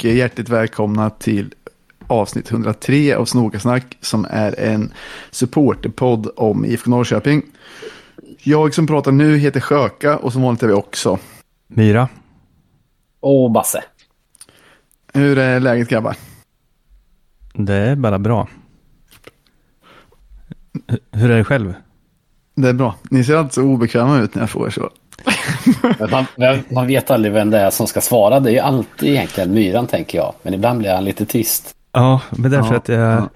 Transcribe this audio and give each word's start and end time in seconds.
Och 0.00 0.04
hjärtligt 0.04 0.48
välkomna 0.48 1.10
till 1.10 1.54
avsnitt 2.06 2.50
103 2.50 3.14
av 3.14 3.24
Snokasnack 3.24 3.98
som 4.00 4.26
är 4.30 4.60
en 4.60 4.92
supporterpodd 5.30 6.30
om 6.36 6.64
IFK 6.64 6.90
Norrköping. 6.90 7.42
Jag 8.42 8.74
som 8.74 8.86
pratar 8.86 9.12
nu 9.12 9.36
heter 9.36 9.60
Sjöka 9.60 10.18
och 10.18 10.32
som 10.32 10.42
vanligt 10.42 10.62
är 10.62 10.66
vi 10.66 10.72
också. 10.72 11.18
Myra. 11.66 12.08
Och 13.20 13.50
Basse. 13.50 13.84
Hur 15.12 15.38
är 15.38 15.60
läget 15.60 15.88
grabbar? 15.88 16.16
Det 17.54 17.74
är 17.74 17.96
bara 17.96 18.18
bra. 18.18 18.48
Hur 21.10 21.30
är 21.30 21.36
det 21.36 21.44
själv? 21.44 21.74
Det 22.54 22.68
är 22.68 22.74
bra. 22.74 22.94
Ni 23.10 23.24
ser 23.24 23.36
alltid 23.36 23.52
så 23.52 23.62
obekväma 23.62 24.18
ut 24.18 24.34
när 24.34 24.42
jag 24.42 24.50
får 24.50 24.70
så. 24.70 24.90
Man, 26.38 26.62
man 26.70 26.86
vet 26.86 27.10
aldrig 27.10 27.32
vem 27.32 27.50
det 27.50 27.58
är 27.58 27.70
som 27.70 27.86
ska 27.86 28.00
svara. 28.00 28.40
Det 28.40 28.50
är 28.50 28.52
ju 28.52 28.58
alltid 28.58 29.08
egentligen 29.10 29.54
myran 29.54 29.86
tänker 29.86 30.18
jag. 30.18 30.34
Men 30.42 30.54
ibland 30.54 30.78
blir 30.78 30.94
han 30.94 31.04
lite 31.04 31.26
tyst. 31.26 31.74
Ja, 31.92 32.20
men 32.30 32.50
därför 32.50 32.70
Ja, 32.74 32.76
att 32.76 32.88
jag 32.88 32.98
ja. 33.00 33.28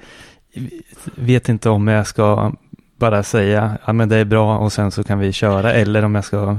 vet 1.15 1.49
inte 1.49 1.69
om 1.71 1.89
jag 1.89 2.07
ska 2.07 2.53
bara 2.99 3.23
säga 3.23 3.79
ja 3.87 3.93
men 3.93 4.09
det 4.09 4.17
är 4.17 4.25
bra 4.25 4.59
och 4.59 4.73
sen 4.73 4.91
så 4.91 5.05
kan 5.05 5.19
vi 5.19 5.33
köra 5.33 5.73
eller 5.73 6.05
om 6.05 6.15
jag 6.15 6.25
ska 6.25 6.57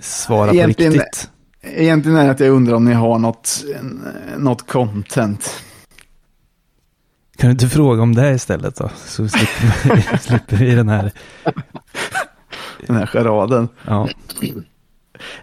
svara 0.00 0.50
Egentligen- 0.52 0.92
på 0.92 0.98
riktigt. 0.98 1.30
Egentligen 1.62 2.18
är 2.18 2.24
det 2.24 2.30
att 2.30 2.40
jag 2.40 2.48
undrar 2.50 2.74
om 2.74 2.84
ni 2.84 2.92
har 2.94 3.18
något, 3.18 3.64
något 4.36 4.66
content. 4.70 5.62
Kan 7.38 7.48
du 7.48 7.52
inte 7.52 7.68
fråga 7.68 8.02
om 8.02 8.14
det 8.14 8.30
istället 8.34 8.76
då? 8.76 8.90
Så 9.06 9.28
slipper 9.28 9.94
vi, 9.96 10.18
slipper 10.20 10.56
vi 10.56 10.74
den 10.74 10.88
här. 10.88 11.12
Den 12.86 12.96
här 12.96 13.06
charaden. 13.06 13.68
Ja, 13.86 14.08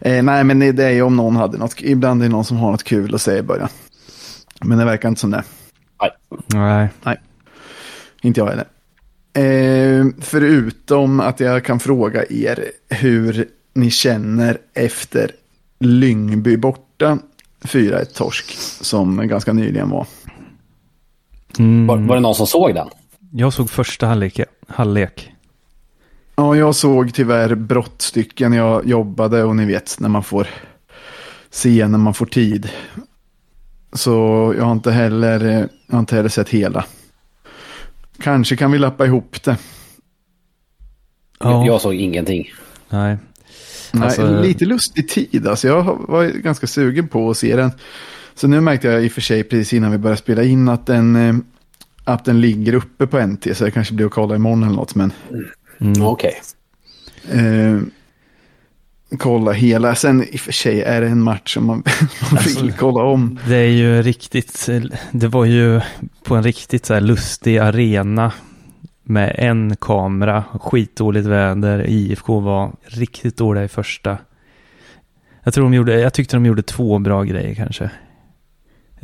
Eh, 0.01 0.23
nej, 0.23 0.43
men 0.43 0.59
det 0.59 0.83
är 0.83 0.89
ju 0.89 1.01
om 1.01 1.15
någon 1.15 1.35
hade 1.35 1.57
något. 1.57 1.75
Ibland 1.81 2.21
är 2.21 2.25
det 2.25 2.31
någon 2.31 2.45
som 2.45 2.57
har 2.57 2.71
något 2.71 2.83
kul 2.83 3.15
att 3.15 3.21
säga 3.21 3.39
i 3.39 3.41
början. 3.41 3.69
Men 4.61 4.77
det 4.77 4.85
verkar 4.85 5.09
inte 5.09 5.21
som 5.21 5.31
det. 5.31 5.43
Nej. 6.53 6.89
nej. 7.03 7.19
Inte 8.21 8.39
jag 8.41 8.47
heller. 8.47 8.67
Eh, 9.33 10.05
förutom 10.21 11.19
att 11.19 11.39
jag 11.39 11.65
kan 11.65 11.79
fråga 11.79 12.25
er 12.29 12.71
hur 12.89 13.47
ni 13.73 13.91
känner 13.91 14.57
efter 14.73 15.31
Lyngby 15.79 16.57
borta. 16.57 17.17
4-1 17.61 18.05
torsk 18.05 18.51
som 18.81 19.27
ganska 19.27 19.53
nyligen 19.53 19.89
var. 19.89 20.07
Mm, 21.59 21.87
Var, 21.87 21.97
var 21.97 22.15
det 22.15 22.21
någon 22.21 22.35
som 22.35 22.47
såg 22.47 22.73
den? 22.75 22.87
jag 23.31 23.53
såg 23.53 23.69
första 23.69 24.07
halvlek. 24.07 24.39
halvlek. 24.67 25.31
Ja, 26.35 26.55
jag 26.55 26.75
såg 26.75 27.13
tyvärr 27.13 27.55
brottstycken. 27.55 28.53
Jag 28.53 28.85
jobbade 28.87 29.43
och 29.43 29.55
ni 29.55 29.65
vet 29.65 29.99
när 29.99 30.09
man 30.09 30.23
får 30.23 30.47
se 31.49 31.87
när 31.87 31.97
man 31.97 32.13
får 32.13 32.25
tid. 32.25 32.69
Så 33.93 34.11
jag 34.57 34.65
har 34.65 34.71
inte 34.71 34.91
heller, 34.91 35.39
jag 35.87 35.93
har 35.95 35.99
inte 35.99 36.15
heller 36.15 36.29
sett 36.29 36.49
hela. 36.49 36.85
Kanske 38.21 38.55
kan 38.55 38.71
vi 38.71 38.77
lappa 38.77 39.05
ihop 39.05 39.43
det. 39.43 39.57
Ja, 41.39 41.65
Jag 41.65 41.81
såg 41.81 41.93
ingenting. 41.95 42.47
nej. 42.89 43.17
Nej, 43.91 44.03
Alltså- 44.03 44.41
lite 44.41 44.65
lustig 44.65 45.09
tid. 45.09 45.47
Alltså, 45.47 45.67
jag 45.67 45.83
var 46.07 46.25
ganska 46.25 46.67
sugen 46.67 47.07
på 47.07 47.29
att 47.29 47.37
se 47.37 47.55
den. 47.55 47.71
Så 48.35 48.47
nu 48.47 48.61
märkte 48.61 48.87
jag 48.87 49.03
i 49.03 49.07
och 49.07 49.11
för 49.11 49.21
sig 49.21 49.43
precis 49.43 49.73
innan 49.73 49.91
vi 49.91 49.97
började 49.97 50.21
spela 50.21 50.43
in 50.43 50.69
att 50.69 50.85
den, 50.85 51.15
eh, 51.15 51.35
att 52.03 52.25
den 52.25 52.41
ligger 52.41 52.73
uppe 52.73 53.07
på 53.07 53.17
NT. 53.19 53.55
Så 53.55 53.63
det 53.65 53.71
kanske 53.71 53.93
blir 53.93 54.05
att 54.05 54.11
kolla 54.11 54.35
imorgon 54.35 54.63
eller 54.63 54.75
något. 54.75 54.95
Men 54.95 55.11
Mm. 55.81 56.01
Okej. 56.01 56.33
eh, 57.31 57.79
kolla 59.17 59.51
hela. 59.51 59.95
Sen 59.95 60.23
i 60.23 60.35
och 60.35 60.39
för 60.39 60.51
sig 60.51 60.81
är 60.81 61.01
det 61.01 61.07
en 61.07 61.21
match 61.21 61.53
som 61.53 61.65
man, 61.65 61.83
man 62.31 62.43
vill 62.45 62.57
Alltså- 62.57 62.77
kolla 62.79 63.03
om. 63.03 63.39
Det 63.47 63.55
är 63.55 63.69
ju 63.69 64.01
riktigt, 64.01 64.69
det 65.11 65.27
var 65.27 65.45
ju 65.45 65.81
på 66.23 66.35
en 66.35 66.43
riktigt 66.43 66.85
så 66.85 66.93
här 66.93 67.01
lustig 67.01 67.57
arena 67.57 68.31
med 69.03 69.35
en 69.37 69.75
kamera, 69.75 70.43
skitdåligt 70.61 71.25
väder, 71.27 71.89
IFK 71.89 72.39
var 72.39 72.71
riktigt 72.85 73.37
dåliga 73.37 73.63
i 73.63 73.67
första. 73.67 74.17
Jag 75.43 75.53
tror 75.53 75.63
de 75.63 75.73
gjorde, 75.73 75.99
jag 75.99 76.13
tyckte 76.13 76.35
de 76.35 76.45
gjorde 76.45 76.61
två 76.63 76.99
bra 76.99 77.23
grejer 77.23 77.55
kanske. 77.55 77.89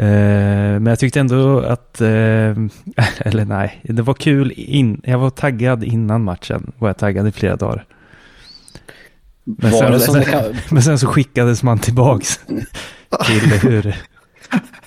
Eh, 0.02 0.08
men 0.80 0.86
jag 0.86 1.00
tyckte 1.00 1.20
ändå 1.20 1.60
att, 1.60 2.02
eh, 2.02 2.08
eller 3.20 3.46
nej, 3.46 3.82
det 3.84 4.02
var 4.02 4.14
kul, 4.14 4.54
in, 4.56 5.02
jag 5.04 5.20
var 5.20 5.30
taggad 5.30 5.84
innan 5.84 6.24
matchen, 6.24 6.72
var 6.78 6.90
jag 6.90 6.98
taggad 6.98 7.28
i 7.28 7.32
flera 7.32 7.56
dagar. 7.56 7.86
Men 9.44 9.72
sen, 9.72 10.00
sen, 10.00 10.24
kan... 10.24 10.42
men 10.72 10.84
sen 10.84 11.00
så 11.00 11.08
skickades 11.08 11.64
man 11.64 11.80
tillbaks 11.80 12.38
till 13.26 13.42
hur 13.62 13.96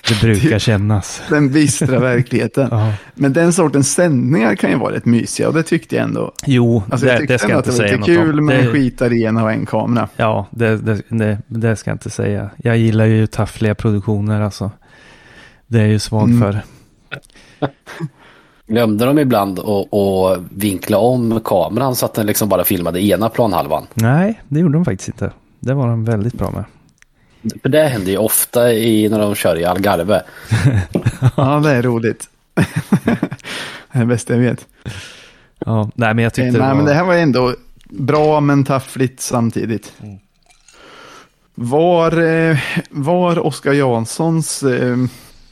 det 0.08 0.20
brukar 0.20 0.58
kännas. 0.58 1.22
Den 1.31 1.52
bistra 1.52 1.98
verkligheten. 2.00 2.69
Ja. 2.70 2.92
Men 3.14 3.32
den 3.32 3.52
sortens 3.52 3.92
sändningar 3.94 4.54
kan 4.54 4.70
ju 4.70 4.76
vara 4.76 4.94
rätt 4.94 5.04
mysiga. 5.04 5.48
Och 5.48 5.54
det 5.54 5.62
tyckte 5.62 5.96
jag 5.96 6.04
ändå. 6.04 6.32
Jo, 6.46 6.82
Alltså, 6.91 7.06
jag 7.06 7.28
det, 7.28 7.38
ska 7.38 7.48
jag 7.48 7.58
inte 7.58 7.70
det 7.70 7.72
var 7.72 7.76
säga 7.76 7.96
lite 7.96 7.98
något 7.98 8.06
kul 8.26 8.38
om. 8.38 8.46
med 8.46 8.58
en 8.58 8.64
Det, 8.66 8.72
skitarena 8.72 9.42
och 9.44 9.52
en 9.52 9.66
kamera. 9.66 10.08
ja, 10.16 10.46
det, 10.50 10.76
det, 10.76 11.02
det, 11.08 11.38
det 11.46 11.76
ska 11.76 11.91
jag 11.91 11.94
inte 11.94 12.10
säga. 12.10 12.50
Jag 12.56 12.76
gillar 12.76 13.04
ju 13.04 13.26
taffliga 13.26 13.75
produktioner 13.75 14.41
alltså. 14.41 14.70
Det 15.66 15.80
är 15.80 15.86
ju 15.86 15.98
svag 15.98 16.28
Mm. 16.30 16.41
för. 16.41 16.62
Glömde 18.66 19.04
de 19.04 19.19
ibland 19.19 19.58
att 19.58 20.38
vinkla 20.50 20.98
om 20.98 21.41
kameran 21.44 21.97
så 21.97 22.06
att 22.06 22.14
den 22.14 22.26
liksom 22.26 22.48
bara 22.48 22.64
filmade 22.64 23.00
ena 23.02 23.28
planhalvan? 23.28 23.86
Nej, 23.94 24.41
det 24.48 24.60
gjorde 24.60 24.75
de 24.75 24.84
faktiskt 24.84 25.08
inte. 25.08 25.32
Det 25.60 25.75
var 25.75 25.86
de 25.86 26.04
väldigt 26.04 26.34
bra 26.34 26.50
med. 26.50 26.64
För 27.62 27.69
det 27.69 27.82
händer 27.88 28.10
ju 28.12 28.19
ofta 28.19 28.72
i, 28.72 29.08
när 29.08 29.19
de 29.19 29.34
kör 29.34 29.56
i 29.58 29.64
Algarve. 29.64 30.22
Ja, 31.36 31.60
det 31.64 31.70
är 31.70 31.82
roligt. 31.82 32.28
det 32.54 33.19
är 33.92 33.98
det 34.00 34.06
bästa 34.06 34.32
jag 34.34 34.41
vet. 34.41 34.66
Ja, 35.66 35.91
nej, 35.94 36.14
men 36.14 36.25
jag 36.25 36.31
Eh, 36.31 36.34
tyckte 36.34 36.42
Nej, 36.42 36.52
det 36.60 36.66
var... 36.69 36.75
men 36.75 36.84
det 36.84 36.94
här 36.94 37.04
var 37.04 37.14
ändå 37.14 37.54
bra 37.91 38.41
men 38.41 38.64
taffligt 38.64 39.20
samtidigt. 39.20 39.92
Var, 41.54 42.22
eh, 42.22 42.58
var 42.91 43.38
Oskar 43.46 43.72
Janssons, 43.72 44.62
eh, 44.62 44.96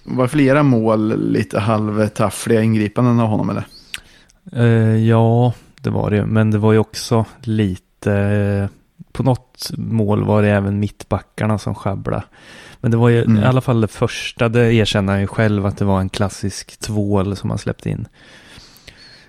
var 0.05 0.27
flera 0.27 0.63
mål 0.63 1.31
lite 1.33 1.61
halvtaffliga 1.61 2.63
ingripanden 2.63 3.21
av 3.21 3.29
honom 3.29 3.51
eller? 3.51 3.65
Eh, 4.53 4.97
ja, 5.09 5.53
det 5.81 5.91
var 5.91 6.11
det. 6.11 6.27
Men 6.27 6.51
det 6.51 6.59
var 6.59 6.73
ju 6.73 6.79
också 6.79 7.25
lite... 7.41 8.13
eh, 8.13 8.69
På 9.13 9.23
något 9.23 9.71
mål 9.77 10.25
var 10.25 10.43
det 10.43 10.49
även 10.49 10.79
mittbackarna 10.81 11.59
som 11.59 11.75
sjabblade. 11.75 12.23
Men 12.81 12.91
det 12.91 12.97
var 12.97 13.09
ju 13.09 13.23
Mm. 13.25 13.43
i 13.43 13.47
alla 13.47 13.61
fall 13.61 13.81
det 13.81 13.89
första, 13.89 14.49
det 14.49 14.75
erkänner 14.75 15.13
han 15.13 15.21
ju 15.21 15.27
själv 15.27 15.67
att 15.67 15.77
det 15.79 15.85
var 15.85 16.01
en 16.01 16.09
klassisk 16.09 16.81
tvål 16.81 17.37
som 17.37 17.51
han 17.51 17.59
släppte 17.59 17.91
in. 17.91 18.07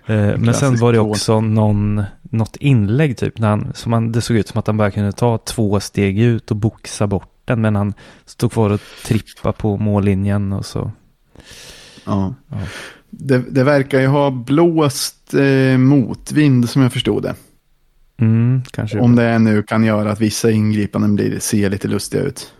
Eh, 0.05 0.37
men 0.37 0.53
sen 0.53 0.75
var 0.79 0.93
det 0.93 0.99
också 0.99 1.41
någon, 1.41 2.03
något 2.21 2.55
inlägg 2.55 3.17
typ, 3.17 3.39
när 3.39 3.49
han, 3.49 3.71
som 3.73 3.93
han, 3.93 4.11
det 4.11 4.21
såg 4.21 4.37
ut 4.37 4.47
som 4.47 4.59
att 4.59 4.67
han 4.67 4.77
bara 4.77 4.91
kunde 4.91 5.11
ta 5.11 5.37
två 5.37 5.79
steg 5.79 6.19
ut 6.19 6.51
och 6.51 6.57
boxa 6.57 7.07
bort 7.07 7.32
den, 7.45 7.61
men 7.61 7.75
han 7.75 7.93
stod 8.25 8.51
kvar 8.51 8.69
och 8.69 8.81
trippa 9.05 9.51
på 9.51 9.77
mållinjen 9.77 10.53
och 10.53 10.65
så. 10.65 10.91
Ja. 12.05 12.35
Ja. 12.47 12.57
Det, 13.09 13.37
det 13.37 13.63
verkar 13.63 13.99
ju 13.99 14.07
ha 14.07 14.31
blåst 14.31 15.33
eh, 15.33 15.77
motvind 15.77 16.69
som 16.69 16.81
jag 16.81 16.93
förstod 16.93 17.23
det. 17.23 17.35
Mm, 18.17 18.61
kanske. 18.71 18.99
Om 18.99 19.15
det 19.15 19.39
nu 19.39 19.63
kan 19.63 19.83
göra 19.83 20.11
att 20.11 20.21
vissa 20.21 20.51
ingripanden 20.51 21.15
blir, 21.15 21.39
ser 21.39 21.69
lite 21.69 21.87
lustiga 21.87 22.21
ut. 22.21 22.53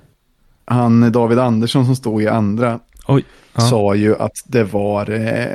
Han 0.65 1.11
David 1.11 1.39
Andersson 1.39 1.85
som 1.85 1.95
stod 1.95 2.23
i 2.23 2.27
andra 2.27 2.79
Oj. 3.07 3.25
Ja. 3.53 3.61
sa 3.61 3.95
ju 3.95 4.15
att 4.15 4.43
det 4.45 4.63
var 4.63 5.09
eh, 5.09 5.51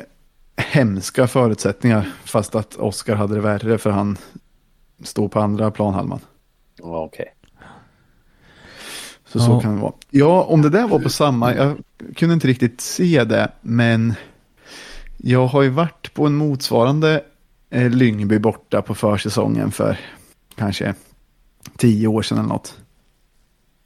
hemska 0.57 1.27
förutsättningar. 1.27 2.09
Fast 2.25 2.55
att 2.55 2.77
Oskar 2.77 3.17
hade 3.17 3.35
det 3.35 3.41
värre 3.41 3.79
för 3.79 3.91
han 3.91 4.17
stod 5.05 5.33
på 5.33 5.41
andra 5.41 5.71
planhalvan. 5.71 6.21
Ja, 6.77 7.05
Okej. 7.05 7.27
Så 7.33 7.38
så 9.29 9.39
Ja. 9.39 9.61
kan 9.61 9.75
det 9.75 9.81
vara. 9.83 9.93
Ja, 10.11 10.43
om 10.43 10.63
det 10.63 10.71
där 10.71 10.89
var 10.89 10.99
på 10.99 11.09
samma, 11.09 11.55
jag 11.55 11.77
kunde 12.17 12.35
inte 12.35 12.49
riktigt 12.49 12.81
se 12.81 13.25
det, 13.25 13.53
men 13.61 14.15
jag 15.17 15.47
har 15.47 15.63
ju 15.63 15.69
varit 15.69 16.15
på 16.15 16.27
en 16.27 16.35
motsvarande 16.35 17.23
eh, 17.71 17.91
Lyngby 17.91 18.39
borta 18.39 18.83
på 18.83 18.95
försäsongen 18.95 19.71
för 19.71 19.99
kanske 20.55 20.95
tio 21.77 22.07
år 22.09 22.23
sedan 22.23 22.39
eller 22.39 22.49
något. 22.49 22.79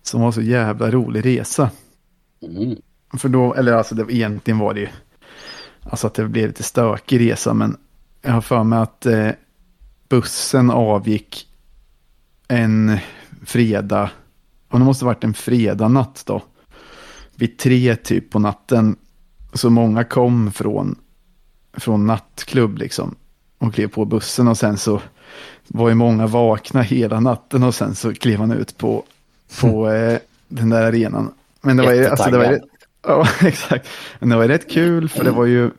Som 0.03 0.21
var 0.21 0.33
så 0.33 0.43
jävla 0.43 0.91
rolig 0.91 1.25
resa. 1.27 1.71
Mm. 2.43 2.77
För 3.19 3.29
då, 3.29 3.55
eller 3.55 3.73
alltså 3.73 3.95
det, 3.95 4.15
egentligen 4.15 4.59
var 4.59 4.75
det 4.75 4.81
ju, 4.81 4.89
alltså 5.83 6.07
att 6.07 6.15
det 6.15 6.25
blev 6.29 6.47
lite 6.47 6.63
stökig 6.63 7.21
resa, 7.31 7.55
men 7.55 7.77
jag 8.23 8.33
har 8.33 8.41
för 8.41 8.65
mig 8.65 8.79
att 8.79 9.07
eh, 9.07 9.29
bussen 10.09 10.71
avgick 10.71 11.47
en 12.49 12.99
fredag, 13.47 14.11
och 14.73 14.79
det 14.79 14.85
måste 14.85 15.05
varit 15.05 15.25
en 15.25 15.35
fredag 15.35 15.89
natt 15.89 16.23
då, 16.27 16.43
vid 17.35 17.59
tre 17.59 17.97
typ 17.97 18.31
på 18.31 18.39
natten. 18.39 18.97
Så 19.55 19.71
många 19.71 20.05
kom 20.05 20.53
från, 20.53 20.99
från 21.73 22.07
nattklubb 22.07 22.79
liksom, 22.79 23.15
och 23.59 23.75
klev 23.75 23.89
på 23.89 24.05
bussen 24.05 24.49
och 24.49 24.59
sen 24.59 24.79
så 24.79 25.01
var 25.69 25.89
ju 25.89 25.95
många 25.95 26.27
vakna 26.27 26.83
hela 26.83 27.21
natten 27.21 27.63
och 27.63 27.75
sen 27.75 27.95
så 27.95 28.15
klev 28.15 28.41
han 28.41 28.53
ut 28.53 28.79
på, 28.79 29.05
på 29.61 29.91
eh, 29.93 30.19
den 30.49 30.69
där 30.69 30.83
arenan. 30.83 31.35
Men 31.61 31.77
det 31.77 31.83
var, 31.83 31.93
ju- 31.93 32.07
alltså, 32.07 32.31
det 32.31 32.39
var, 32.39 32.53
ju-. 32.53 32.61
Ja, 33.07 33.29
exakt. 33.47 33.89
Men 34.19 34.29
det 34.29 34.37
var 34.37 34.49
rätt 34.49 34.71
kul 34.71 35.09
för 35.09 35.25
det 35.25 35.31
var 35.31 35.47
ju 35.47 35.71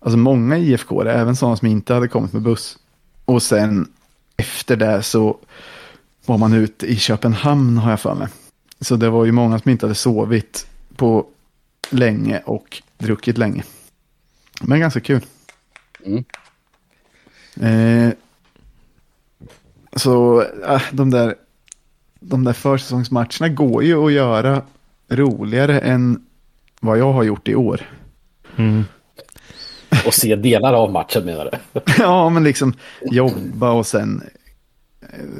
alltså 0.00 0.16
många 0.18 0.58
IFK, 0.58 1.02
även 1.02 1.36
sådana 1.36 1.56
som 1.56 1.68
inte 1.68 1.94
hade 1.94 2.08
kommit 2.08 2.32
med 2.32 2.42
buss. 2.42 2.78
Och 3.24 3.42
sen 3.42 3.88
efter 4.36 4.76
det 4.76 5.02
så 5.02 5.38
var 6.26 6.38
man 6.38 6.52
ute 6.52 6.86
i 6.86 6.96
Köpenhamn 6.96 7.78
har 7.78 7.90
jag 7.90 8.00
för 8.00 8.14
mig. 8.14 8.28
Så 8.80 8.96
det 8.96 9.10
var 9.10 9.24
ju 9.24 9.32
många 9.32 9.58
som 9.58 9.70
inte 9.70 9.86
hade 9.86 9.94
sovit 9.94 10.66
på 10.96 11.26
länge 11.90 12.42
och 12.44 12.82
druckit 12.98 13.38
länge. 13.38 13.64
Men 14.60 14.80
ganska 14.80 15.00
kul. 15.00 15.24
Mm. 16.04 16.24
Eh, 17.60 18.12
så 19.96 20.42
äh, 20.68 20.82
de 20.92 21.10
där, 21.10 21.34
de 22.20 22.44
där 22.44 22.52
försäsongsmatcherna 22.52 23.48
går 23.48 23.84
ju 23.84 24.06
att 24.06 24.12
göra 24.12 24.62
roligare 25.08 25.80
än 25.80 26.26
vad 26.80 26.98
jag 26.98 27.12
har 27.12 27.22
gjort 27.22 27.48
i 27.48 27.54
år. 27.54 27.90
Mm. 28.56 28.84
Och 30.06 30.14
se 30.14 30.36
delar 30.36 30.72
av 30.72 30.92
matchen 30.92 31.24
menar 31.24 31.50
du? 31.72 31.80
ja, 31.98 32.28
men 32.28 32.44
liksom 32.44 32.74
jobba 33.02 33.70
och 33.70 33.86
sen, 33.86 34.22
eh, 34.24 34.45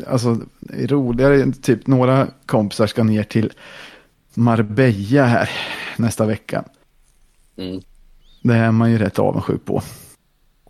alltså 0.07 0.41
roligare, 0.71 1.53
typ 1.53 1.87
några 1.87 2.27
kompisar 2.47 2.87
ska 2.87 3.03
ner 3.05 3.23
till 3.23 3.53
Marbella 4.35 5.25
här 5.25 5.51
nästa 5.97 6.27
vecka. 6.27 6.65
Mm. 7.59 7.81
Det 8.43 8.55
är 8.55 8.71
man 8.71 8.91
ju 8.91 8.99
rätt 8.99 9.19
avundsjuk 9.19 9.65
på. 9.65 9.83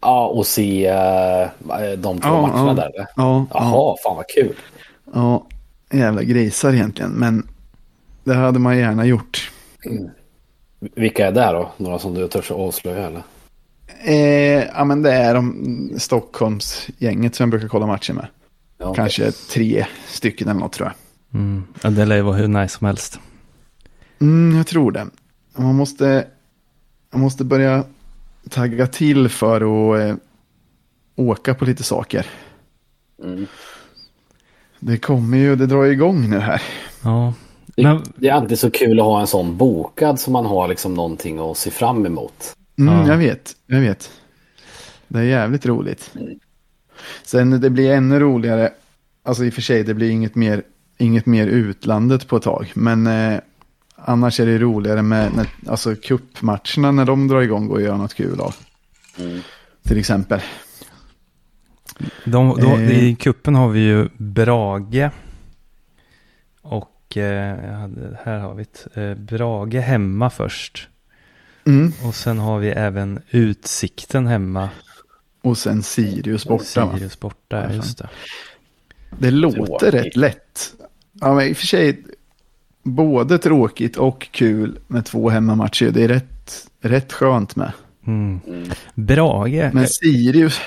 Ja, 0.00 0.26
och 0.26 0.46
se 0.46 0.90
uh, 0.90 1.48
de 1.98 2.20
två 2.20 2.28
Ja, 2.28 2.40
matcherna 2.46 2.68
ja. 2.68 2.74
där. 2.74 2.92
Ja, 3.16 3.46
Jaha, 3.50 3.70
ja, 3.70 3.96
fan 4.02 4.16
vad 4.16 4.28
kul. 4.28 4.56
ja, 5.14 5.46
jävla 5.90 6.22
grisar 6.22 6.72
egentligen, 6.72 7.10
men 7.10 7.48
det 8.24 8.34
hade 8.34 8.58
man 8.58 8.78
gärna 8.78 9.06
gjort. 9.06 9.50
Vilka 10.80 11.26
är 11.26 11.32
det 11.32 11.52
då? 11.52 11.70
Några 11.76 11.98
som 11.98 12.14
du 12.14 12.28
törs 12.28 12.50
avslöja 12.50 13.06
eller? 13.06 13.22
Eh, 14.04 14.64
ja, 14.74 14.84
men 14.84 15.02
det 15.02 15.12
är 15.12 15.34
de 15.34 15.90
Stockholmsgänget 15.98 17.34
som 17.34 17.44
jag 17.44 17.50
brukar 17.50 17.68
kolla 17.68 17.86
matcher 17.86 18.12
med. 18.12 18.26
Ja. 18.78 18.94
Kanske 18.94 19.32
tre 19.32 19.86
stycken 20.06 20.48
eller 20.48 20.60
något 20.60 20.72
tror 20.72 20.88
jag. 20.88 21.40
Mm. 21.40 21.64
Ja, 21.82 21.90
det 21.90 22.04
lär 22.04 22.16
ju 22.16 22.22
vara 22.22 22.36
hur 22.36 22.48
nice 22.48 22.78
som 22.78 22.86
helst. 22.86 23.20
Mm, 24.20 24.56
jag 24.56 24.66
tror 24.66 24.92
det. 24.92 25.06
Man 25.56 25.74
måste, 25.74 26.26
man 27.12 27.20
måste 27.20 27.44
börja 27.44 27.84
tagga 28.50 28.86
till 28.86 29.28
för 29.28 29.56
att 29.56 30.00
eh, 30.00 30.16
åka 31.16 31.54
på 31.54 31.64
lite 31.64 31.82
saker. 31.82 32.26
Mm. 33.24 33.46
Det 34.80 34.98
kommer 34.98 35.38
ju, 35.38 35.56
det 35.56 35.66
drar 35.66 35.84
igång 35.84 36.30
nu 36.30 36.38
här. 36.38 36.62
Ja. 37.04 37.34
Det, 37.66 37.82
Men, 37.82 38.02
det 38.16 38.28
är 38.28 38.32
alltid 38.32 38.58
så 38.58 38.70
kul 38.70 39.00
att 39.00 39.06
ha 39.06 39.20
en 39.20 39.26
sån 39.26 39.56
bokad 39.56 40.20
så 40.20 40.30
man 40.30 40.46
har 40.46 40.68
liksom 40.68 40.94
någonting 40.94 41.38
att 41.38 41.56
se 41.56 41.70
fram 41.70 42.06
emot. 42.06 42.56
Mm, 42.78 42.94
Ja. 42.94 43.08
Jag 43.08 43.16
vet, 43.16 43.56
jag 43.66 43.80
vet. 43.80 44.10
Det 45.08 45.18
är 45.18 45.22
jävligt 45.22 45.66
roligt. 45.66 46.10
Sen 47.24 47.60
det 47.60 47.70
blir 47.70 47.92
ännu 47.92 48.20
roligare, 48.20 48.70
alltså 49.22 49.44
i 49.44 49.50
och 49.50 49.54
för 49.54 49.62
sig 49.62 49.84
det 49.84 49.94
blir 49.94 50.10
inget 50.10 50.34
mer, 50.34 50.62
inget 50.98 51.26
mer 51.26 51.46
utlandet 51.46 52.28
på 52.28 52.36
ett 52.36 52.42
tag. 52.42 52.72
Men 52.74 53.06
eh, 53.06 53.40
annars 53.96 54.40
är 54.40 54.46
det 54.46 54.58
roligare 54.58 55.02
med, 55.02 55.32
när, 55.36 55.46
alltså 55.66 55.94
cupmatcherna 55.94 56.90
när 56.92 57.04
de 57.04 57.28
drar 57.28 57.40
igång 57.40 57.68
och 57.68 57.82
gör 57.82 57.96
något 57.96 58.14
kul 58.14 58.40
av. 58.40 58.54
Mm. 59.18 59.40
Till 59.82 59.98
exempel. 59.98 60.40
de, 62.24 62.60
de, 62.60 62.72
Eh. 62.72 63.04
I 63.04 63.16
kuppen 63.16 63.54
har 63.54 63.68
vi 63.68 63.80
ju 63.80 64.08
Brage. 64.16 65.10
Och 66.62 67.16
eh, 67.16 67.56
här 68.24 68.38
har 68.38 68.54
vi 68.54 68.62
ett. 68.62 68.86
Eh, 68.94 69.14
Brage 69.14 69.74
hemma 69.74 70.30
först. 70.30 70.88
Mm. 71.66 71.92
Och 72.04 72.14
sen 72.14 72.38
har 72.38 72.58
vi 72.58 72.68
även 72.68 73.20
Utsikten 73.30 74.26
hemma. 74.26 74.70
Och 75.46 75.58
sen 75.58 75.82
Sirius 75.82 76.46
borta 76.46 76.84
va? 76.86 76.92
Sirius 76.92 77.20
borta, 77.20 77.64
Ja, 77.68 77.72
just 77.72 77.98
det. 77.98 78.08
Det 79.18 79.30
låter 79.30 79.58
Tråkigt. 79.66 79.94
rätt 79.94 80.16
lätt. 80.16 80.72
Ja, 81.12 81.34
men 81.34 81.46
i 81.48 81.52
och 81.52 81.56
för 81.56 81.66
sig 81.66 82.02
både 82.82 83.38
tråkigt 83.38 83.96
och 83.96 84.28
kul 84.30 84.78
med 84.86 85.04
två 85.04 85.28
hemmamatcher. 85.30 85.90
Det 85.90 86.04
är 86.04 86.08
rätt, 86.08 86.66
rätt 86.80 87.12
skönt 87.12 87.56
med. 87.56 87.72
Mm. 88.06 88.40
Mm. 88.46 88.68
Brage. 88.94 89.70
Men 89.74 89.88
Sirius, 89.88 90.60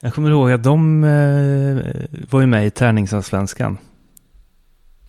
Jag 0.00 0.14
kommer 0.14 0.30
ihåg 0.30 0.52
att 0.52 0.62
de 0.62 1.04
eh, 1.04 2.06
var 2.30 2.40
ju 2.40 2.46
med 2.46 2.66
i 2.66 2.70
tärningsallsvenskan. 2.70 3.78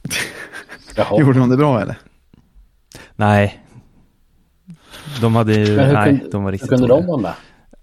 Gjorde 1.20 1.40
de 1.40 1.50
det 1.50 1.58
bra 1.58 1.82
eller? 1.82 1.98
Nej. 3.16 3.64
De 5.22 5.36
hade 5.36 5.54
ju, 5.54 5.66
hur 5.66 5.94
nej, 5.94 6.06
kunde- 6.10 6.30
de 6.32 6.44
var 6.44 6.52
Hur 6.52 6.52
riktigt 6.52 6.70
kunde 6.70 6.88
dåliga. 6.88 7.02
de 7.06 7.08
vara 7.12 7.22
med? 7.22 7.34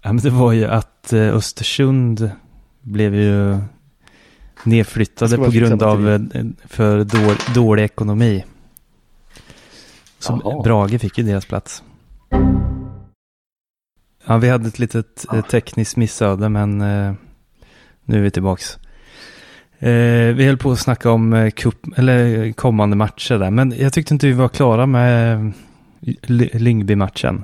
Ja, 0.01 0.13
men 0.13 0.17
det 0.23 0.29
var 0.29 0.51
ju 0.51 0.65
att 0.65 0.94
eh, 1.13 1.35
Östersund 1.35 2.31
blev 2.81 3.15
ju 3.15 3.57
nedflyttade 4.63 5.37
på 5.37 5.49
grund 5.51 5.83
av 5.83 6.09
eh, 6.09 6.19
för 6.65 7.03
dålig, 7.03 7.37
dålig 7.55 7.83
ekonomi. 7.83 8.45
Så 10.19 10.41
Jaha. 10.43 10.63
Brage 10.63 11.01
fick 11.01 11.17
ju 11.17 11.23
deras 11.23 11.45
plats. 11.45 11.83
Ja, 14.27 14.37
vi 14.37 14.49
hade 14.49 14.67
ett 14.67 14.79
litet 14.79 15.25
eh, 15.31 15.35
Ja. 15.35 15.41
tekniskt 15.41 15.97
missöde, 15.97 16.49
men 16.49 16.81
eh, 16.81 17.13
nu 18.05 18.17
är 18.17 18.21
vi 18.21 18.31
tillbaks. 18.31 18.77
Eh, 19.79 20.35
vi 20.35 20.45
höll 20.45 20.57
på 20.57 20.71
att 20.71 20.79
snacka 20.79 21.11
om 21.11 21.33
eh, 21.33 21.51
cup, 21.51 21.97
eller 21.97 22.51
kommande 22.51 22.95
matcher 22.95 23.37
där, 23.37 23.51
men 23.51 23.73
jag 23.77 23.93
tyckte 23.93 24.13
inte 24.13 24.27
vi 24.27 24.33
var 24.33 24.49
klara 24.49 24.85
med 24.85 25.51
Ly- 26.21 26.49
Lyngby-matchen. 26.53 27.43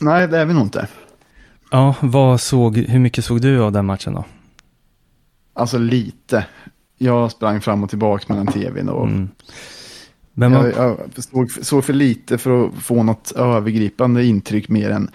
Nej, 0.00 0.28
det 0.28 0.38
är 0.38 0.44
vi 0.46 0.54
nog 0.54 0.62
inte. 0.62 0.86
Ja, 1.70 1.94
vad 2.00 2.40
såg, 2.40 2.76
hur 2.76 2.98
mycket 2.98 3.24
såg 3.24 3.40
du 3.40 3.62
av 3.62 3.72
den 3.72 3.86
matchen 3.86 4.14
då? 4.14 4.24
Alltså 5.52 5.78
lite. 5.78 6.46
Jag 6.98 7.30
sprang 7.30 7.60
fram 7.60 7.82
och 7.84 7.90
tillbaka 7.90 8.24
mellan 8.28 8.46
tvn 8.46 8.88
och 8.88 9.06
Mm. 9.06 9.28
Men 10.32 10.52
man, 10.52 10.64
jag, 10.64 10.98
jag 11.14 11.24
såg, 11.24 11.50
såg 11.50 11.84
för 11.84 11.92
lite 11.92 12.38
för 12.38 12.66
att 12.66 12.74
få 12.74 13.02
något 13.02 13.32
övergripande 13.32 14.24
intryck 14.24 14.68
mer 14.68 14.90
än 14.90 15.10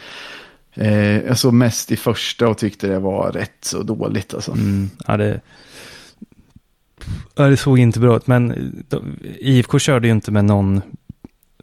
eh, 0.74 1.22
jag 1.22 1.38
såg 1.38 1.54
mest 1.54 1.92
i 1.92 1.96
första 1.96 2.48
och 2.48 2.58
tyckte 2.58 2.88
det 2.88 3.00
var 3.00 3.32
rätt 3.32 3.58
så 3.62 3.84
dåligt 3.84 4.34
alltså. 4.34 4.52
mm, 4.52 4.90
ja, 5.08 5.18
det, 5.18 5.42
ja, 7.36 7.44
det 7.44 7.58
såg 7.58 7.80
inte 7.80 8.00
bra 8.00 8.18
ut, 8.18 8.28
men 8.28 8.74
de, 8.90 9.18
IFK 9.40 9.80
körde 9.80 10.08
ju 10.08 10.14
inte 10.14 10.32
med 10.32 10.46
någon 10.46 10.82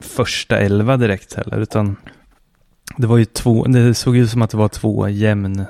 första 0.00 0.58
elva 0.58 0.96
direkt 0.96 1.34
heller, 1.34 1.58
utan 1.58 1.96
det 2.96 3.06
var 3.06 3.16
ju 3.18 3.24
två, 3.24 3.64
det 3.64 3.94
såg 3.94 4.16
ut 4.16 4.30
som 4.30 4.42
att 4.42 4.50
det 4.50 4.56
var 4.56 4.68
två 4.68 5.08
jämn 5.08 5.64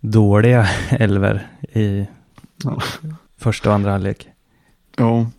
dåliga 0.00 0.68
elver 0.90 1.46
i 1.72 2.06
Ja. 2.64 2.82
första 3.38 3.68
och 3.68 3.74
andra 3.74 3.90
halvlek. 3.90 4.28
Ja. 4.96 5.30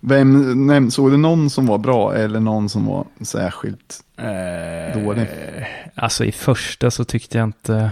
Vem, 0.00 0.66
näm, 0.66 0.90
såg 0.90 1.10
du 1.10 1.16
någon 1.16 1.50
som 1.50 1.66
var 1.66 1.78
bra 1.78 2.14
eller 2.14 2.40
någon 2.40 2.68
som 2.68 2.86
var 2.86 3.06
särskilt? 3.20 4.00
Dålig. 4.94 5.26
Alltså 5.94 6.24
i 6.24 6.32
första 6.32 6.90
så 6.90 7.04
tyckte 7.04 7.38
jag 7.38 7.44
inte, 7.44 7.90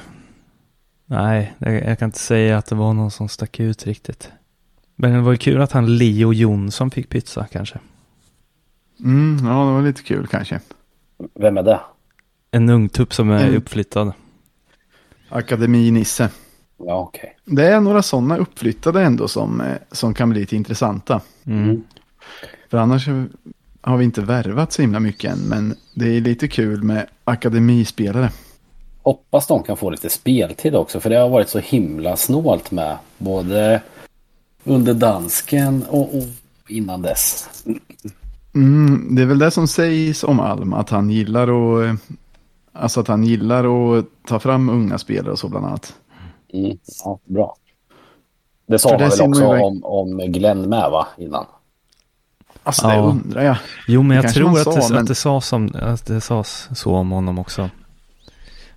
nej, 1.06 1.54
jag, 1.58 1.75
jag 1.75 1.99
kan 1.99 2.06
inte 2.08 2.18
säga 2.18 2.58
att 2.58 2.66
det 2.66 2.75
var 2.75 2.92
någon 2.92 3.11
som 3.11 3.28
stack 3.28 3.61
ut 3.61 3.87
riktigt. 3.87 4.32
Men 4.97 5.12
det 5.12 5.20
var 5.20 5.32
ju 5.32 5.38
kul 5.38 5.61
att 5.61 5.73
han 5.73 5.97
Leo 5.97 6.32
Jonsson 6.32 6.90
fick 6.90 7.08
pytsa 7.08 7.47
kanske. 7.52 7.78
Mm, 9.00 9.47
ja, 9.47 9.64
det 9.64 9.73
var 9.73 9.82
lite 9.82 10.02
kul 10.02 10.26
kanske. 10.26 10.61
Vem 11.35 11.56
är 11.58 11.62
det? 11.62 11.80
En 12.50 12.68
ung 12.68 12.88
tupp 12.88 13.14
som 13.14 13.30
är 13.30 13.42
Mm. 13.44 13.56
uppflyttad. 13.56 14.12
Akademi-Nisse. 15.28 16.28
Ja, 16.78 17.00
okej. 17.00 17.36
Det 17.44 17.66
är 17.66 17.80
några 17.80 18.02
sådana 18.02 18.36
uppflyttade 18.36 19.02
ändå 19.02 19.28
som, 19.28 19.60
eh, 19.60 19.76
som 19.92 20.14
kan 20.14 20.30
bli 20.30 20.40
lite 20.40 20.56
intressanta. 20.56 21.20
Mm. 21.44 21.82
För 22.70 22.78
annars 22.78 23.08
har 23.80 23.96
vi 23.96 24.04
inte 24.04 24.20
värvat 24.20 24.72
så 24.72 24.82
himla 24.82 25.00
mycket 25.00 25.32
än. 25.32 25.38
Men 25.38 25.74
det 25.94 26.16
är 26.16 26.20
lite 26.20 26.48
kul 26.48 26.82
med 26.82 27.06
akademispelare. 27.24 28.30
Hoppas 29.02 29.46
de 29.46 29.62
kan 29.62 29.76
få 29.76 29.90
lite 29.90 30.10
speltid 30.10 30.74
också 30.74 31.00
för 31.00 31.10
det 31.10 31.16
har 31.16 31.28
varit 31.28 31.48
så 31.48 31.58
himla 31.58 32.16
snålt 32.16 32.70
med 32.70 32.96
både 33.18 33.82
under 34.64 34.94
dansken 34.94 35.84
och, 35.88 36.16
och 36.16 36.24
innan 36.68 37.02
dess. 37.02 37.48
Mm, 38.54 39.14
det 39.14 39.22
är 39.22 39.26
väl 39.26 39.38
det 39.38 39.50
som 39.50 39.68
sägs 39.68 40.24
om 40.24 40.40
Alm. 40.40 40.72
Att 40.72 40.90
han 40.90 41.10
gillar 41.10 41.42
att, 41.42 41.98
alltså 42.78 43.00
att 43.00 43.08
han 43.08 43.25
gillar 43.25 43.97
att 43.99 44.04
ta 44.28 44.38
fram 44.38 44.68
unga 44.68 44.99
spelare 44.99 45.32
och 45.32 45.38
så 45.38 45.49
bland 45.49 45.66
annat. 45.66 45.94
Mm. 46.52 46.78
Ja, 47.04 47.18
bra. 47.25 47.56
Det 48.66 48.78
sa 48.78 48.97
det 48.97 49.08
väl 49.08 49.18
man 49.18 49.28
också 49.28 49.47
om, 49.47 49.85
om 49.85 50.18
Glenn 50.18 50.68
med 50.68 50.90
va? 50.90 51.06
Innan. 51.18 51.44
Alltså 52.62 52.87
det 52.87 52.94
Ja. 52.94 53.00
undrar 53.00 53.42
jag. 53.42 53.56
Jo, 53.88 54.02
men 54.02 54.14
jag 54.16 54.25
kanske 54.25 54.40
tror 54.40 54.58
att, 54.58 54.64
sa, 54.64 54.70
det, 54.70 54.88
men- 54.90 55.02
att, 55.02 55.08
det 55.08 55.14
sades 55.14 55.47
som, 55.47 55.70
att 55.75 56.06
det 56.06 56.20
sades 56.20 56.68
så 56.75 56.94
om 56.94 57.11
honom 57.11 57.38
också. 57.38 57.70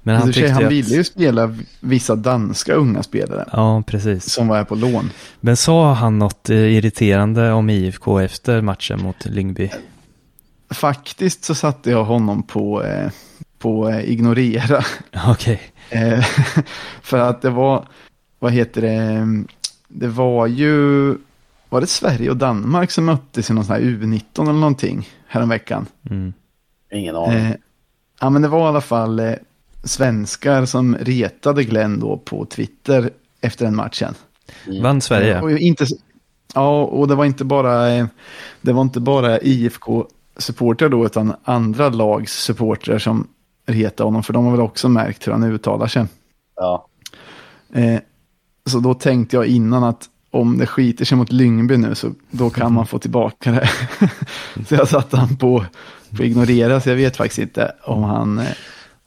Men 0.04 0.16
Han, 0.16 0.24
han 0.24 0.34
tyckte 0.34 0.52
han 0.52 0.66
att... 0.66 0.72
ville 0.72 0.96
ju 0.96 1.04
spela 1.04 1.56
vissa 1.80 2.16
danska 2.16 2.74
unga 2.74 3.04
spelare. 3.04 3.50
Ja, 3.52 3.84
precis. 3.88 4.32
Som 4.34 4.48
var 4.48 4.58
här 4.58 4.64
på 4.64 4.76
lån. 4.76 5.10
Men 5.40 5.58
sa 5.58 5.94
han 5.94 6.20
något 6.20 6.50
eh, 6.50 6.58
irriterande 6.58 7.52
om 7.52 7.70
IFK 7.70 8.20
efter 8.20 8.62
matchen 8.62 9.02
mot 9.02 9.26
Lyngby? 9.26 9.70
faktiskt 10.74 11.44
så 11.44 11.56
satte 11.56 11.92
jag 11.92 12.04
honom 12.04 12.44
på, 12.44 12.84
eh, 12.84 13.10
på 13.62 13.90
eh, 13.90 14.10
ignorera. 14.12 14.84
Okej. 15.28 15.62
Eh, 15.90 16.26
för 17.02 17.18
att 17.18 17.42
det 17.42 17.50
var, 17.50 17.88
vad 18.40 18.52
heter 18.52 18.82
det, 18.82 19.28
det 19.88 20.08
var 20.08 20.48
ju, 20.48 21.08
var 21.70 21.82
det 21.82 21.88
Sverige 21.88 22.30
och 22.30 22.38
Danmark 22.38 22.92
som 22.92 23.06
möttes 23.06 23.50
i 23.50 23.54
någon 23.54 23.66
sån 23.66 23.76
här 23.76 23.82
U19 23.82 24.42
eller 24.42 24.54
någonting 24.54 25.10
häromveckan? 25.28 25.86
Mm. 26.10 26.34
Ingen 26.92 27.16
aning. 27.16 27.46
Eh, 27.46 27.56
ja 28.20 28.30
men 28.30 28.42
det 28.42 28.48
var 28.48 28.66
i 28.66 28.70
alla 28.70 28.82
fall 28.82 29.20
eh, 29.20 29.34
svenskar 29.84 30.66
som 30.66 30.96
retade 30.96 31.64
Glenn 31.64 32.00
då 32.00 32.18
på 32.18 32.46
Twitter 32.46 33.10
efter 33.42 33.66
den 33.66 33.76
matchen. 33.76 34.14
Vann 34.82 35.02
Sverige? 35.02 35.42
Och 35.42 35.52
inte, 35.52 35.86
ja, 36.54 36.84
och 36.84 37.08
det 37.08 37.16
var 37.16 37.26
inte 37.26 37.46
bara, 37.46 38.08
det 38.62 38.74
var 38.74 38.82
inte 38.82 39.00
bara 39.00 39.40
IFK-supportrar 39.40 40.90
då, 40.90 41.06
utan 41.06 41.34
andra 41.44 41.90
lags 41.90 42.44
supportrar 42.44 43.00
som 43.00 43.28
retade 43.66 44.08
honom, 44.08 44.24
för 44.24 44.34
de 44.34 44.46
har 44.46 44.52
väl 44.52 44.62
också 44.62 44.90
märkt 44.90 45.28
hur 45.28 45.32
han 45.32 45.44
uttalar 45.44 45.88
sig. 45.88 46.06
Ja. 46.56 46.88
Eh, 47.74 48.00
så 48.66 48.80
då 48.80 48.94
tänkte 48.94 49.36
jag 49.36 49.46
innan 49.46 49.84
att 49.84 50.10
om 50.32 50.58
det 50.58 50.68
skiter 50.68 51.06
sig 51.06 51.18
mot 51.18 51.32
Lyngby 51.32 51.78
nu 51.78 51.96
så 51.96 52.12
då 52.32 52.50
kan 52.50 52.74
man 52.74 52.88
få 52.88 53.00
tillbaka 53.00 53.52
det. 53.52 53.70
så 54.68 54.76
jag 54.76 54.88
satte 54.88 55.18
han 55.18 55.38
på, 55.38 55.66
på 56.18 56.24
ignorera, 56.24 56.82
så 56.82 56.90
jag 56.90 56.96
vet 56.96 57.18
faktiskt 57.18 57.40
inte 57.40 57.72
om 57.84 58.04
han, 58.04 58.40
eh, 58.40 58.48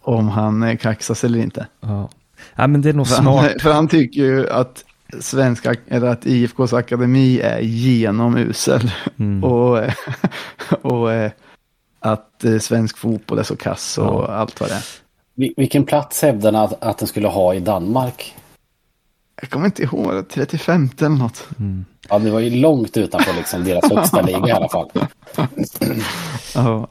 om 0.03 0.29
han 0.29 0.63
eh, 0.63 0.77
kaxas 0.77 1.25
eller 1.25 1.39
inte. 1.39 1.67
Ja. 1.81 2.09
ja, 2.55 2.67
men 2.67 2.81
det 2.81 2.89
är 2.89 2.93
nog 2.93 3.09
För 3.09 3.15
smart. 3.15 3.51
han, 3.51 3.59
för 3.61 3.73
han 3.73 3.89
tycker 3.89 4.21
ju 4.21 4.51
att 4.51 4.85
svenska, 5.21 5.75
eller 5.89 6.07
att 6.07 6.27
IFKs 6.27 6.73
akademi 6.73 7.41
är 7.41 7.61
genomusel. 7.61 8.93
Mm. 9.17 9.45
Och, 9.45 9.81
och 10.83 11.13
eh, 11.13 11.31
att 12.05 12.45
eh, 12.45 12.59
svensk 12.59 12.99
fotboll 12.99 13.39
är 13.39 13.43
så 13.43 13.57
kass 13.57 13.99
och 13.99 14.35
allt 14.37 14.61
vad 14.61 14.69
det 14.69 14.75
är. 14.75 14.85
Vil- 15.37 15.55
Vilken 15.57 15.85
plats 15.85 16.23
hävdade 16.23 16.61
att, 16.61 16.83
att 16.85 16.99
den 16.99 17.09
skulle 17.09 17.29
ha 17.29 17.55
i 17.55 17.61
Danmark? 17.61 18.35
Jag 19.41 19.51
kommer 19.51 19.67
inte 19.67 19.83
ihåg, 19.83 20.29
35 20.29 20.89
eller 20.99 21.09
något. 21.09 21.49
Ja, 22.09 22.19
det 22.19 22.31
var 22.31 22.41
ju 22.41 22.51
långt 22.51 22.97
utanför 22.97 23.33
liksom 23.35 23.65
deras 23.65 23.91
högsta 23.93 24.23
liga 24.27 24.49
i 24.49 24.51
alla 24.51 24.69
fall. 24.69 24.91
Ja. 26.55 26.89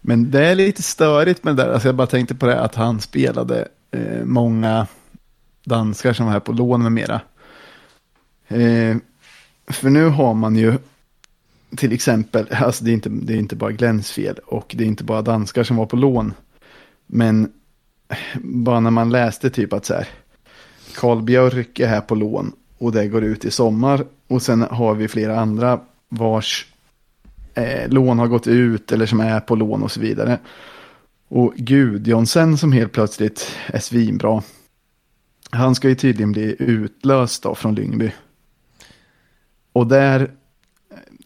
Men 0.00 0.30
det 0.30 0.46
är 0.46 0.54
lite 0.54 0.82
störigt 0.82 1.44
med 1.44 1.56
det 1.56 1.62
där. 1.62 1.72
Alltså 1.72 1.88
jag 1.88 1.94
bara 1.94 2.06
tänkte 2.06 2.34
på 2.34 2.46
det 2.46 2.60
att 2.60 2.74
han 2.74 3.00
spelade 3.00 3.68
eh, 3.90 4.24
många 4.24 4.86
danskar 5.64 6.12
som 6.12 6.26
var 6.26 6.32
här 6.32 6.40
på 6.40 6.52
lån 6.52 6.82
med 6.82 6.92
mera. 6.92 7.20
Eh, 8.48 8.96
för 9.70 9.90
nu 9.90 10.08
har 10.08 10.34
man 10.34 10.56
ju 10.56 10.78
till 11.76 11.92
exempel, 11.92 12.46
alltså 12.50 12.84
det 12.84 12.90
är, 12.90 12.94
inte, 12.94 13.08
det 13.08 13.32
är 13.34 13.38
inte 13.38 13.56
bara 13.56 13.72
Glens 13.72 14.10
fel 14.10 14.38
och 14.46 14.74
det 14.78 14.84
är 14.84 14.88
inte 14.88 15.04
bara 15.04 15.22
danskar 15.22 15.64
som 15.64 15.76
var 15.76 15.86
på 15.86 15.96
lån. 15.96 16.34
Men 17.06 17.52
bara 18.42 18.80
när 18.80 18.90
man 18.90 19.10
läste 19.10 19.50
typ 19.50 19.72
att 19.72 19.84
så 19.84 19.94
här, 19.94 20.08
Karl 20.94 21.22
Björk 21.22 21.80
är 21.80 21.86
här 21.86 22.00
på 22.00 22.14
lån 22.14 22.52
och 22.78 22.92
det 22.92 23.08
går 23.08 23.24
ut 23.24 23.44
i 23.44 23.50
sommar. 23.50 24.04
Och 24.28 24.42
sen 24.42 24.62
har 24.62 24.94
vi 24.94 25.08
flera 25.08 25.40
andra 25.40 25.80
vars 26.08 26.66
eh, 27.54 27.88
lån 27.88 28.18
har 28.18 28.26
gått 28.26 28.46
ut 28.46 28.92
eller 28.92 29.06
som 29.06 29.20
är 29.20 29.40
på 29.40 29.54
lån 29.54 29.82
och 29.82 29.92
så 29.92 30.00
vidare. 30.00 30.38
Och 31.28 31.54
Gudjonsen 31.56 32.58
som 32.58 32.72
helt 32.72 32.92
plötsligt 32.92 33.56
är 33.66 33.78
svinbra. 33.78 34.42
Han 35.50 35.74
ska 35.74 35.88
ju 35.88 35.94
tydligen 35.94 36.32
bli 36.32 36.56
utlöst 36.58 37.42
då 37.42 37.54
från 37.54 37.74
Lyngby. 37.74 38.12
Och 39.72 39.86
där, 39.86 40.30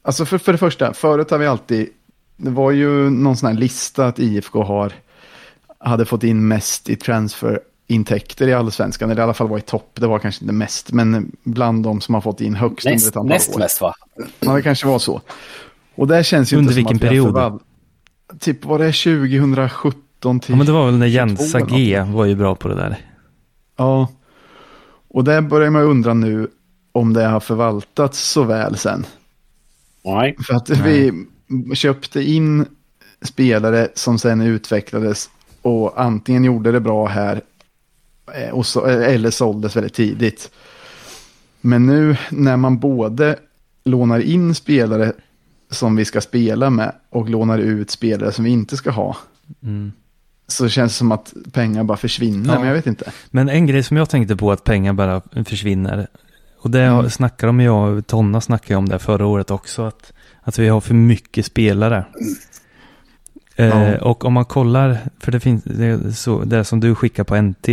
alltså 0.06 0.24
för, 0.24 0.38
för 0.38 0.52
det 0.52 0.58
första, 0.58 0.92
förut 0.92 1.30
har 1.30 1.38
vi 1.38 1.46
alltid, 1.46 1.88
det 2.36 2.50
var 2.50 2.70
ju 2.70 3.10
någon 3.10 3.36
sån 3.36 3.46
här 3.48 3.56
lista 3.56 4.06
att 4.06 4.18
IFK 4.18 4.62
har, 4.62 4.92
hade 5.78 6.04
fått 6.04 6.24
in 6.24 6.48
mest 6.48 6.88
i 6.88 6.96
transferintäkter 6.96 8.48
i 8.48 8.52
allsvenskan, 8.54 9.10
eller 9.10 9.20
i 9.20 9.24
alla 9.24 9.34
fall 9.34 9.48
var 9.48 9.58
i 9.58 9.60
topp, 9.60 9.90
det 9.94 10.06
var 10.06 10.18
kanske 10.18 10.44
inte 10.44 10.54
mest, 10.54 10.92
men 10.92 11.32
bland 11.44 11.84
de 11.84 12.00
som 12.00 12.14
har 12.14 12.20
fått 12.22 12.40
in 12.40 12.54
högst 12.54 12.86
under 12.86 12.94
Näst, 12.94 13.08
ett 13.08 13.16
antal 13.16 13.28
näst 13.28 13.54
år. 13.54 13.58
mest 13.58 13.80
va? 13.80 13.94
Ja, 14.40 14.52
det 14.54 14.62
kanske 14.62 14.86
var 14.86 14.98
så. 14.98 15.20
Och 15.94 16.06
där 16.06 16.22
känns 16.22 16.52
ju 16.52 16.56
Under 16.56 16.72
inte 16.72 16.74
som 16.74 16.76
vilken 16.76 16.96
att 16.96 17.10
period? 17.10 17.26
förvall- 17.34 17.60
Typ 18.40 18.64
var 18.64 18.78
det 18.78 18.92
2017 18.92 20.40
till... 20.40 20.52
Ja, 20.52 20.56
men 20.56 20.66
det 20.66 20.72
var 20.72 20.86
väl 20.86 20.94
när 20.98 21.06
22 21.08 21.14
Jensa 21.16 21.60
G 21.60 22.00
var 22.00 22.24
ju 22.24 22.34
bra 22.34 22.54
på 22.54 22.68
det 22.68 22.74
där. 22.74 22.96
Ja. 23.76 24.08
Och 25.08 25.24
där 25.24 25.40
börjar 25.40 25.70
man 25.70 25.82
undra 25.82 26.14
nu 26.14 26.48
om 26.92 27.12
det 27.12 27.24
har 27.24 27.40
förvaltats 27.40 28.20
så 28.30 28.42
väl 28.42 28.76
sen. 28.76 29.06
Nej. 30.06 30.36
För 30.46 30.54
att 30.54 30.70
vi 30.70 31.26
köpte 31.74 32.22
in 32.22 32.66
spelare 33.22 33.88
som 33.94 34.18
sen 34.18 34.40
utvecklades 34.40 35.30
och 35.62 36.00
antingen 36.00 36.44
gjorde 36.44 36.72
det 36.72 36.80
bra 36.80 37.06
här 37.06 37.40
eh, 38.34 38.50
och 38.50 38.66
så, 38.66 38.84
eller 38.84 39.30
såldes 39.30 39.76
väldigt 39.76 39.94
tidigt. 39.94 40.50
Men 41.60 41.86
nu 41.86 42.16
när 42.30 42.56
man 42.56 42.78
både 42.78 43.36
lånar 43.84 44.20
in 44.20 44.54
spelare 44.54 45.12
som 45.70 45.96
vi 45.96 46.04
ska 46.04 46.20
spela 46.20 46.70
med 46.70 46.92
och 47.10 47.28
lånar 47.30 47.58
ut 47.58 47.90
spelare 47.90 48.32
som 48.32 48.44
vi 48.44 48.50
inte 48.50 48.76
ska 48.76 48.90
ha. 48.90 49.16
Mm. 49.62 49.92
Så 50.48 50.68
känns 50.68 50.92
det 50.92 50.96
som 50.98 51.12
att 51.12 51.34
pengar 51.52 51.84
bara 51.84 51.98
försvinner, 51.98 52.52
Ja. 52.54 52.58
men 52.58 52.68
jag 52.68 52.74
vet 52.74 52.86
inte. 52.86 53.12
Men 53.30 53.48
en 53.48 53.66
grej 53.66 53.82
som 53.82 53.96
jag 53.96 54.10
tänkte 54.10 54.36
på 54.36 54.52
att 54.52 54.64
pengar 54.64 54.92
bara 54.92 55.22
försvinner. 55.44 56.06
Och 56.66 56.72
det 56.72 56.82
Mm. 56.82 57.10
snackar 57.10 57.46
de 57.46 57.60
jag 57.60 57.96
och 57.98 58.06
Tonna 58.06 58.40
snackade 58.40 58.76
om 58.78 58.88
det 58.88 58.98
förra 58.98 59.26
året 59.26 59.50
också. 59.50 59.82
Att, 59.84 60.12
att 60.42 60.58
vi 60.58 60.68
har 60.68 60.80
för 60.80 60.94
mycket 60.94 61.46
spelare. 61.46 62.04
Eh, 63.56 63.66
Ja. 63.66 63.98
och 64.00 64.24
om 64.24 64.32
man 64.32 64.44
kollar, 64.44 64.98
för 65.20 65.32
det 65.32 65.40
finns 65.40 65.64
det, 65.64 66.12
så, 66.12 66.44
det 66.44 66.64
som 66.64 66.80
du 66.80 66.94
skickar 66.94 67.24
på 67.24 67.36
NT 67.42 67.68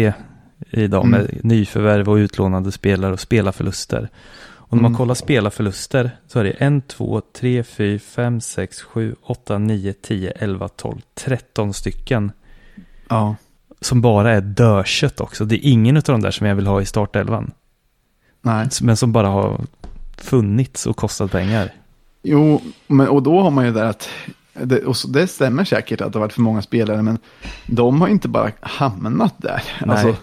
idag 0.70 1.06
Mm. 1.06 1.12
med 1.22 1.40
nyförvärv 1.46 2.10
och 2.10 2.16
utlånade 2.16 2.72
spelare 2.72 3.14
och 3.14 3.20
spelarförluster. 3.20 4.10
Och 4.44 4.78
när 4.78 4.82
man 4.82 4.92
Mm. 4.92 4.98
kollar 4.98 5.16
spelarförluster 5.16 6.12
så 6.28 6.40
är 6.40 6.44
det 6.44 6.52
1, 6.52 6.88
2, 6.88 7.22
3, 7.40 7.64
4, 7.64 8.00
5, 8.00 8.42
6, 8.42 8.82
7, 8.82 9.16
8, 9.24 9.58
9, 9.58 9.94
10, 9.94 10.32
11, 10.32 10.68
12, 10.68 11.02
13 11.16 11.74
stycken. 11.74 12.32
Ja. 13.10 13.36
Som 13.82 14.02
bara 14.02 14.32
är 14.32 14.42
dödkött 14.42 15.20
också. 15.22 15.46
Det 15.46 15.56
är 15.68 15.70
ingen 15.72 15.98
av 15.98 16.04
de 16.04 16.22
där 16.22 16.32
som 16.32 16.48
jag 16.48 16.56
vill 16.56 16.68
ha 16.68 16.82
i 16.82 16.86
startelvan. 16.86 17.52
Nej. 18.46 18.68
Men 18.82 18.98
som 18.98 19.12
bara 19.12 19.28
har 19.28 19.62
funnits 20.18 20.86
och 20.88 20.96
kostat 20.98 21.32
pengar. 21.32 21.72
Jo, 22.24 22.62
men, 22.88 23.08
och 23.08 23.24
då 23.24 23.42
har 23.42 23.52
man 23.52 23.66
ju 23.66 23.72
där 23.72 23.86
att, 23.86 24.10
det, 24.54 24.80
och 24.86 24.98
så, 24.98 25.08
det 25.08 25.28
stämmer 25.28 25.64
säkert 25.64 26.02
att 26.02 26.14
det 26.14 26.20
har 26.20 26.22
varit 26.26 26.34
för 26.34 26.42
många 26.42 26.62
spelare, 26.62 27.02
men 27.02 27.18
de 27.68 28.02
har 28.02 28.08
inte 28.08 28.28
bara 28.28 28.52
hamnat 28.62 29.34
där. 29.38 29.64
Nej. 29.86 29.90
Alltså, 29.98 30.16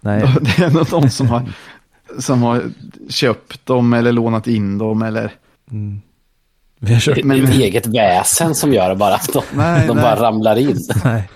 Nej, 0.00 0.20
det 0.40 0.58
är 0.64 0.70
nog 0.70 0.86
de 0.86 1.10
som 1.10 1.28
har, 1.28 1.42
som 2.18 2.42
har 2.42 2.62
köpt 3.08 3.66
dem 3.66 3.92
eller 3.92 4.12
lånat 4.12 4.46
in 4.46 4.78
dem 4.78 5.02
eller... 5.02 5.32
mm. 5.70 6.00
vi 6.78 6.92
har 6.94 7.00
kört, 7.00 7.14
Det 7.14 7.20
är 7.20 7.24
Men- 7.24 7.44
ett 7.44 7.54
eget 7.54 7.86
väsen 7.86 8.54
som 8.54 8.72
gör 8.72 8.94
bara 8.94 9.14
att 9.14 9.32
de, 9.32 9.42
Nej, 9.54 9.86
de 9.86 9.94
nej. 9.96 10.02
bara 10.02 10.16
ramlar 10.22 10.56
in. 10.56 10.78
nej. 11.04 11.28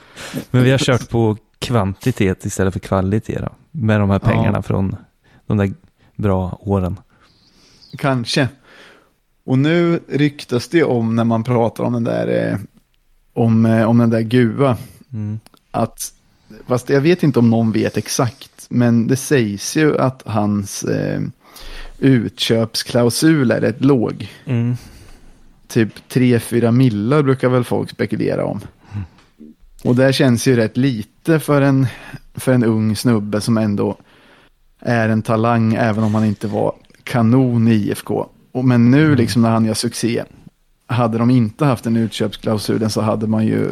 Men 0.51 0.63
vi 0.63 0.71
har 0.71 0.79
kört 0.79 1.09
på 1.11 1.37
kvantitet 1.59 2.45
istället 2.45 2.73
för 2.73 2.81
kvalitet 2.81 3.39
då, 3.41 3.49
Med 3.71 4.01
de 4.01 4.11
här 4.11 4.21
Ja. 4.23 4.29
pengarna 4.29 4.63
från 4.63 4.97
de 5.47 5.57
där 5.57 5.73
bra 6.23 6.59
åren. 6.61 7.01
Kanske. 7.99 8.49
Och 9.45 9.59
nu 9.59 10.01
ryktas 10.09 10.69
det 10.69 10.85
om 10.85 11.17
när 11.17 11.25
man 11.25 11.45
pratar 11.45 11.85
om 11.85 11.93
den 11.93 12.05
där, 12.05 12.51
eh, 12.53 12.59
om, 13.33 13.67
eh, 13.67 13.89
om 13.89 13.99
den 13.99 14.11
där 14.11 14.21
Gua, 14.21 14.77
Mm. 15.13 15.41
att, 15.71 15.99
fast 16.67 16.89
jag 16.89 17.01
vet 17.01 17.23
inte 17.23 17.39
om 17.39 17.51
någon 17.51 17.73
vet 17.73 17.97
exakt, 17.97 18.67
men 18.69 19.07
det 19.07 19.17
sägs 19.17 19.77
ju 19.77 19.99
att 19.99 20.23
hans 20.27 20.85
eh, 20.85 21.21
utköpsklausul 21.99 23.51
är 23.51 23.61
rätt 23.61 23.85
låg. 23.85 24.29
Mm. 24.45 24.77
Typ 25.69 26.09
3-4 26.09 26.71
millar 26.73 27.23
brukar 27.23 27.49
väl 27.49 27.65
folk 27.65 27.91
spekulera 27.91 28.45
om. 28.45 28.61
Och 29.85 29.97
det 29.97 30.13
känns 30.13 30.47
ju 30.47 30.57
rätt 30.57 30.77
lite 30.77 31.41
för 31.41 31.63
en, 31.63 31.87
för 32.35 32.53
en 32.53 32.65
ung 32.65 32.97
snubbe 32.97 33.41
som 33.41 33.59
ändå 33.59 33.97
är 34.83 35.09
en 35.09 35.23
talang, 35.23 35.75
även 35.75 36.05
om 36.05 36.15
han 36.15 36.25
inte 36.25 36.49
var 36.49 36.73
kanon 37.05 37.69
i 37.69 37.75
IFK. 37.75 38.27
Och, 38.53 38.65
men 38.65 38.91
nu 38.91 39.17
liksom 39.17 39.43
när 39.43 39.51
han 39.51 39.65
gör 39.65 39.75
succé, 39.75 40.25
hade 40.87 41.19
de 41.19 41.31
inte 41.31 41.65
haft 41.65 41.87
en 41.87 41.97
utköpsklausulen 41.97 42.91
så 42.91 43.01
hade 43.01 43.27
man 43.27 43.47
ju 43.47 43.71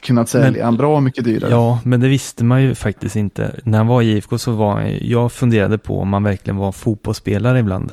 kunnat 0.00 0.28
sälja 0.28 0.64
han 0.64 0.76
bra 0.76 1.00
mycket 1.00 1.24
dyrare. 1.24 1.50
Ja, 1.50 1.80
men 1.84 2.00
det 2.00 2.08
visste 2.08 2.44
man 2.44 2.62
ju 2.62 2.74
faktiskt 2.74 3.16
inte. 3.16 3.60
När 3.64 3.78
han 3.78 3.86
var 3.86 4.02
i 4.02 4.16
IFK 4.16 4.38
så 4.38 4.52
var 4.52 4.72
han, 4.72 4.98
jag 5.00 5.32
funderade 5.32 5.78
på 5.78 6.00
om 6.00 6.12
han 6.12 6.22
verkligen 6.22 6.56
var 6.56 6.72
fotbollsspelare 6.72 7.58
ibland. 7.58 7.92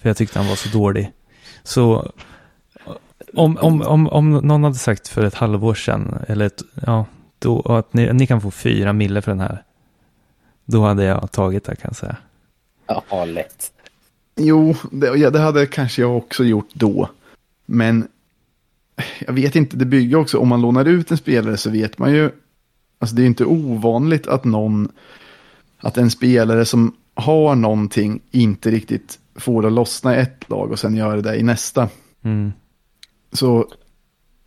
För 0.00 0.08
jag 0.08 0.16
tyckte 0.16 0.38
han 0.38 0.48
var 0.48 0.56
så 0.56 0.78
dålig. 0.78 1.10
Så 1.62 2.12
om, 3.34 3.56
om, 3.56 3.82
om, 3.82 4.08
om 4.08 4.30
någon 4.30 4.64
hade 4.64 4.76
sagt 4.76 5.08
för 5.08 5.24
ett 5.24 5.34
halvår 5.34 5.74
sedan, 5.74 6.18
eller 6.28 6.46
ett, 6.46 6.62
ja, 6.86 7.06
då, 7.38 7.60
att 7.60 7.94
ni, 7.94 8.12
ni 8.12 8.26
kan 8.26 8.40
få 8.40 8.50
fyra 8.50 8.92
mille 8.92 9.22
för 9.22 9.30
den 9.30 9.40
här. 9.40 9.62
Då 10.66 10.82
hade 10.82 11.04
jag 11.04 11.32
tagit 11.32 11.64
det 11.64 11.76
kan 11.76 11.88
jag 11.88 11.96
säga. 11.96 12.16
Ja, 12.86 13.24
lätt. 13.24 13.72
Jo, 14.36 14.76
det, 14.90 15.06
ja, 15.06 15.30
det 15.30 15.38
hade 15.38 15.66
kanske 15.66 16.02
jag 16.02 16.16
också 16.16 16.44
gjort 16.44 16.68
då. 16.72 17.08
Men 17.66 18.08
jag 19.18 19.32
vet 19.32 19.56
inte, 19.56 19.76
det 19.76 19.84
bygger 19.84 20.16
också, 20.16 20.38
om 20.38 20.48
man 20.48 20.62
lånar 20.62 20.84
ut 20.84 21.10
en 21.10 21.16
spelare 21.16 21.56
så 21.56 21.70
vet 21.70 21.98
man 21.98 22.12
ju, 22.12 22.30
alltså 22.98 23.16
det 23.16 23.22
är 23.22 23.26
inte 23.26 23.44
ovanligt 23.44 24.26
att 24.26 24.44
någon, 24.44 24.92
att 25.78 25.98
en 25.98 26.10
spelare 26.10 26.64
som 26.64 26.96
har 27.14 27.54
någonting 27.54 28.20
inte 28.30 28.70
riktigt 28.70 29.18
får 29.34 29.62
det 29.62 29.68
att 29.68 29.74
lossna 29.74 30.16
i 30.16 30.20
ett 30.20 30.48
lag 30.48 30.70
och 30.72 30.78
sen 30.78 30.96
gör 30.96 31.16
det 31.16 31.36
i 31.36 31.42
nästa. 31.42 31.88
Mm. 32.22 32.52
Så, 33.32 33.68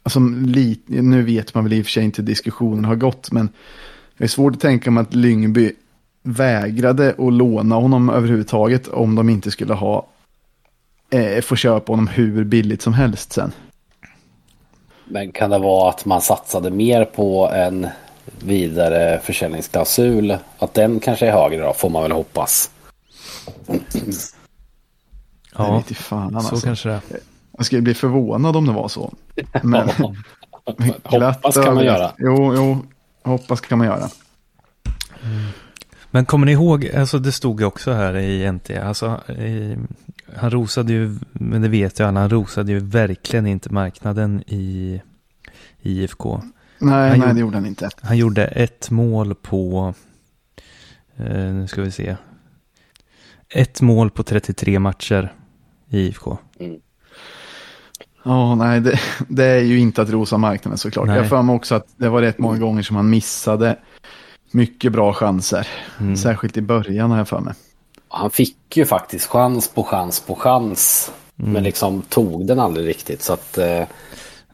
alltså, 0.04 0.20
lite, 0.46 1.02
nu 1.02 1.24
vet 1.24 1.54
man 1.54 1.64
väl 1.64 1.74
i 1.74 1.82
och 1.82 1.86
för 1.86 1.92
sig 1.92 2.04
inte 2.04 2.22
hur 2.22 2.28
diskussionen 2.28 2.86
har 2.86 2.96
gått, 2.96 3.32
men 3.32 3.50
det 4.18 4.24
är 4.24 4.28
svårt 4.28 4.56
att 4.56 4.62
tänka 4.62 4.92
mig 4.92 5.02
att 5.02 5.14
Lyngby 5.14 5.72
vägrade 6.24 7.10
att 7.10 7.34
låna 7.34 7.76
honom 7.76 8.10
överhuvudtaget 8.10 8.88
om 8.88 9.16
de 9.16 9.30
inte 9.30 9.52
skulle 9.52 9.74
ha 9.74 10.08
eh, 11.10 11.42
få 11.42 11.56
köpa 11.56 11.92
honom 11.92 12.08
hur 12.08 12.44
billigt 12.44 12.82
som 12.82 12.94
helst 12.94 13.34
sen. 13.34 13.52
Men 15.06 15.32
kan 15.32 15.50
det 15.50 15.60
vara 15.60 15.90
att 15.90 16.06
man 16.06 16.22
satsade 16.22 16.70
mer 16.70 17.06
på 17.06 17.50
en 17.50 17.88
vidare 18.40 19.20
försäljningsklausul? 19.24 20.38
Att 20.58 20.74
den 20.74 21.00
kanske 21.00 21.28
är 21.28 21.32
högre 21.32 21.66
då, 21.66 21.74
får 21.74 21.90
man 21.90 22.04
väl 22.04 22.12
hoppas. 22.12 22.72
Ja, 25.58 25.78
inte 25.78 25.94
fan, 25.94 26.32
så 26.32 26.38
alltså. 26.38 26.66
kanske 26.66 26.90
det 26.90 26.96
är. 26.96 27.02
Jag 27.58 27.66
skulle 27.66 27.82
bli 27.82 27.94
förvånad 27.94 28.56
om 28.56 28.66
det 28.66 28.74
var 28.74 28.88
så. 28.88 29.14
Men, 29.64 29.90
hoppas 31.04 31.56
kan 31.56 31.76
man 31.76 31.86
göra. 31.86 32.12
Jo, 32.18 32.56
jo, 32.56 32.86
hoppas 33.24 33.62
kan 33.62 33.78
man 33.78 33.88
göra. 33.88 34.10
Men 36.12 36.26
kommer 36.26 36.46
ni 36.46 36.52
ihåg, 36.52 36.88
alltså 36.88 37.20
det 37.20 37.32
stod 37.32 37.60
ju 37.60 37.66
också 37.66 37.92
här 37.94 38.18
i 38.18 38.52
NT, 38.52 38.70
alltså 38.72 39.22
i, 39.32 39.78
han 40.36 40.52
rosade 40.52 40.94
ju, 40.94 41.16
men 41.32 41.62
det 41.62 41.68
vet 41.68 42.00
jag 42.00 42.08
alla, 42.08 42.20
han 42.20 42.30
rosade 42.30 42.72
ju 42.72 42.80
verkligen 42.80 43.48
inte 43.48 43.74
marknaden 43.74 44.44
i, 44.48 45.02
i 45.82 46.04
IFK. 46.04 46.42
Nej, 46.80 47.10
Han 47.10 47.10
nej, 47.10 47.20
gjorde- 47.20 47.34
det 47.34 47.40
gjorde 47.40 47.58
han 47.58 47.66
inte. 47.66 47.90
Han 48.02 48.18
gjorde 48.18 48.46
ett 48.48 48.90
mål 48.92 49.36
på, 49.36 49.94
eh, 51.18 51.26
nu 51.54 51.68
ska 51.68 51.82
vi 51.82 51.92
se, 51.92 52.16
ett 53.50 53.82
mål 53.82 54.10
på 54.12 54.24
33 54.24 54.80
matcher 54.80 55.34
i 55.90 56.00
IFK. 56.08 56.38
Ja, 58.26 58.56
nej, 58.56 58.82
det, 58.82 59.00
det 59.28 59.46
är 59.46 59.60
ju 59.62 59.80
inte 59.80 60.02
att 60.02 60.10
rosa 60.10 60.38
marknaden 60.38 60.78
såklart. 60.78 61.08
Nej. 61.08 61.16
Jag 61.16 61.24
har 61.24 61.30
för 61.30 61.42
mig 61.42 61.56
också 61.56 61.76
att 61.76 61.88
det 61.98 62.10
var 62.10 62.22
rätt 62.22 62.38
många 62.40 62.58
gånger 62.60 62.82
som 62.84 62.96
han 62.96 63.10
missade 63.10 63.78
mycket 64.52 64.92
bra 64.92 65.14
chanser. 65.14 65.68
Mm. 66.00 66.18
Särskilt 66.18 66.58
i 66.58 66.62
början 66.62 67.12
har 67.12 67.18
jag 67.18 67.28
för 67.28 67.40
mig. 67.40 67.54
Han 68.08 68.32
fick 68.32 68.78
ju 68.78 68.86
faktiskt 68.86 69.26
chans 69.26 69.68
på 69.70 69.84
chans 69.84 70.20
på 70.20 70.36
chans. 70.36 71.12
Men 71.36 71.64
liksom 71.64 72.02
tog 72.02 72.48
den 72.48 72.60
aldrig 72.60 72.88
riktigt. 72.88 73.22
Så 73.22 73.34
att, 73.34 73.58
eh, 73.58 73.84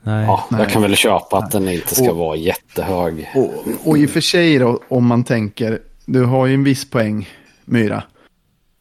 Nej, 0.03 0.25
ja, 0.25 0.45
nej. 0.51 0.61
jag 0.61 0.69
kan 0.69 0.81
väl 0.81 0.95
köpa 0.95 1.37
att 1.37 1.51
den 1.51 1.69
inte 1.69 1.95
ska 1.95 2.11
Och- 2.11 2.17
vara 2.17 2.35
jättehög. 2.35 3.29
Och, 3.35 3.53
och 3.89 3.97
i 3.97 4.05
och 4.05 4.09
för 4.09 4.21
sig 4.21 4.59
då, 4.59 4.79
om 4.87 5.05
man 5.07 5.23
tänker, 5.23 5.79
du 6.05 6.23
har 6.25 6.45
ju 6.45 6.53
en 6.53 6.63
viss 6.63 6.89
poäng, 6.89 7.29
Myra. 7.65 8.03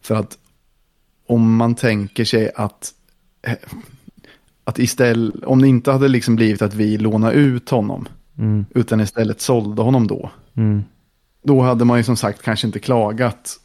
För 0.03 0.15
att 0.15 0.39
om 1.27 1.57
man 1.57 1.75
tänker 1.75 2.25
sig 2.25 2.51
att, 2.57 2.91
eh, 3.47 3.53
att 4.65 4.79
istället, 4.79 5.45
om 5.45 5.63
det 5.63 5.69
inte 5.69 5.93
hade 5.93 6.09
liksom 6.09 6.37
blivit 6.37 6.63
att 6.63 6.75
vi 6.75 6.99
lånade 6.99 7.35
ut 7.35 7.71
honom, 7.71 8.09
mm, 8.39 8.67
utan 8.75 9.01
istället 9.01 9.41
sålde 9.41 9.83
honom 9.83 10.07
då, 10.07 10.31
mm, 10.57 10.85
då 11.45 11.61
hade 11.63 11.85
man 11.85 11.97
ju 11.99 12.05
som 12.05 12.17
sagt 12.17 12.43
kanske 12.43 12.67
inte 12.67 12.79
klagat 12.79 13.57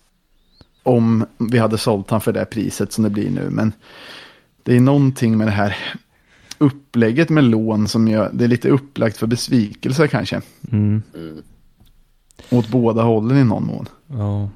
om 0.84 1.26
vi 1.38 1.58
hade 1.58 1.78
sålt 1.78 2.10
han 2.10 2.22
för 2.22 2.34
det 2.34 2.46
priset 2.46 2.94
som 2.94 3.04
det 3.04 3.10
blir 3.10 3.30
nu. 3.30 3.50
Men 3.50 3.74
det 4.64 4.76
är 4.76 4.80
någonting 4.80 5.38
med 5.38 5.48
det 5.48 5.52
här 5.52 5.76
upplägget 6.58 7.30
med 7.30 7.44
lån 7.44 7.88
som 7.88 8.08
gör, 8.08 8.30
det 8.34 8.44
är 8.44 8.48
lite 8.48 8.70
upplagt 8.70 9.18
för 9.18 9.28
besvikelse 9.28 10.08
kanske. 10.08 10.42
mm, 10.72 11.02
Åt 12.50 12.68
båda 12.68 13.02
hållen 13.04 13.38
i 13.38 13.44
någon 13.44 13.66
mån. 13.66 13.86
ja. 14.08 14.50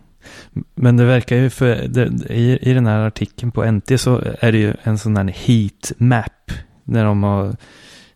Men 0.76 0.98
det 0.98 1.06
verkar 1.06 1.36
ju 1.36 1.50
för, 1.50 1.88
det, 1.88 2.34
i, 2.34 2.70
i 2.70 2.74
den 2.74 2.86
här 2.86 3.00
artikeln 3.08 3.52
på 3.52 3.72
NT 3.72 4.00
så 4.02 4.22
är 4.40 4.52
det 4.52 4.58
ju 4.58 4.74
en 4.84 4.98
sån 4.98 5.18
här 5.18 5.24
heat 5.26 5.92
map. 5.98 6.52
När 6.84 7.06
de 7.06 7.24
har 7.24 7.56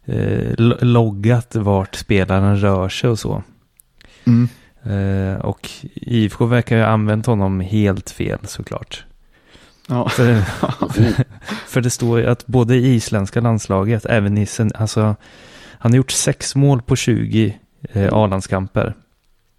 eh, 0.06 0.54
lo- 0.58 0.78
loggat 0.82 1.56
vart 1.56 1.96
spelaren 1.96 2.60
rör 2.62 2.90
sig 2.90 3.10
och 3.10 3.20
så. 3.20 3.44
Mm. 4.26 4.50
Eh, 4.84 5.40
och 5.42 5.70
IFK 5.94 6.46
verkar 6.46 6.76
ju 6.76 6.82
ha 6.82 6.90
använt 6.90 7.26
honom 7.26 7.60
helt 7.60 8.10
fel 8.10 8.40
såklart. 8.44 9.06
Ja. 9.88 10.10
För, 10.10 10.42
för 11.68 11.82
det 11.82 11.90
står 11.90 12.20
ju 12.20 12.26
att 12.26 12.48
både 12.48 12.76
i 12.76 12.96
isländska 12.96 13.42
landslaget, 13.42 14.06
även 14.06 14.38
i 14.38 14.48
alltså 14.76 15.16
han 15.80 15.92
har 15.92 15.98
gjort 15.98 16.12
sex 16.12 16.56
mål 16.56 16.82
på 16.82 16.96
20 16.96 17.58
eh, 17.94 18.14
A-landskamper. 18.14 18.96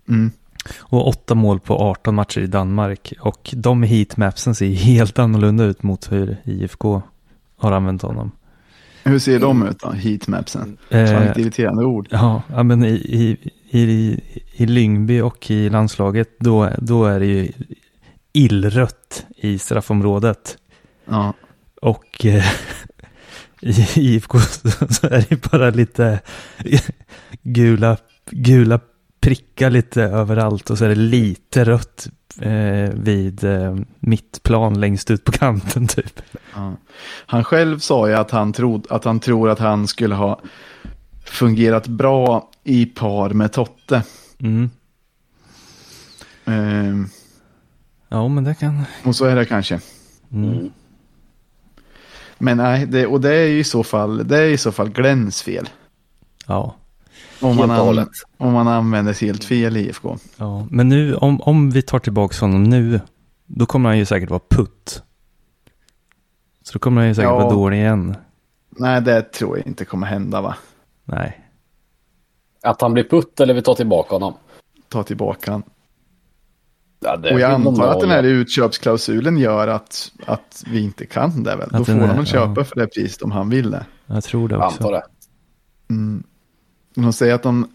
Mm. 0.09 0.31
Och 0.79 1.09
åtta 1.09 1.35
mål 1.35 1.61
på 1.61 1.79
18 1.79 2.15
matcher 2.15 2.41
i 2.41 2.47
Danmark. 2.47 3.13
Och 3.21 3.51
de 3.53 3.83
heatmapsen 3.83 4.55
ser 4.55 4.67
helt 4.67 5.19
annorlunda 5.19 5.65
ut 5.65 5.83
mot 5.83 6.13
hur 6.13 6.37
IFK 6.45 7.03
har 7.57 7.73
använt 7.73 8.03
honom. 8.03 8.31
Hur 9.05 9.19
ser 9.19 9.41
de 9.41 9.67
ut 9.67 9.79
då, 9.79 9.91
heatmapsen? 9.91 10.77
Eh, 10.91 11.07
Fan, 11.07 11.23
ett 11.23 11.39
irriterande 11.39 11.85
ord. 11.85 12.09
ja, 12.11 12.43
ja, 12.55 12.63
men 12.63 12.85
i, 12.85 12.95
i, 12.95 13.51
i, 13.71 14.21
i 14.53 14.67
Lyngby 14.67 15.21
och 15.21 15.51
i 15.51 15.71
landslaget 15.71 16.29
då, 16.39 16.71
då 16.79 17.05
är 17.05 17.21
det 17.21 17.27
ju 17.27 17.53
illrött 18.33 19.27
i 19.37 19.59
straffområdet. 19.59 20.59
Ja. 21.05 21.35
Och 21.83 22.25
eh, 22.27 22.45
i 23.61 23.87
IFK 23.95 24.39
så 24.91 25.07
är 25.07 25.25
det 25.29 25.51
bara 25.51 25.71
lite 25.71 26.21
gula, 27.43 27.97
gula 28.31 28.81
prickar 29.21 29.71
lite 29.71 30.03
överallt 30.03 30.71
och 30.71 30.79
så 30.79 30.85
är 30.85 30.89
det 30.89 30.95
lite 30.95 31.65
rött 31.65 32.09
eh, 32.41 32.91
vid 32.95 33.45
eh, 33.45 33.77
mittplan 33.99 34.81
längst 34.81 35.11
ut 35.11 35.25
på 35.25 35.33
kanten 35.33 35.87
typ. 35.87 36.21
Ja. 36.55 36.77
Han 37.27 37.45
själv 37.45 37.79
sa 37.79 38.09
ju 38.09 38.15
att 38.15 38.31
han, 38.31 38.53
trod, 38.53 38.87
att 38.91 39.05
han 39.05 39.21
tror 39.21 39.51
att 39.51 39.59
han 39.59 39.89
skulle 39.89 40.15
ha 40.15 40.41
fungerat 41.25 41.87
bra 41.87 42.51
i 42.69 42.87
par 42.87 43.31
med 43.31 43.53
Totte. 43.53 44.03
Mm. 44.39 44.71
Ehm, 46.45 47.09
Ja, 48.09 48.29
men 48.29 48.45
det 48.45 48.55
kan... 48.55 48.85
och 49.05 49.17
så 49.17 49.25
är 49.25 49.37
det 49.37 49.45
kanske. 49.45 49.81
Mm. 50.33 50.53
Mm. 50.53 50.71
Men 52.39 52.57
nej, 52.57 52.87
det, 52.87 53.07
och 53.07 53.21
det 53.21 53.35
är 53.35 53.47
ju 53.47 53.59
i 53.59 53.65
så 53.65 53.83
fall, 53.83 54.29
det 54.29 54.39
är 54.39 54.45
i 54.49 54.57
så 54.59 54.73
fall 54.73 54.89
Glenns 54.91 55.43
fel. 55.43 55.69
Ja. 56.47 56.75
Om 57.41 57.57
man, 57.57 57.71
an, 57.71 58.09
om 58.37 58.53
man 58.53 58.69
använder 58.69 59.21
helt 59.21 59.45
fel 59.45 59.77
i 59.77 59.81
IFK. 59.89 60.19
ja. 60.37 60.67
Men 60.71 60.89
nu, 60.89 61.15
om, 61.17 61.41
om 61.41 61.71
vi 61.71 61.83
tar 61.83 61.99
tillbaka 61.99 62.37
honom 62.47 62.65
nu, 62.65 63.01
då 63.47 63.67
kommer 63.67 63.89
han 63.89 63.99
ju 63.99 64.05
säkert 64.05 64.31
vara 64.31 64.41
putt. 64.51 65.03
Så 66.63 66.73
då 66.73 66.79
kommer 66.79 67.01
han 67.01 67.09
ju 67.09 67.15
säkert 67.15 67.29
Ja. 67.31 67.39
vara 67.39 67.51
dålig 67.51 67.79
igen. 67.79 68.17
Nej, 68.71 69.01
det 69.03 69.23
tror 69.23 69.59
jag 69.59 69.67
inte 69.67 69.85
kommer 69.85 70.07
hända 70.07 70.41
va. 70.41 70.57
Nej. 71.05 71.48
Att 72.63 72.81
han 72.81 72.93
blir 72.93 73.05
putt 73.05 73.41
eller 73.41 73.55
vi 73.55 73.63
tar 73.63 73.75
tillbaka 73.75 74.15
honom. 74.15 74.35
Ta 74.89 75.03
tillbaka 75.03 75.51
han. 75.53 75.63
Ja, 77.01 77.19
Och 77.33 77.41
jag 77.41 77.51
antar 77.51 77.89
att 77.89 78.01
den 78.01 78.11
här 78.11 78.23
utköpsklausulen 78.23 79.39
gör 79.39 79.69
att, 79.69 80.13
att 80.27 80.65
vi 80.67 80.81
inte 80.81 81.07
kan 81.07 81.43
det 81.43 81.57
väl. 81.57 81.69
Då 81.73 81.77
Att 81.79 81.87
får 81.87 81.93
den 81.93 82.03
är- 82.11 82.15
de 82.17 82.27
köpa 82.27 82.61
ja. 82.61 82.65
för 82.65 82.77
det 82.77 82.87
priset 82.87 83.23
om 83.23 83.31
han 83.33 83.51
vill 83.51 83.71
det. 83.71 83.87
Jag 84.07 84.25
tror 84.25 84.49
det 84.49 84.55
Jag 84.55 84.65
också. 84.67 84.79
antar 84.85 84.93
det. 84.93 85.03
Mm. 85.91 86.23
De 86.95 87.13
säger 87.13 87.35
att 87.35 87.43
de 87.43 87.69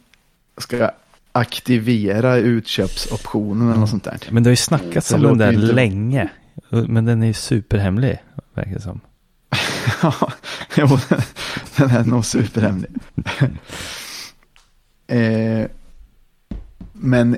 ska 0.58 0.92
aktivera 1.32 2.38
utköpsoptionen 2.38 3.68
eller 3.70 3.80
något 3.80 3.90
sånt 3.90 4.04
där. 4.04 4.18
Men 4.32 4.44
det 4.44 4.48
har 4.48 4.52
ju 4.52 4.56
snackats 4.56 5.10
Det 5.10 5.16
om 5.16 5.22
den 5.22 5.38
där 5.38 5.52
inte- 5.52 5.74
länge. 5.74 6.30
Men 6.70 7.06
den 7.06 7.24
är 7.24 7.28
ju 7.28 7.34
superhemlig, 7.34 8.24
verkar 8.54 8.72
det 8.74 8.82
som. 8.82 9.00
Ja, 10.76 11.00
den 11.78 11.90
är 11.90 12.04
nog 12.06 12.26
superhemlig. 12.26 12.90
eh, 15.08 15.68
men, 16.94 17.38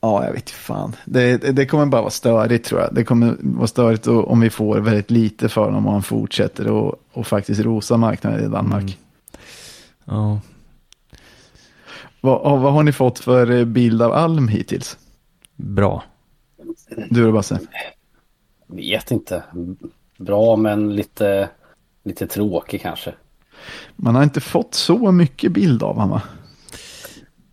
ja, 0.00 0.24
jag 0.24 0.32
vet 0.32 0.40
inte 0.40 0.52
fan. 0.52 0.96
Det, 1.04 1.36
det- 1.36 1.66
kommer 1.66 1.86
bara 1.86 2.02
vara 2.02 2.10
störigt 2.10 2.66
tror 2.66 2.80
jag. 2.80 2.94
Det 2.94 3.04
kommer 3.04 3.36
vara 3.40 3.66
störigt 3.66 4.06
och- 4.06 4.30
om 4.30 4.40
vi 4.40 4.50
får 4.50 4.80
väldigt 4.80 5.10
lite 5.10 5.48
för 5.48 5.64
honom 5.64 5.86
och 5.86 5.92
han 5.92 6.02
fortsätter 6.02 6.68
och, 6.68 6.94
och 7.12 7.26
faktiskt 7.26 7.60
rosa 7.60 7.96
marknaden 7.96 8.44
i 8.44 8.48
Danmark. 8.48 8.82
Mm. 8.82 8.94
Ja. 10.04 10.40
Vad, 12.20 12.60
vad 12.60 12.72
har 12.72 12.82
ni 12.82 12.92
fått 12.92 13.18
för 13.18 13.50
eh, 13.50 13.64
bild 13.64 14.02
av 14.02 14.12
Alm 14.12 14.48
hittills? 14.48 14.98
Bra. 15.56 16.02
Du 17.10 17.26
och 17.26 17.32
Basse? 17.32 17.60
Vet 18.66 19.10
inte. 19.10 19.42
Bra 20.18 20.56
men 20.56 20.96
lite, 20.96 21.48
lite 22.04 22.26
tråkig 22.26 22.82
kanske. 22.82 23.14
Man 23.96 24.14
har 24.14 24.22
inte 24.22 24.40
fått 24.40 24.74
så 24.74 25.12
mycket 25.12 25.52
bild 25.52 25.82
av 25.82 25.94
honom 25.94 26.10
va? 26.10 26.22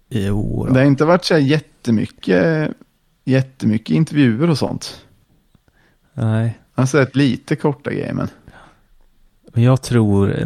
Jo, 0.10 0.68
Det 0.72 0.80
har 0.80 0.86
inte 0.86 1.06
varit 1.06 1.26
så 1.26 1.34
här 1.34 1.42
jättemycket, 1.42 2.72
jättemycket 3.26 3.96
intervjuer 3.96 4.50
och 4.50 4.58
sånt. 4.58 5.06
Nej. 6.14 6.60
Har 6.74 6.86
sett 6.86 7.16
lite 7.16 7.56
korta 7.56 7.92
grejer 7.92 8.14
men. 8.14 8.28
Men 9.54 9.64
jag 9.64 9.82
tror 9.82 10.40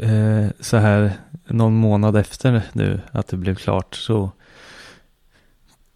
eh, 0.00 0.48
så 0.60 0.76
här 0.76 1.12
någon 1.46 1.74
månad 1.74 2.16
efter 2.16 2.62
nu 2.72 3.00
att 3.12 3.28
det 3.28 3.36
blev 3.36 3.54
klart 3.54 3.94
så 3.94 4.30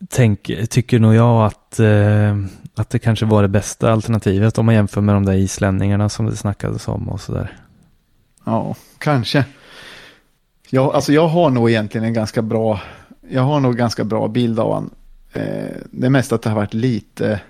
tänk, 0.09 0.51
tycker 0.70 0.99
nog 0.99 1.14
jag 1.14 1.47
att, 1.47 1.81
eh, 1.81 2.38
att 2.75 2.90
det 2.90 2.99
kanske 2.99 3.27
var 3.27 3.42
det 3.42 3.49
bästa 3.49 3.92
alternativet 3.92 4.59
om 4.59 4.66
man 4.66 4.75
jämför 4.75 5.01
med 5.01 5.14
de 5.14 5.25
där 5.25 5.33
islänningarna 5.33 6.09
som 6.09 6.27
det 6.27 6.37
snackades 6.37 6.88
om 6.88 7.09
och 7.09 7.20
sådär. 7.20 7.57
Ja, 8.44 8.77
kanske. 8.99 9.44
Jag, 10.70 10.94
alltså 10.94 11.12
jag 11.12 11.29
har 11.29 11.50
nog 11.50 11.70
egentligen 11.70 12.07
en 12.07 12.14
ganska 12.14 12.42
bra, 12.42 12.81
jag 13.29 13.42
har 13.42 13.61
nog 13.61 13.77
ganska 13.77 14.05
bra 14.05 14.29
bild 14.29 14.61
av 14.61 14.72
honom. 14.72 14.90
Eh, 15.33 15.77
det 15.90 16.11
mest 16.11 16.33
att 16.33 16.42
det 16.42 16.50
har 16.50 16.57
varit 16.57 16.74
lite, 16.74 17.40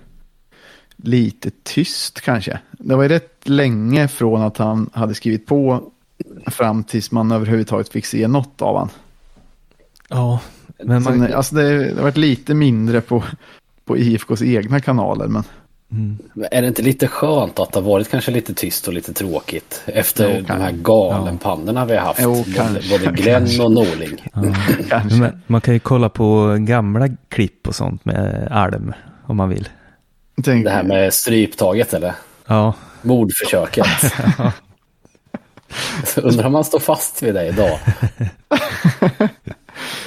lite 0.95 1.51
tyst 1.63 2.21
kanske. 2.21 2.59
Det 2.71 2.95
var 2.95 3.03
ju 3.03 3.09
rätt 3.09 3.39
länge 3.43 4.07
från 4.07 4.41
att 4.41 4.57
han 4.57 4.89
hade 4.93 5.15
skrivit 5.15 5.45
på 5.45 5.91
fram 6.47 6.83
tills 6.83 7.11
man 7.11 7.31
överhuvudtaget 7.31 7.89
fick 7.89 8.05
se 8.05 8.27
något 8.27 8.61
av 8.61 8.73
honom. 8.73 8.89
Ja, 10.09 10.39
men 10.77 11.03
man... 11.03 11.03
Sen, 11.03 11.33
alltså 11.33 11.55
det, 11.55 11.89
det 11.89 11.95
har 11.95 12.01
varit 12.01 12.17
lite 12.17 12.53
mindre 12.53 13.01
på, 13.01 13.23
på 13.85 13.97
IFKs 13.97 14.41
egna 14.41 14.79
kanaler. 14.79 15.27
Men... 15.27 15.43
Mm. 15.95 16.17
Är 16.51 16.61
det 16.61 16.67
inte 16.67 16.81
lite 16.81 17.07
skönt 17.07 17.59
att 17.59 17.71
det 17.71 17.79
har 17.79 17.89
varit 17.89 18.09
kanske 18.09 18.31
lite 18.31 18.53
tyst 18.53 18.87
och 18.87 18.93
lite 18.93 19.13
tråkigt 19.13 19.81
efter 19.85 20.35
jo, 20.35 20.45
de 20.47 20.61
här 20.61 20.71
galenpannorna 20.71 21.79
ja. 21.79 21.85
vi 21.85 21.95
har 21.95 22.05
haft? 22.05 22.19
Jo, 22.23 22.33
både, 22.33 22.53
kanske, 22.53 22.89
både 22.89 23.11
Glenn 23.11 23.39
kanske. 23.39 23.63
och 23.63 23.71
Norling. 23.71 24.27
Ja. 24.89 25.01
Men 25.19 25.41
man 25.47 25.61
kan 25.61 25.73
ju 25.73 25.79
kolla 25.79 26.09
på 26.09 26.57
gamla 26.59 27.09
klipp 27.29 27.67
och 27.67 27.75
sånt 27.75 28.05
med 28.05 28.47
Alm 28.51 28.93
om 29.25 29.37
man 29.37 29.49
vill. 29.49 29.69
Tänk... 30.43 30.65
Det 30.65 30.71
här 30.71 30.83
med 30.83 31.13
stryptaget 31.13 31.93
eller? 31.93 32.13
Ja. 32.47 32.73
Mordförsöket. 33.01 33.87
ja. 34.37 34.51
Undrar 36.15 36.45
om 36.45 36.53
han 36.53 36.63
står 36.63 36.79
fast 36.79 37.23
vid 37.23 37.33
det 37.33 37.47
idag. 37.47 37.79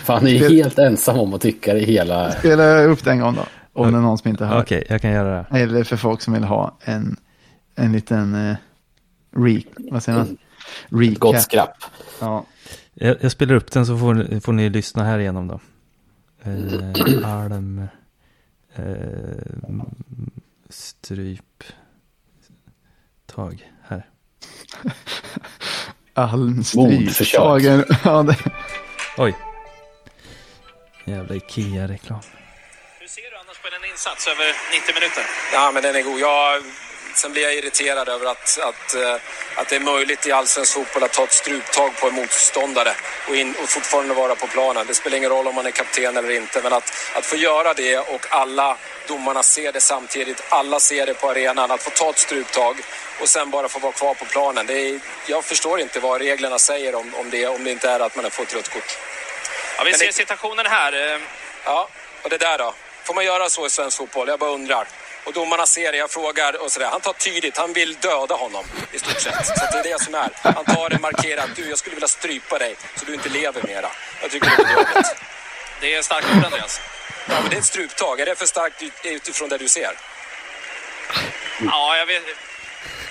För 0.05 0.15
han 0.15 0.27
är 0.27 0.31
ju 0.31 0.49
helt 0.49 0.79
ensam 0.79 1.19
om 1.19 1.35
att 1.35 1.41
tycka 1.41 1.75
det 1.75 1.81
hela. 1.81 2.33
Spela 2.33 2.83
upp 2.83 3.05
den 3.05 3.19
gången 3.19 3.35
då. 3.35 3.43
Om 3.87 3.93
det 3.93 3.99
är 3.99 4.03
någon 4.03 4.19
som 4.19 4.31
inte 4.31 4.45
har. 4.45 4.63
Okej, 4.63 4.79
okay, 4.79 4.93
jag 4.95 5.03
kan 5.03 5.11
göra 5.11 5.47
det. 5.51 5.59
Eller 5.59 5.85
för 5.85 5.97
folk 5.97 6.23
som 6.23 6.33
vill 6.35 6.45
ha 6.45 6.79
en, 6.81 7.17
en 7.75 7.93
liten 7.93 8.35
uh, 8.35 8.57
re, 9.31 9.63
vad 9.77 10.03
säger 10.03 10.19
man? 10.19 10.37
Recap. 10.89 11.19
Gott 11.19 11.43
skrapp. 11.43 11.85
Ja. 12.21 12.45
Jag, 12.95 13.17
jag, 13.21 13.33
spelar 13.33 13.55
upp 13.55 13.73
den 13.73 13.87
så 13.87 13.99
får, 13.99 14.41
får 14.41 14.53
ni 14.53 14.71
lyssna 14.71 15.05
här 15.05 15.19
igenom 15.19 15.49
då. 15.49 15.61
Uh, 16.47 17.29
Alm. 17.29 17.89
Uh, 18.79 19.83
stryp. 20.69 21.65
Tag. 23.27 23.73
Här. 23.83 24.07
Almstryp. 26.15 27.33
Ja, 27.33 28.23
det... 28.23 28.37
Oj. 29.19 29.37
Jävla 31.05 31.35
Ikea-reklam. 31.35 32.21
Hur 33.01 33.09
ser 33.09 33.31
du 33.31 33.37
den 33.63 33.91
insats 33.91 34.29
över 34.29 34.57
90 34.73 34.95
minuter? 34.95 35.25
Ja, 35.53 35.71
men 35.73 35.83
den 35.83 35.97
är 35.97 36.03
god. 36.03 36.21
Jag, 36.21 36.63
sen 37.15 37.33
blir 37.33 37.43
jag 37.43 37.55
irriterad 37.55 38.09
över 38.09 38.27
att, 38.27 38.59
att, 38.59 38.95
eh, 38.95 39.15
att 39.55 39.69
det 39.69 39.77
är 39.77 39.81
möjligt 39.81 40.27
i 40.27 40.33
allsvensk 40.33 40.75
fotboll 40.75 41.03
att 41.03 41.13
ta 41.13 41.25
ett 41.25 41.33
struptag 41.33 41.97
på 41.97 42.09
en 42.09 42.15
motståndare 42.15 42.93
och, 43.29 43.37
in, 43.37 43.55
och 43.63 43.69
fortfarande 43.69 44.15
vara 44.15 44.35
på 44.35 44.47
planen. 44.47 44.87
Det 44.87 44.95
spelar 44.95 45.17
ingen 45.17 45.31
roll 45.31 45.47
om 45.49 45.55
man 45.55 45.67
är 45.67 45.71
kapten 45.71 46.17
eller 46.17 46.31
inte, 46.31 46.63
men 46.63 46.73
att, 46.73 46.93
att 47.15 47.27
få 47.27 47.37
göra 47.37 47.75
det 47.75 47.99
och 47.99 48.27
alla 48.31 48.77
domarna 49.07 49.43
ser 49.43 49.73
det 49.73 49.81
samtidigt, 49.81 50.43
alla 50.49 50.81
ser 50.81 51.07
det 51.07 51.15
på 51.15 51.31
arenan, 51.31 51.71
att 51.71 51.83
få 51.83 51.91
ta 51.91 52.11
ett 52.11 52.19
struptag 52.19 52.77
och 53.21 53.29
sen 53.29 53.51
bara 53.51 53.69
få 53.69 53.79
vara 53.79 53.93
kvar 53.93 54.15
på 54.15 54.25
planen. 54.25 54.67
Det 54.67 54.81
är, 54.81 55.01
jag 55.27 55.45
förstår 55.45 55.81
inte 55.81 56.01
vad 56.01 56.21
reglerna 56.21 56.59
säger 56.59 56.95
om, 56.95 57.15
om 57.15 57.31
det, 57.31 57.47
om 57.47 57.65
det 57.65 57.71
inte 57.71 57.91
är 57.91 58.01
att 58.01 58.17
man 58.17 58.25
har 58.25 58.31
fått 58.31 58.55
rött 58.55 58.69
kort. 58.69 58.99
Ja, 59.79 59.85
vi 59.85 59.95
ser 59.95 60.07
det... 60.07 60.13
situationen 60.13 60.67
här. 60.67 61.13
Eh. 61.15 61.21
Ja, 61.65 61.89
och 62.23 62.31
det 62.31 62.39
där 62.39 62.59
då? 62.59 62.75
Får 63.09 63.15
man 63.15 63.25
göra 63.25 63.51
så 63.51 63.67
i 63.67 63.71
svensk 63.71 63.97
fotboll? 63.97 64.29
Jag 64.29 64.39
bara 64.39 64.51
undrar. 64.51 64.89
Och 65.25 65.33
domarna 65.33 65.67
ser 65.67 65.93
det, 65.93 65.99
jag 65.99 66.11
frågar 66.11 66.63
och 66.63 66.73
sådär. 66.73 66.89
Han 66.91 67.01
tar 67.01 67.13
tydligt, 67.13 67.57
han 67.57 67.73
vill 67.73 67.95
döda 67.95 68.35
honom 68.35 68.65
i 68.93 68.99
stort 68.99 69.21
sett. 69.21 69.47
Så 69.47 69.53
det 69.73 69.79
är 69.79 69.83
det 69.83 70.01
som 70.01 70.15
är. 70.15 70.31
Han 70.43 70.65
tar 70.65 70.91
det, 70.91 70.99
markerar 70.99 71.51
du, 71.57 71.69
jag 71.69 71.79
skulle 71.79 71.95
vilja 71.95 72.09
strypa 72.09 72.59
dig 72.59 72.77
så 72.97 73.05
du 73.05 73.15
inte 73.15 73.29
lever 73.29 73.63
mera. 73.63 73.91
Jag 74.23 74.31
tycker 74.31 74.47
det 74.47 74.53
är 74.53 74.57
bedrövligt. 74.57 75.17
Det 75.81 75.95
är 75.95 76.03
starkt 76.03 76.27
ord, 76.37 76.45
Andreas. 76.45 76.81
Ja, 77.29 77.35
men 77.41 77.51
det 77.51 77.57
är 77.57 77.61
ett 77.61 77.65
struptag. 77.65 78.21
Är 78.21 78.27
det 78.27 78.37
för 78.37 78.47
starkt 78.47 78.83
utifrån 79.05 79.49
det 79.49 79.59
du 79.59 79.69
ser? 79.69 79.93
Ja, 81.61 81.97
jag 81.97 82.07
vet 82.07 82.23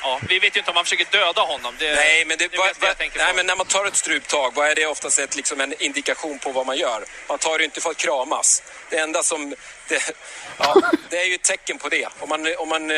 ja, 0.07 0.19
vi 0.29 0.39
vet 0.39 0.55
ju 0.55 0.59
inte 0.59 0.71
om 0.71 0.75
man 0.75 0.83
försöker 0.83 1.07
döda 1.11 1.41
honom. 1.41 1.75
Det, 1.79 1.95
nej, 1.95 2.25
men, 2.25 2.37
det, 2.37 2.47
det 2.47 2.57
va, 2.57 2.65
va, 2.79 2.87
nej, 2.99 3.33
men 3.35 3.45
när 3.45 3.55
man 3.55 3.65
tar 3.65 3.85
ett 3.85 3.95
struptag, 3.95 4.51
vad 4.55 4.67
är 4.71 4.75
det 4.75 4.85
oftast 4.85 5.19
ett, 5.19 5.35
liksom 5.35 5.61
en 5.61 5.73
indikation 5.81 6.39
på 6.39 6.51
vad 6.51 6.65
man 6.65 6.77
gör? 6.77 7.05
Man 7.27 7.37
tar 7.37 7.57
det 7.57 7.65
inte 7.65 7.81
för 7.81 7.89
att 7.89 7.97
kramas. 7.97 8.63
Det 8.89 8.97
enda 8.97 9.23
som... 9.23 9.55
Det, 9.87 10.15
ja, 10.57 10.81
det 11.09 11.17
är 11.17 11.25
ju 11.25 11.35
ett 11.35 11.43
tecken 11.43 11.77
på 11.77 11.89
det. 11.89 12.07
Om 12.19 12.29
man, 12.29 12.55
om 12.57 12.69
man 12.69 12.91
eh, 12.91 12.97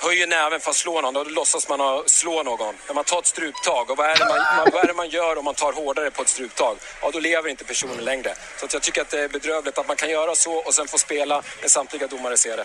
höjer 0.00 0.26
näven 0.26 0.60
för 0.60 0.70
att 0.70 0.76
slå 0.76 1.00
någon, 1.00 1.14
då 1.14 1.24
låtsas 1.24 1.68
man 1.68 2.02
slå 2.06 2.42
någon. 2.42 2.74
När 2.86 2.94
man 2.94 3.04
tar 3.04 3.18
ett 3.18 3.26
struptag, 3.26 3.90
och 3.90 3.96
vad 3.96 4.10
är, 4.10 4.16
det 4.16 4.24
man, 4.24 4.68
vad 4.72 4.82
är 4.84 4.86
det 4.86 4.94
man 4.94 5.08
gör 5.08 5.38
om 5.38 5.44
man 5.44 5.54
tar 5.54 5.72
hårdare 5.72 6.10
på 6.10 6.22
ett 6.22 6.28
struptag? 6.28 6.76
Ja, 7.02 7.10
då 7.12 7.18
lever 7.18 7.50
inte 7.50 7.64
personen 7.64 8.04
längre. 8.04 8.34
Så 8.56 8.66
jag 8.72 8.82
tycker 8.82 9.00
att 9.00 9.10
det 9.10 9.20
är 9.20 9.28
bedrövligt 9.28 9.78
att 9.78 9.88
man 9.88 9.96
kan 9.96 10.10
göra 10.10 10.34
så 10.34 10.54
och 10.54 10.74
sen 10.74 10.88
få 10.88 10.98
spela 10.98 11.42
när 11.60 11.68
samtliga 11.68 12.06
domare 12.06 12.36
ser 12.36 12.56
det. 12.56 12.64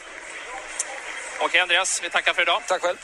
Okej, 1.40 1.60
Andreas, 1.62 2.04
vi 2.04 2.10
tackar 2.10 2.34
för 2.34 2.42
idag. 2.42 2.62
Tack 2.68 2.82
själv. 2.82 2.98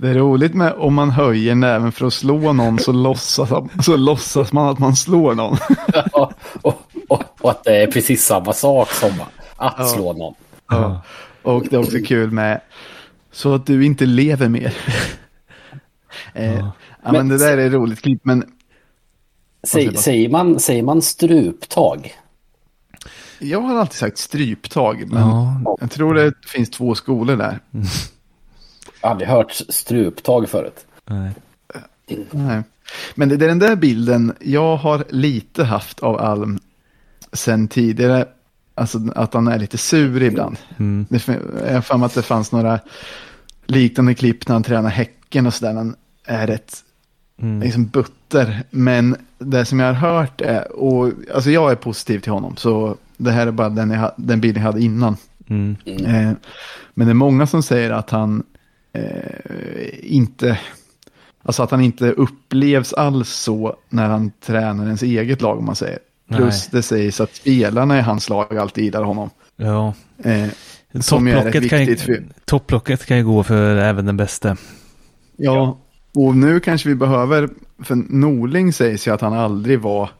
Det 0.00 0.08
är 0.08 0.14
roligt 0.14 0.54
med 0.54 0.72
om 0.72 0.94
man 0.94 1.10
höjer 1.10 1.54
näven 1.54 1.92
för 1.92 2.06
att 2.06 2.12
slå 2.12 2.52
någon 2.52 2.78
så 2.78 2.92
låtsas, 2.92 3.50
så 3.84 3.96
låtsas 3.96 4.52
man 4.52 4.68
att 4.68 4.78
man 4.78 4.96
slår 4.96 5.34
någon. 5.34 5.56
Ja, 6.12 6.32
och, 6.62 6.82
och, 7.08 7.22
och, 7.40 7.50
att 7.50 7.64
det 7.64 7.82
är 7.82 7.86
precis 7.86 8.24
samma 8.24 8.52
sak 8.52 8.90
som 8.90 9.10
att 9.56 9.74
ja. 9.78 9.84
slå 9.84 10.12
någon. 10.12 10.34
Ja. 10.68 11.02
Och 11.42 11.66
det 11.70 11.76
är 11.76 11.80
också 11.80 11.98
kul 12.06 12.30
med 12.30 12.60
så 13.32 13.54
att 13.54 13.66
du 13.66 13.84
inte 13.84 14.06
lever 14.06 14.48
mer. 14.48 14.76
eh, 16.34 16.54
ja. 16.54 16.72
men, 17.02 17.12
men, 17.12 17.28
det 17.28 17.38
där 17.38 17.58
är 17.58 17.70
roligt 17.70 18.00
klipp, 18.00 18.20
men... 18.24 18.44
Säg, 19.62 19.96
säger, 19.96 20.28
man, 20.28 20.60
säger 20.60 20.82
man 20.82 21.02
struptag? 21.02 22.14
Jag 23.38 23.60
har 23.60 23.76
alltid 23.76 23.98
sagt 23.98 24.18
stryptag, 24.18 25.04
men 25.08 25.22
ja. 25.22 25.76
jag 25.80 25.90
tror 25.90 26.14
det 26.14 26.32
finns 26.46 26.70
två 26.70 26.94
skolor 26.94 27.36
där. 27.36 27.58
Mm. 27.74 27.86
Aldrig 29.00 29.28
hört 29.28 29.52
struptag 29.52 30.48
förut. 30.48 30.86
Nej. 31.06 31.32
Nej. 32.30 32.62
Men 33.14 33.28
det 33.28 33.34
är 33.34 33.48
den 33.48 33.58
där 33.58 33.76
bilden 33.76 34.32
jag 34.40 34.76
har 34.76 35.04
lite 35.08 35.64
haft 35.64 36.00
av 36.00 36.20
Alm 36.20 36.58
sen 37.32 37.68
tidigare. 37.68 38.26
Alltså 38.74 38.98
att 39.14 39.34
han 39.34 39.48
är 39.48 39.58
lite 39.58 39.78
sur 39.78 40.22
ibland. 40.22 40.56
Mm. 40.78 41.06
jag 41.66 41.74
har 41.74 41.80
för 41.80 41.96
mig 41.96 42.06
att 42.06 42.14
det 42.14 42.22
fanns 42.22 42.52
några 42.52 42.80
liknande 43.66 44.14
klipp 44.14 44.48
när 44.48 44.52
han 44.54 44.62
tränar 44.62 44.90
Häcken 44.90 45.46
och 45.46 45.54
sådär. 45.54 45.74
Han 45.74 45.96
är 46.24 46.46
rätt 46.46 46.76
mm. 47.42 47.60
liksom 47.60 47.86
butter. 47.86 48.62
Men 48.70 49.16
det 49.38 49.64
som 49.64 49.80
jag 49.80 49.94
har 49.94 50.12
hört 50.12 50.40
är, 50.40 50.72
och 50.72 51.12
alltså 51.34 51.50
jag 51.50 51.70
är 51.70 51.76
positiv 51.76 52.18
till 52.18 52.32
honom. 52.32 52.56
Så 52.56 52.96
det 53.16 53.30
här 53.30 53.46
är 53.46 53.50
bara 53.50 53.68
den, 53.68 53.90
jag, 53.90 54.12
den 54.16 54.40
bilden 54.40 54.62
jag 54.62 54.72
hade 54.72 54.84
innan. 54.84 55.16
Mm. 55.48 55.76
Eh, 55.86 56.32
men 56.94 57.06
det 57.06 57.12
är 57.12 57.14
många 57.14 57.46
som 57.46 57.62
säger 57.62 57.90
att 57.90 58.10
han 58.10 58.42
eh, 58.92 60.12
inte, 60.14 60.58
alltså 61.42 61.62
att 61.62 61.70
han 61.70 61.80
inte 61.80 62.10
upplevs 62.10 62.92
alls 62.92 63.28
så 63.28 63.76
när 63.88 64.08
han 64.08 64.32
tränar 64.40 64.84
ens 64.84 65.02
eget 65.02 65.42
lag 65.42 65.58
om 65.58 65.64
man 65.64 65.76
säger. 65.76 65.98
Plus 66.28 66.68
Nej. 66.72 66.78
det 66.78 66.82
sägs 66.82 67.20
att 67.20 67.34
spelarna 67.34 67.98
i 67.98 68.02
hans 68.02 68.28
lag 68.28 68.56
alltid 68.56 68.84
gillar 68.84 69.02
honom. 69.02 69.30
Ja. 69.56 69.94
Eh, 70.24 70.48
är 70.92 71.44
rätt 71.44 71.54
viktigt. 71.54 72.00
För... 72.00 72.24
Topplocket 72.44 73.06
kan 73.06 73.16
ju 73.16 73.24
gå 73.24 73.42
för 73.42 73.76
även 73.76 74.06
den 74.06 74.16
bästa. 74.16 74.56
Ja, 75.36 75.78
och 76.14 76.36
nu 76.36 76.60
kanske 76.60 76.88
vi 76.88 76.94
behöver, 76.94 77.48
för 77.82 77.94
Norling 77.94 78.72
sägs 78.72 79.08
ju 79.08 79.14
att 79.14 79.20
han 79.20 79.32
aldrig 79.32 79.80
var 79.80 80.10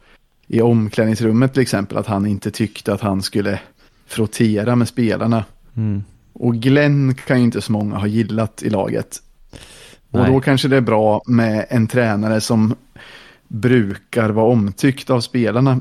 i 0.46 0.61
omklädningsrummet 0.61 1.52
till 1.52 1.62
exempel, 1.62 1.98
att 1.98 2.06
han 2.06 2.26
inte 2.26 2.50
tyckte 2.50 2.92
att 2.92 3.00
han 3.00 3.22
skulle 3.22 3.61
frottera 4.06 4.76
med 4.76 4.88
spelarna. 4.88 5.44
Mm. 5.76 6.04
Och 6.40 6.55
Glenn 6.55 7.14
kan 7.14 7.38
ju 7.38 7.44
inte 7.44 7.62
så 7.62 7.72
många 7.72 7.96
ha 7.96 8.07
gillat 8.07 8.62
i 8.62 8.70
laget. 8.70 9.22
Nej. 10.09 10.22
Och 10.22 10.29
då 10.29 10.40
kanske 10.40 10.68
det 10.68 10.76
är 10.76 10.81
bra 10.81 11.22
med 11.26 11.66
en 11.68 11.87
tränare 11.87 12.40
som 12.40 12.76
brukar 13.48 14.31
vara 14.31 14.46
omtyckt 14.46 15.11
av 15.11 15.20
spelarna 15.20 15.81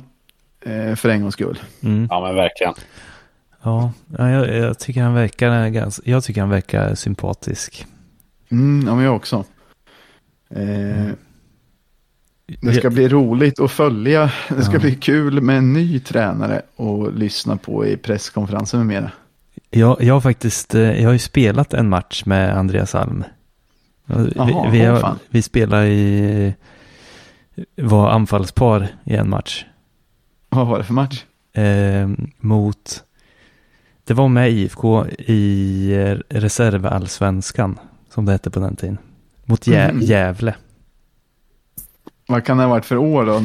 eh, 0.66 0.96
för 0.96 1.10
en 1.10 1.22
gångs 1.22 1.34
skull. 1.34 1.60
Mm. 1.84 2.08
Ja 2.10 2.22
men 2.22 2.36
verkligen. 2.36 2.74
Ja, 3.64 3.92
jag, 4.18 4.58
jag, 4.58 4.80
tycker 4.80 5.02
han 5.02 5.14
verkar 5.14 5.70
ganska, 5.70 6.02
jag 6.06 6.24
tycker 6.24 6.42
han 6.42 6.50
verkar 6.50 6.96
sympatisk. 6.96 7.86
Mm, 8.50 8.88
ja 8.88 8.96
men 8.96 9.06
jag 9.06 9.16
också. 9.16 9.46
Eh, 10.50 11.00
mm. 11.02 11.16
Det 12.62 12.74
ska 12.74 12.90
bli 12.90 13.08
roligt 13.08 13.60
att 13.60 13.72
följa. 13.72 14.32
Det 14.50 14.64
ska 14.64 14.74
ja. 14.74 14.80
bli 14.80 14.96
kul 14.96 15.42
med 15.42 15.58
en 15.58 15.74
ny 15.74 16.00
tränare 16.00 16.62
och 16.76 17.14
lyssna 17.14 17.58
på 17.58 17.86
i 17.86 17.98
presskonferensen 17.98 18.80
med 18.80 18.88
mera. 18.88 19.12
Jag, 19.70 20.02
jag 20.04 20.14
har 20.14 20.22
faktiskt, 20.22 20.76
eh, 20.76 20.82
jag 21.02 21.06
har 21.10 21.14
ju 21.14 21.20
spelat 21.20 21.74
en 21.74 21.90
match 21.90 22.26
med 22.26 22.58
Andreas 22.58 22.96
Alm. 22.96 23.24
Ja, 24.06 24.16
Vi, 24.18 24.80
vi, 24.80 24.86
har, 24.86 25.16
vi 25.30 25.42
spelar 25.42 25.86
i, 25.86 26.56
var 27.76 28.10
anfallspar 28.10 28.88
i 29.04 29.16
en 29.16 29.30
match. 29.30 29.66
Vad 30.50 30.68
var 30.68 30.78
det 30.78 30.84
för 30.84 30.94
match? 30.94 31.24
Eh, 31.54 32.10
mot, 32.38 33.04
det 34.04 34.14
var 34.14 34.28
med 34.28 34.52
IFK 34.52 35.06
i 35.08 35.96
reservallsvenskan, 36.30 37.80
som 38.14 38.26
det 38.26 38.32
hette 38.32 38.50
på 38.52 38.60
den 38.60 38.76
tiden. 38.76 38.98
Mot 39.46 39.68
Gä, 39.68 39.92
Mhm. 39.92 40.02
Gävle. 40.02 40.56
Vad 42.28 42.46
kan 42.46 42.58
det 42.58 42.64
ha 42.64 42.70
varit 42.70 42.86
för 42.86 42.98
år 42.98 43.26
då? 43.26 43.42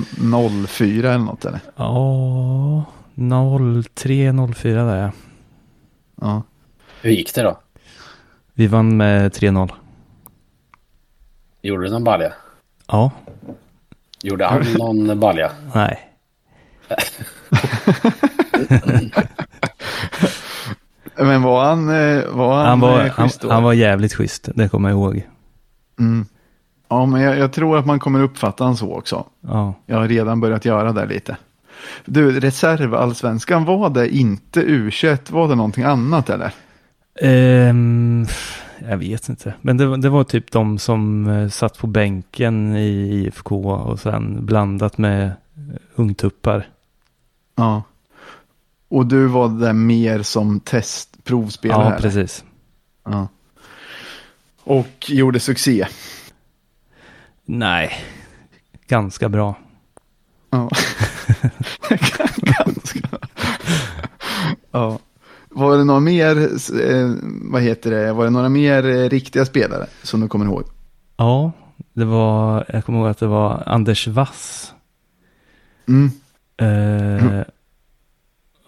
04 0.66 1.14
eller 1.14 1.24
något 1.24 1.44
eller? 1.44 1.60
Ja, 1.76 2.84
03, 3.94 4.32
04 4.54 4.84
där 4.84 5.02
ja. 5.02 5.10
Ja. 6.24 6.42
Hur 7.02 7.10
gick 7.10 7.34
det 7.34 7.42
då? 7.42 7.58
Vi 8.54 8.66
vann 8.66 8.96
med 8.96 9.32
3-0. 9.32 9.70
Gjorde 11.62 11.84
du 11.84 11.90
någon 11.90 12.04
balja? 12.04 12.32
Ja, 12.86 13.10
Gjorde 14.22 14.46
han 14.46 14.62
någon 14.78 15.20
balja? 15.20 15.50
nej. 15.74 16.10
Men 21.16 21.42
var 21.42 21.64
han, 21.64 21.88
eh, 21.88 22.24
var 22.30 22.56
han, 22.56 22.66
Han 22.66 22.80
var, 22.80 23.04
eh, 23.04 23.10
han, 23.12 23.28
schysst 23.28 23.40
då? 23.40 23.50
han 23.50 23.62
var 23.62 23.72
jävligt 23.72 24.14
schysst, 24.14 24.48
det 24.54 24.68
kommer 24.68 24.88
jag 24.88 24.96
ihåg. 24.98 25.28
Mm. 25.98 26.26
Ja, 26.88 27.06
men 27.06 27.20
jag, 27.20 27.38
jag 27.38 27.52
tror 27.52 27.78
att 27.78 27.86
man 27.86 27.98
kommer 28.00 28.22
uppfatta 28.22 28.64
han 28.64 28.76
så 28.76 28.94
också. 28.94 29.24
Ja, 29.40 29.74
Jag 29.86 29.96
har 29.96 30.08
redan 30.08 30.40
börjat 30.40 30.64
göra 30.64 30.92
det 30.92 31.06
lite. 31.06 31.36
Du, 32.04 32.40
reservallsvenskan, 32.40 33.64
var 33.64 33.90
det 33.90 34.16
inte 34.16 34.62
U21? 34.66 35.32
Var 35.32 35.48
det 35.48 35.54
någonting 35.54 35.84
annat 35.84 36.30
eller? 36.30 36.52
Ehm, 37.20 38.26
jag 38.88 38.96
vet 38.96 39.28
inte. 39.28 39.54
Men 39.60 39.76
det, 39.76 39.86
var- 39.86 39.96
det 39.96 40.08
var 40.08 40.24
typ 40.24 40.50
de 40.52 40.78
som 40.78 41.26
eh, 41.28 41.48
satt 41.48 41.78
på 41.78 41.86
bänken 41.86 42.76
i 42.76 42.88
IFK 43.26 43.56
och 43.70 44.00
sen 44.00 44.46
blandat 44.46 44.98
med 44.98 45.26
eh, 45.26 45.32
ungtuppar. 45.94 46.68
Ja. 47.56 47.82
Och 48.88 49.06
du 49.06 49.26
var 49.26 49.48
där 49.48 49.72
mer 49.72 50.22
som 50.22 50.60
test, 50.60 51.24
provspelare? 51.24 51.90
Ja, 51.94 52.00
precis. 52.00 52.44
Ja. 53.04 53.28
Och 54.64 55.04
gjorde 55.10 55.40
succé? 55.40 55.86
Nej, 57.44 57.92
ganska 58.88 59.28
bra. 59.28 59.54
Ja. 60.54 60.68
Ganska. 62.36 63.08
ja. 64.70 64.98
Var 65.48 65.76
det 65.76 65.84
några 65.84 66.00
mer, 66.00 66.36
eh, 66.80 67.14
vad 67.42 67.62
heter 67.62 67.90
det, 67.90 68.12
var 68.12 68.24
det 68.24 68.30
några 68.30 68.48
mer 68.48 68.86
eh, 68.86 69.08
riktiga 69.08 69.44
spelare 69.44 69.86
som 70.02 70.20
du 70.20 70.28
kommer 70.28 70.44
ihåg? 70.44 70.64
Ja, 71.16 71.52
det 71.92 72.04
var, 72.04 72.64
jag 72.68 72.84
kommer 72.84 72.98
ihåg 72.98 73.08
att 73.08 73.18
det 73.18 73.26
var 73.26 73.62
Anders 73.66 74.06
Wass. 74.06 74.72
Mm. 75.88 76.10
Eh, 76.56 77.40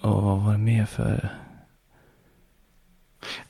och 0.01 0.22
vad 0.22 0.40
var 0.40 0.53
det 0.53 0.59
mer 0.59 0.87
för? 0.87 1.29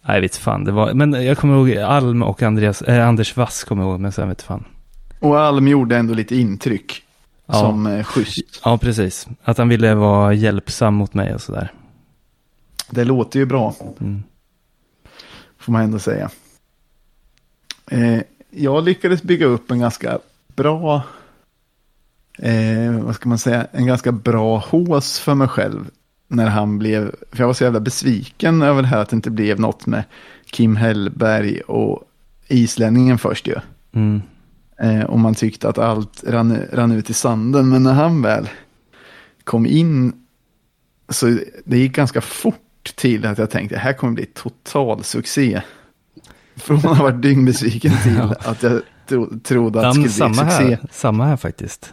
Nej, 0.03 0.21
vet 0.21 0.37
fan. 0.37 0.65
Det 0.65 0.73
var, 0.73 0.95
men 0.95 1.13
jag 1.13 1.39
kommer 1.39 1.55
ihåg 1.55 1.77
Alm 1.77 2.23
och 2.23 2.43
Andreas, 2.43 2.83
eh, 2.83 3.09
Anders 3.09 3.37
Wass 3.37 3.65
kommer 3.65 3.83
jag 3.83 3.91
ihåg, 3.91 4.01
men 4.01 4.13
sen 4.13 4.29
vet 4.29 4.43
fan. 4.43 4.65
Och 5.21 5.41
Alm 5.41 5.69
gjorde 5.69 5.97
ändå 5.97 6.15
lite 6.15 6.37
intryck 6.37 7.06
Ja. 7.47 7.55
som 7.55 7.87
eh, 7.87 8.05
schysst. 8.05 8.61
Ja, 8.65 8.79
precis. 8.79 9.27
Att 9.43 9.59
han 9.59 9.69
ville 9.69 9.95
vara 9.95 10.33
hjälpsam 10.35 10.95
mot 10.95 11.15
mig 11.15 11.35
och 11.35 11.41
sådär. 11.43 11.73
Det 12.91 13.05
låter 13.05 13.39
ju 13.39 13.47
bra, 13.47 13.75
Mm. 14.01 14.23
får 15.59 15.73
man 15.73 15.83
ändå 15.83 15.99
säga. 15.99 16.31
Eh, 17.91 18.21
jag 18.51 18.85
lyckades 18.85 19.23
bygga 19.23 19.47
upp 19.47 19.71
en 19.71 19.79
ganska 19.79 20.19
bra, 20.57 21.03
eh, 22.39 22.91
vad 23.01 23.15
ska 23.15 23.29
man 23.29 23.39
säga, 23.39 23.67
en 23.73 23.87
ganska 23.87 24.13
bra 24.13 24.59
hås 24.59 25.19
för 25.19 25.35
mig 25.35 25.49
själv. 25.49 25.91
När 26.29 26.47
han 26.47 26.79
blev, 26.79 27.15
för 27.33 27.41
jag 27.43 27.47
var 27.47 27.55
så 27.55 27.65
jävla 27.65 27.81
besviken 27.81 28.63
över 28.63 28.83
det 28.83 28.89
här 28.89 28.99
att 28.99 29.09
det 29.09 29.17
inte 29.17 29.31
blev 29.31 29.61
något 29.61 29.87
med 29.87 30.05
Kim 30.51 30.77
Hellberg 30.77 31.61
och 31.61 32.03
islänningen 32.49 33.19
först 33.19 33.47
ju. 33.47 33.55
Mm. 33.93 34.23
Eh, 34.81 35.03
och 35.03 35.19
man 35.19 35.35
tyckte 35.35 35.69
att 35.69 35.79
allt 35.79 36.25
rann, 36.27 36.59
rann 36.73 36.93
ut 36.93 37.11
i 37.11 37.15
sanden. 37.15 37.69
Men 37.69 37.83
när 37.83 37.93
han 37.93 38.23
väl 38.23 38.49
kom 39.45 39.67
in 39.67 40.13
så 41.09 41.39
det 41.65 41.79
gick 41.79 41.93
ganska 41.93 42.21
fort 42.21 42.93
till 42.95 43.27
att 43.27 43.39
jag 43.39 43.51
tänkte 43.51 43.79
här 43.79 43.93
kommer 43.93 44.13
bli 44.13 44.27
total 44.27 45.05
succé. 45.05 45.63
Från 46.57 46.77
att 46.77 46.85
ha 46.85 47.03
varit 47.05 47.23
dyngbesviken 47.23 47.93
till 48.03 48.21
att 48.21 48.63
jag 48.63 48.83
tro, 49.09 49.41
trodde 49.41 49.79
att 49.79 49.85
det 49.85 50.11
skulle 50.11 50.29
bli 50.29 50.37
samma, 50.37 50.51
succé. 50.51 50.65
här, 50.65 50.79
samma 50.91 51.27
här 51.27 51.37
faktiskt. 51.37 51.93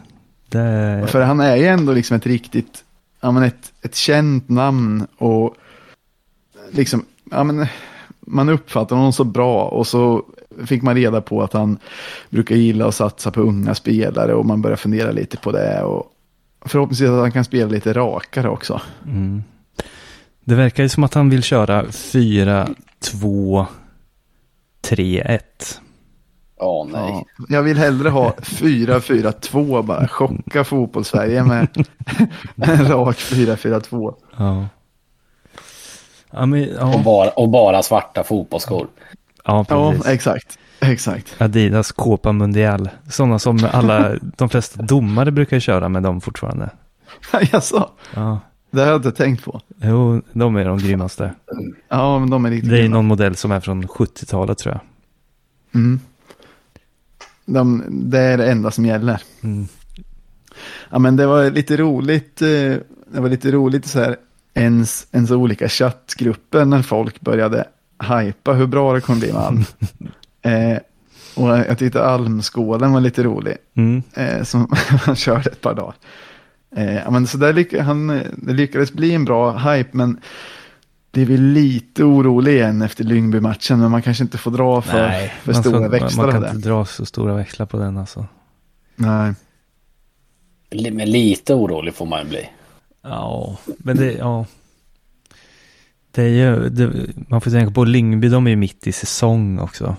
Det, 0.50 1.06
För 1.08 1.22
han 1.22 1.40
är 1.40 1.56
ju 1.56 1.66
ändå 1.66 1.94
liksom 1.94 2.18
ett 2.18 2.26
riktigt, 2.26 2.84
ja 3.22 3.32
men 3.32 3.44
ett, 3.44 3.74
ett 3.82 3.96
känt 3.96 4.50
namn 4.50 5.08
och 5.18 5.56
liksom, 6.72 7.06
ja 7.32 7.44
men 7.44 7.68
man 8.20 8.50
uppfattar 8.50 8.96
honom 8.96 9.14
så 9.14 9.24
bra 9.24 9.66
och 9.66 9.88
så 9.88 10.26
fick 10.66 10.82
man 10.82 10.96
reda 10.96 11.22
på 11.22 11.44
att 11.44 11.54
han 11.54 11.78
brukar 12.30 12.56
gilla 12.56 12.88
att 12.88 12.96
satsa 12.96 13.32
på 13.32 13.42
unga 13.42 13.76
spelare 13.76 14.34
och 14.34 14.46
man 14.46 14.62
börjar 14.62 14.78
fundera 14.78 15.12
lite 15.12 15.38
på 15.38 15.52
det 15.52 15.84
och 15.84 16.06
förhoppningsvis 16.66 17.10
att 17.10 17.20
han 17.20 17.32
kan 17.32 17.44
spela 17.44 17.72
lite 17.72 17.94
rakare 17.94 18.50
också. 18.50 18.82
mm. 19.06 19.44
det 20.44 20.56
verkar 20.56 20.84
ju 20.84 20.90
som 20.90 21.04
att 21.04 21.14
han 21.14 21.30
vill 21.30 21.44
köra 21.44 21.92
4, 21.92 22.68
2, 23.00 23.66
3, 24.82 25.22
1. 25.22 25.80
Åh 26.60 26.88
nej. 26.92 27.26
Ja, 27.38 27.46
jag 27.50 27.64
vill 27.64 27.78
hellre 27.78 28.10
ha 28.10 28.32
4-4-2 28.32 29.84
bara, 29.84 30.08
chocka 30.08 30.64
fotbollssverige 30.64 31.44
med 31.44 31.68
en 32.56 32.88
rak 32.88 33.18
4-4-2. 33.18 34.16
Ja. 34.38 34.68
Ja, 36.32 36.46
men, 36.46 36.78
Och, 36.78 36.94
ja. 36.94 37.02
bara, 37.06 37.30
och 37.30 37.50
bara 37.50 37.84
svarta 37.84 38.24
fotbollsskor. 38.24 38.88
Ja, 39.46 39.66
Ja, 39.70 39.92
precis. 39.92 40.08
exakt. 40.08 40.60
Exakt. 40.80 41.42
Adidas 41.42 41.92
Copa 41.92 42.32
Mundial. 42.32 42.90
Sådana 43.10 43.40
som 43.40 43.60
alla, 43.72 44.16
de 44.38 44.50
flesta 44.50 44.82
domare 44.82 45.32
brukar 45.32 45.60
köra 45.60 45.90
med 45.90 46.04
dem 46.04 46.22
fortfarande. 46.22 46.70
Jaså? 47.52 47.90
Ja, 48.16 48.40
Det 48.72 48.80
har 48.82 48.88
jag 48.88 48.96
inte 48.96 49.12
tänkt 49.12 49.44
på. 49.46 49.62
jo, 49.82 50.22
de 50.34 50.56
är 50.56 50.66
de 50.66 50.78
grymmaste. 50.78 51.34
Ja, 51.90 52.20
men 52.20 52.30
de 52.30 52.46
är 52.46 52.50
riktigt 52.50 52.70
Det 52.70 52.78
är 52.78 52.82
grymma. 52.82 52.96
någon 52.96 53.06
modell 53.06 53.36
som 53.36 53.52
är 53.52 53.60
från 53.60 53.84
70-talet 53.88 54.58
tror 54.58 54.74
jag. 54.76 54.82
Mm. 55.82 56.00
De, 57.46 57.84
det 57.90 58.20
är 58.20 58.38
det 58.38 58.52
enda 58.52 58.72
som 58.72 58.86
gäller. 58.86 59.22
Mm. 59.44 59.68
Ja, 60.90 61.00
men 61.00 61.16
det 61.16 61.26
var 61.28 61.52
lite 61.52 61.78
roligt. 61.78 62.42
eh, 62.42 62.48
Det 62.48 63.20
var 63.20 63.30
lite 63.30 63.52
roligt 63.52 63.86
så 63.86 64.00
här 64.00 64.16
ens, 64.54 65.08
ens 65.12 65.32
olika 65.32 65.70
chattgrupper 65.70 66.66
när 66.66 66.82
folk 66.82 67.22
började 67.22 67.68
hypa 68.04 68.54
hur 68.54 68.68
bra 68.68 68.94
det 68.94 69.02
kommer 69.02 69.20
bli 69.20 69.34
med 69.34 69.42
Alm. 69.42 69.64
eh, 70.42 70.78
och 71.36 71.50
jag 71.58 71.78
tyckte 71.78 72.04
Almskålen 72.06 72.92
var 72.94 73.02
lite 73.02 73.24
rolig. 73.24 73.58
Mm. 73.76 74.04
Eh, 74.14 74.44
som 74.44 74.68
han 75.06 75.16
körde 75.16 75.50
ett 75.50 75.62
par 75.62 75.74
dagar. 75.74 75.94
Eh, 76.76 77.12
men 77.12 77.28
så 77.28 77.38
där 77.38 77.54
lyck, 77.54 77.74
han, 77.78 78.08
det 78.36 78.54
lyckades 78.54 78.92
bli 78.94 79.14
en 79.14 79.26
bra 79.26 79.58
hype, 79.58 79.90
men 79.92 80.20
det 81.12 81.22
är 81.22 81.26
väl 81.26 81.42
lite 81.42 82.04
orolig 82.04 82.54
igen 82.54 82.82
efter 82.82 83.04
Lyngby-matchen, 83.04 83.80
men 83.80 83.92
man 83.92 84.02
kanske 84.02 84.24
inte 84.24 84.38
får 84.38 84.52
dra 84.52 84.82
för, 84.82 85.10
för 85.42 85.54
man 85.54 85.64
stora 85.64 85.80
ska- 85.80 85.88
växlar 85.90 86.24
Man 86.24 86.42
kan 86.42 86.56
inte 86.56 86.70
dra 86.70 86.86
så 86.86 87.06
stora 87.06 87.34
växlar 87.34 87.66
på 87.66 87.78
den 87.78 87.98
alltså. 87.98 88.26
Nej. 88.96 89.34
Men 90.92 91.12
lite 91.12 91.54
orolig 91.54 91.94
får 91.96 92.06
man 92.06 92.20
ju 92.24 92.30
bli. 92.30 92.50
Ja, 93.02 93.58
men 93.78 93.98
det, 93.98 94.12
ja. 94.14 94.46
Det 96.16 96.24
är 96.24 96.28
ju, 96.28 96.70
det, 96.70 96.92
man 97.30 97.42
får 97.42 97.52
tänka 97.52 97.72
på 97.74 97.84
Lyngby, 97.84 98.30
de 98.30 98.46
är 98.46 98.50
ju 98.52 98.56
mitt 98.58 98.88
i 98.88 98.92
säsong 98.92 99.60
också. 99.60 99.96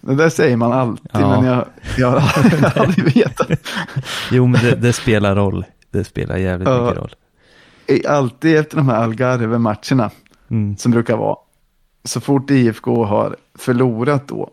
Det 0.00 0.14
där 0.14 0.28
säger 0.28 0.56
man 0.56 0.72
alltid, 0.72 1.06
Ja. 1.12 1.28
men 1.40 1.44
jag, 1.44 1.64
jag 1.98 2.10
har 2.20 2.82
aldrig 2.82 3.16
vetat. 3.16 3.48
Jo, 4.30 4.46
men 4.46 4.60
det, 4.64 4.74
det 4.74 4.92
spelar 4.92 5.36
roll. 5.36 5.64
Det 5.90 6.04
spelar 6.04 6.36
jävligt 6.36 6.68
Ja. 6.68 6.82
mycket 6.84 6.98
roll. 6.98 7.14
Alltid 8.08 8.56
efter 8.56 8.76
de 8.76 8.88
här 8.88 8.96
Algarve-matcherna 9.02 10.10
Mm. 10.50 10.76
som 10.76 10.92
brukar 10.92 11.16
vara, 11.16 11.36
så 12.04 12.20
fort 12.20 12.50
IFK 12.50 13.04
har 13.04 13.36
förlorat 13.58 14.28
då, 14.28 14.50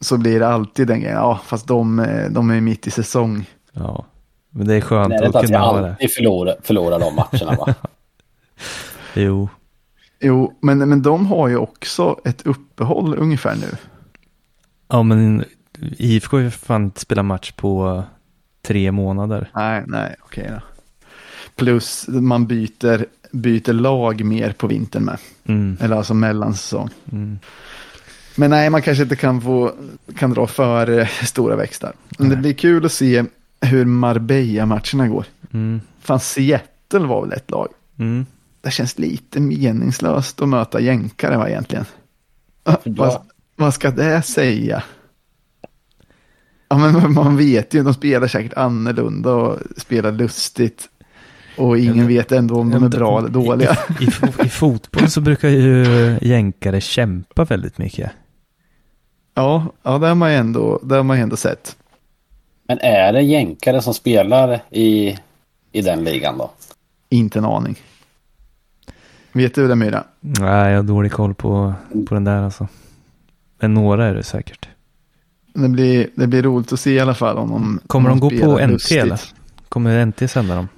så 0.00 0.16
blir 0.18 0.40
det 0.40 0.48
alltid 0.48 0.86
den 0.86 1.00
grejen, 1.00 1.16
ja, 1.16 1.40
fast 1.44 1.66
de, 1.66 2.06
de 2.30 2.50
är 2.50 2.60
mitt 2.60 2.86
i 2.86 2.90
säsong. 2.90 3.44
Ja, 3.72 4.04
men 4.50 4.66
det 4.66 4.74
är 4.74 4.80
skönt 4.80 5.08
Nej, 5.08 5.18
det 5.18 5.24
är 5.24 5.28
att 5.28 5.36
att 5.36 5.42
vi 5.42 5.46
kunna 5.46 5.58
ha 5.58 5.80
det. 5.80 5.90
alltid 5.90 6.12
förlorar, 6.12 6.56
förlorar 6.62 6.98
de 7.00 7.14
matcherna 7.14 7.56
va? 7.56 7.74
Jo, 9.16 9.48
Jo, 10.20 10.58
men, 10.62 10.78
men 10.78 11.02
de 11.02 11.26
har 11.26 11.48
ju 11.48 11.56
också 11.56 12.20
ett 12.24 12.46
uppehåll 12.46 13.14
ungefär 13.18 13.56
nu. 13.56 13.76
ja 14.88 15.02
men 15.02 15.44
IFK 15.98 16.36
har 16.36 16.42
ju 16.42 16.50
fan 16.50 16.84
inte 16.84 17.00
spelat 17.00 17.24
match 17.24 17.52
på 17.52 18.04
tre 18.62 18.92
månader. 18.92 19.50
Nej, 19.54 19.84
nej, 19.86 20.14
okej 20.20 20.50
då. 20.50 20.60
Plus 21.56 22.08
man 22.08 22.46
byter, 22.46 23.06
byter 23.32 23.72
lag 23.72 24.24
mer 24.24 24.52
på 24.52 24.66
vintern 24.66 25.04
med. 25.04 25.18
Mm. 25.44 25.76
Eller 25.80 25.96
alltså 25.96 26.14
mellansäsong. 26.14 26.90
Mm. 27.12 27.38
Men 28.36 28.50
nej, 28.50 28.70
man 28.70 28.82
kanske 28.82 29.02
inte 29.02 29.16
kan, 29.16 29.40
få, 29.40 29.72
kan 30.16 30.30
dra 30.30 30.46
för 30.46 30.98
eh, 30.98 31.06
stora 31.08 31.56
växlar. 31.56 31.92
Men 32.18 32.28
det 32.28 32.36
blir 32.36 32.52
kul 32.52 32.86
att 32.86 32.92
se 32.92 33.24
hur 33.60 33.84
Marbella-matcherna 33.84 35.08
går. 35.08 35.24
Mm. 35.52 35.80
Fan, 36.00 36.20
Seattle 36.20 37.06
var 37.06 37.22
väl 37.22 37.32
ett 37.32 37.50
lag. 37.50 37.68
Mm. 37.98 38.26
Det 38.66 38.72
känns 38.72 38.98
lite 38.98 39.40
meningslöst 39.40 40.42
att 40.42 40.48
möta 40.48 40.80
jänkare 40.80 41.36
va, 41.36 41.48
egentligen. 41.48 41.84
Vad, 42.84 43.22
vad 43.56 43.74
ska 43.74 43.90
det 43.90 44.22
säga? 44.22 44.82
Ja, 46.68 46.78
men 46.78 47.12
man 47.12 47.36
vet 47.36 47.74
ju, 47.74 47.82
de 47.82 47.94
spelar 47.94 48.28
säkert 48.28 48.54
annorlunda 48.56 49.32
och 49.32 49.58
spelar 49.76 50.12
lustigt. 50.12 50.88
Och 51.56 51.78
ingen 51.78 52.08
vet 52.08 52.32
ändå 52.32 52.54
om 52.60 52.70
de 52.70 52.84
är 52.84 52.88
bra 52.88 53.18
eller 53.18 53.28
dåliga. 53.28 53.76
I, 54.00 54.04
i, 54.04 54.46
I 54.46 54.48
fotboll 54.48 55.10
så 55.10 55.20
brukar 55.20 55.48
ju 55.48 56.18
jänkare 56.22 56.80
kämpa 56.80 57.44
väldigt 57.44 57.78
mycket. 57.78 58.10
Ja, 59.34 59.66
ja 59.82 59.98
det 59.98 60.08
har 60.08 60.14
man 60.14 60.30
ju 60.30 60.36
ändå, 60.36 60.80
det 60.82 60.94
har 60.94 61.02
man 61.02 61.16
ju 61.16 61.22
ändå 61.22 61.36
sett. 61.36 61.76
Men 62.68 62.78
är 62.78 63.12
det 63.12 63.22
jänkare 63.22 63.82
som 63.82 63.94
spelar 63.94 64.62
i, 64.70 65.18
i 65.72 65.82
den 65.82 66.04
ligan 66.04 66.38
då? 66.38 66.50
Inte 67.08 67.38
en 67.38 67.44
aning. 67.44 67.76
Vet 69.36 69.54
du 69.54 69.68
det 69.68 69.76
Myra? 69.76 70.04
Nej, 70.20 70.70
jag 70.70 70.78
har 70.78 70.82
dålig 70.82 71.12
koll 71.12 71.34
på, 71.34 71.74
på 72.08 72.14
den 72.14 72.24
där 72.24 72.42
alltså. 72.42 72.68
Men 73.58 73.74
några 73.74 74.06
är 74.06 74.14
det 74.14 74.22
säkert. 74.22 74.68
Det 75.54 75.68
blir, 75.68 76.08
det 76.14 76.26
blir 76.26 76.42
roligt 76.42 76.72
att 76.72 76.80
se 76.80 76.90
i 76.90 77.00
alla 77.00 77.14
fall 77.14 77.36
om 77.38 77.50
de 77.50 77.80
Kommer 77.86 78.10
om 78.10 78.20
de 78.20 78.36
gå 78.38 78.44
på 78.44 78.58
NT 78.58 78.70
lustigt. 78.70 79.02
eller? 79.02 79.20
Kommer 79.68 80.06
NT 80.06 80.30
sända 80.30 80.54
dem? 80.54 80.68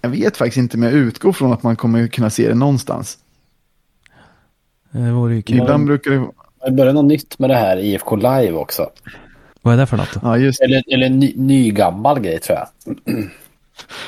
Jag 0.00 0.10
vet 0.10 0.36
faktiskt 0.36 0.56
inte, 0.56 0.78
men 0.78 0.88
jag 0.88 0.98
utgår 0.98 1.32
från 1.32 1.52
att 1.52 1.62
man 1.62 1.76
kommer 1.76 2.06
kunna 2.06 2.30
se 2.30 2.48
det 2.48 2.54
någonstans. 2.54 3.18
Det 4.90 5.10
vore 5.10 5.34
ju 5.34 5.42
kul. 5.42 5.56
Ibland 5.58 5.86
brukar 5.86 6.10
det 6.10 6.26
Det 6.66 6.72
börjar 6.72 6.92
något 6.92 7.04
nytt 7.04 7.38
med 7.38 7.50
det 7.50 7.56
här 7.56 7.76
IFK 7.76 8.16
Live 8.16 8.52
också. 8.52 8.90
Vad 9.62 9.74
är 9.74 9.78
det 9.78 9.86
för 9.86 9.96
något 9.96 10.12
då? 10.14 10.20
Ja, 10.22 10.38
just 10.38 10.60
Eller, 10.60 10.82
eller 10.94 11.08
ny, 11.08 11.32
ny 11.36 11.70
gammal 11.70 12.20
grej 12.20 12.40
tror 12.40 12.58
jag. 12.58 12.68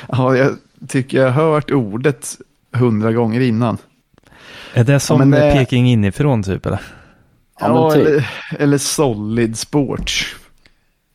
Ja, 0.07 0.37
jag 0.37 0.55
tycker 0.87 1.17
jag 1.17 1.31
har 1.31 1.51
hört 1.51 1.71
ordet 1.71 2.37
hundra 2.73 3.11
gånger 3.13 3.39
innan. 3.41 3.77
Är 4.73 4.83
det 4.83 4.99
som 4.99 5.17
men 5.19 5.31
det- 5.31 5.51
Peking 5.53 5.87
inifrån 5.89 6.43
typ 6.43 6.65
eller? 6.65 6.81
Ja, 7.59 7.67
Ja, 7.67 7.91
typ. 7.91 8.07
eller, 8.07 8.29
eller 8.59 8.77
Solid 8.77 9.57
Sports. 9.57 10.35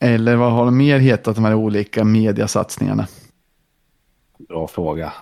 Eller 0.01 0.37
vad 0.37 0.53
har 0.53 0.65
de 0.65 0.77
mer 0.77 0.99
hetat 0.99 1.35
de 1.35 1.45
här 1.45 1.55
olika 1.55 2.05
mediasatsningarna? 2.05 3.07
Bra 4.49 4.69
fråga. 4.69 5.13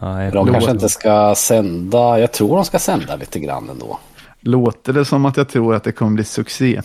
Nej, 0.00 0.30
De 0.30 0.52
kanske 0.52 0.70
inte 0.70 0.88
ska 0.88 1.34
sända. 1.36 2.18
Jag 2.20 2.32
tror 2.32 2.56
de 2.56 2.64
ska 2.64 2.78
sända 2.78 3.16
lite 3.16 3.40
grann 3.40 3.70
ändå. 3.70 3.98
Låter 4.40 4.92
det 4.92 5.04
som 5.04 5.24
att 5.24 5.36
jag 5.36 5.48
tror 5.48 5.74
att 5.74 5.84
det 5.84 5.92
kommer 5.92 6.10
bli 6.12 6.24
succé? 6.24 6.82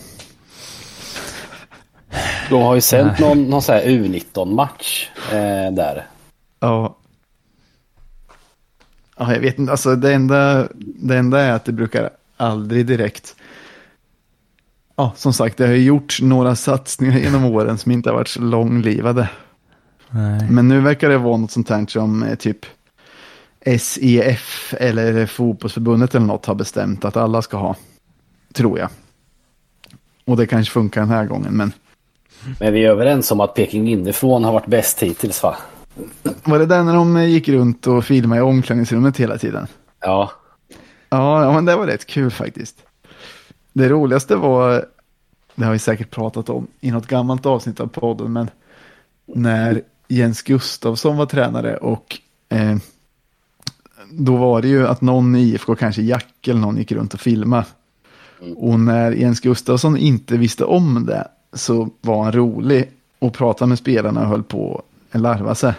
De 2.50 2.62
har 2.62 2.74
ju 2.74 2.80
sänt 2.80 3.18
någon, 3.18 3.42
någon 3.44 3.62
så 3.62 3.72
här 3.72 3.82
U19-match 3.82 5.08
eh, 5.32 5.72
där. 5.74 6.06
Ja. 6.60 6.96
Ja, 9.20 9.32
jag 9.32 9.40
vet 9.40 9.58
inte, 9.58 9.72
alltså 9.72 9.96
det 9.96 10.14
enda, 10.14 10.68
det 10.78 11.16
enda 11.16 11.40
är 11.40 11.52
att 11.52 11.64
det 11.64 11.72
brukar 11.72 12.10
aldrig 12.36 12.86
direkt. 12.86 13.36
Ja, 14.96 15.12
som 15.16 15.32
sagt, 15.32 15.56
det 15.56 15.66
har 15.66 15.74
ju 15.74 15.84
gjorts 15.84 16.22
några 16.22 16.56
satsningar 16.56 17.18
genom 17.18 17.44
åren 17.44 17.78
som 17.78 17.92
inte 17.92 18.10
har 18.10 18.14
varit 18.16 18.28
så 18.28 18.40
långlivade. 18.40 19.28
nej. 20.10 20.50
Men 20.50 20.68
nu 20.68 20.80
verkar 20.80 21.08
det 21.08 21.18
vara 21.18 21.36
något 21.36 21.50
sånt 21.50 21.68
här 21.68 21.86
som 21.88 22.22
eh, 22.22 22.34
typ 22.34 22.66
SEF 23.78 24.74
eller 24.78 25.26
fotbollsförbundet 25.26 26.14
eller 26.14 26.26
något 26.26 26.46
har 26.46 26.54
bestämt 26.54 27.04
att 27.04 27.16
alla 27.16 27.42
ska 27.42 27.56
ha. 27.56 27.76
Tror 28.52 28.78
jag. 28.78 28.88
Och 30.24 30.36
det 30.36 30.46
kanske 30.46 30.72
funkar 30.72 31.00
den 31.00 31.10
här 31.10 31.26
gången, 31.26 31.52
men 31.52 31.72
Men 32.60 32.72
vi 32.72 32.84
är 32.84 32.90
överens 32.90 33.30
om 33.30 33.40
att 33.40 33.54
Peking 33.54 33.88
inifrån 33.88 34.44
har 34.44 34.52
varit 34.52 34.66
bäst 34.66 35.02
hittills 35.02 35.42
va? 35.42 35.56
Var 36.44 36.58
det 36.58 36.66
där 36.66 36.84
när 36.84 36.94
de 36.94 37.24
gick 37.24 37.48
runt 37.48 37.86
och 37.86 38.04
filmade 38.04 38.38
i 38.38 38.42
omklädningsrummet 38.42 39.16
hela 39.16 39.38
tiden? 39.38 39.66
Ja. 40.00 40.30
Ja, 41.08 41.44
ja, 41.44 41.52
men 41.52 41.64
det 41.64 41.76
var 41.76 41.86
rätt 41.86 42.06
kul 42.06 42.30
faktiskt. 42.30 42.76
Det 43.72 43.88
roligaste 43.88 44.36
var, 44.36 44.86
det 45.54 45.64
har 45.64 45.72
vi 45.72 45.78
säkert 45.78 46.10
pratat 46.10 46.48
om 46.48 46.66
i 46.80 46.90
något 46.90 47.06
gammalt 47.06 47.46
avsnitt 47.46 47.80
av 47.80 47.86
podden, 47.86 48.32
men 48.32 48.50
när 49.26 49.82
Jens 50.08 50.42
Gustafsson 50.42 51.16
var 51.16 51.26
tränare 51.26 51.76
och 51.76 52.18
eh, 52.48 52.76
då 54.10 54.36
var 54.36 54.62
det 54.62 54.68
ju 54.68 54.86
att 54.86 55.00
någon 55.00 55.36
i 55.36 55.40
IFK, 55.40 55.74
kanske 55.74 56.02
Jack 56.02 56.48
eller 56.48 56.60
någon, 56.60 56.76
gick 56.76 56.92
runt 56.92 57.14
och 57.14 57.20
filmade. 57.20 57.66
Och 58.56 58.80
när 58.80 59.12
Jens 59.12 59.40
Gustafsson 59.40 59.96
inte 59.96 60.36
visste 60.36 60.64
om 60.64 61.06
det 61.06 61.28
så 61.52 61.88
var 62.00 62.24
han 62.24 62.32
rolig 62.32 62.90
och 63.18 63.34
pratade 63.34 63.68
med 63.68 63.78
spelarna 63.78 64.20
och 64.20 64.26
höll 64.26 64.42
på 64.42 64.82
att 65.10 65.20
larva 65.20 65.54
sig. 65.54 65.74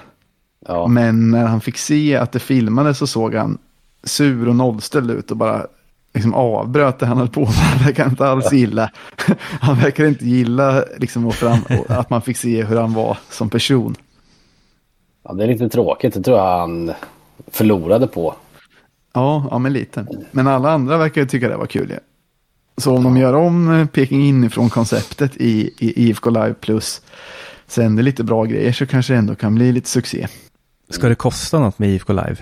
Ja. 0.68 0.88
Men 0.88 1.32
när 1.32 1.46
han 1.46 1.62
fick 1.62 1.78
se 1.78 2.16
att 2.16 2.32
det 2.32 2.40
filmades 2.40 2.98
så 2.98 3.08
såg 3.08 3.36
han 3.36 3.58
sur 4.04 4.48
och 4.48 4.56
nollställd 4.56 5.12
ut 5.12 5.32
och 5.32 5.38
bara 5.38 5.68
liksom 6.14 6.34
avbröt 6.34 7.00
det 7.00 7.06
han 7.06 7.18
höll 7.18 7.30
på 7.30 7.40
med. 7.40 7.50
Han 7.54 7.86
verkar 7.86 8.10
inte 8.10 8.28
alls 8.28 8.54
gilla. 8.54 8.92
Han 9.62 9.80
verkar 9.80 10.06
inte 10.06 10.26
gilla 10.26 10.84
liksom 10.98 11.28
att, 11.88 12.10
man 12.10 12.22
fick 12.22 12.38
se 12.38 12.64
hur 12.64 12.78
han 12.78 12.94
var 12.94 13.18
som 13.30 13.50
person. 13.50 13.96
ja. 15.24 15.34
Det 15.34 15.44
är 15.44 15.48
lite 15.48 15.70
tråkigt. 15.70 16.14
Det 16.14 16.22
tror 16.22 16.38
jag 16.38 16.60
han 16.60 16.92
förlorade 17.48 18.08
på. 18.08 18.36
Ja, 19.14 19.48
ja 19.52 19.60
men 19.60 19.74
lite. 19.74 20.06
Men 20.32 20.48
alla 20.48 20.72
andra 20.72 20.98
verkar 20.98 21.22
ju 21.22 21.28
tycka 21.28 21.50
det 21.50 21.58
var 21.58 21.66
kul. 21.66 21.90
Ja. 21.90 22.00
Så 22.78 22.96
om 22.96 23.04
de 23.04 23.18
gör 23.18 23.34
om 23.34 23.80
eh, 23.80 23.88
Peking 23.88 24.24
inifrån 24.24 24.70
konceptet 24.70 25.38
i, 25.38 25.74
i 25.80 26.10
IFK 26.10 26.30
Live 26.30 26.54
Plus, 26.54 27.02
sänder 27.68 28.04
lite 28.04 28.24
bra 28.24 28.46
grejer 28.46 28.72
så 28.72 28.86
kanske 28.86 29.14
det 29.14 29.18
ändå 29.20 29.36
kan 29.36 29.56
bli 29.56 29.72
lite 29.72 29.90
succé. 29.90 30.28
Ska 30.92 31.10
det 31.10 31.16
kosta 31.16 31.60
något 31.60 31.80
med 31.80 31.90
IFK 31.90 32.14
Live? 32.14 32.38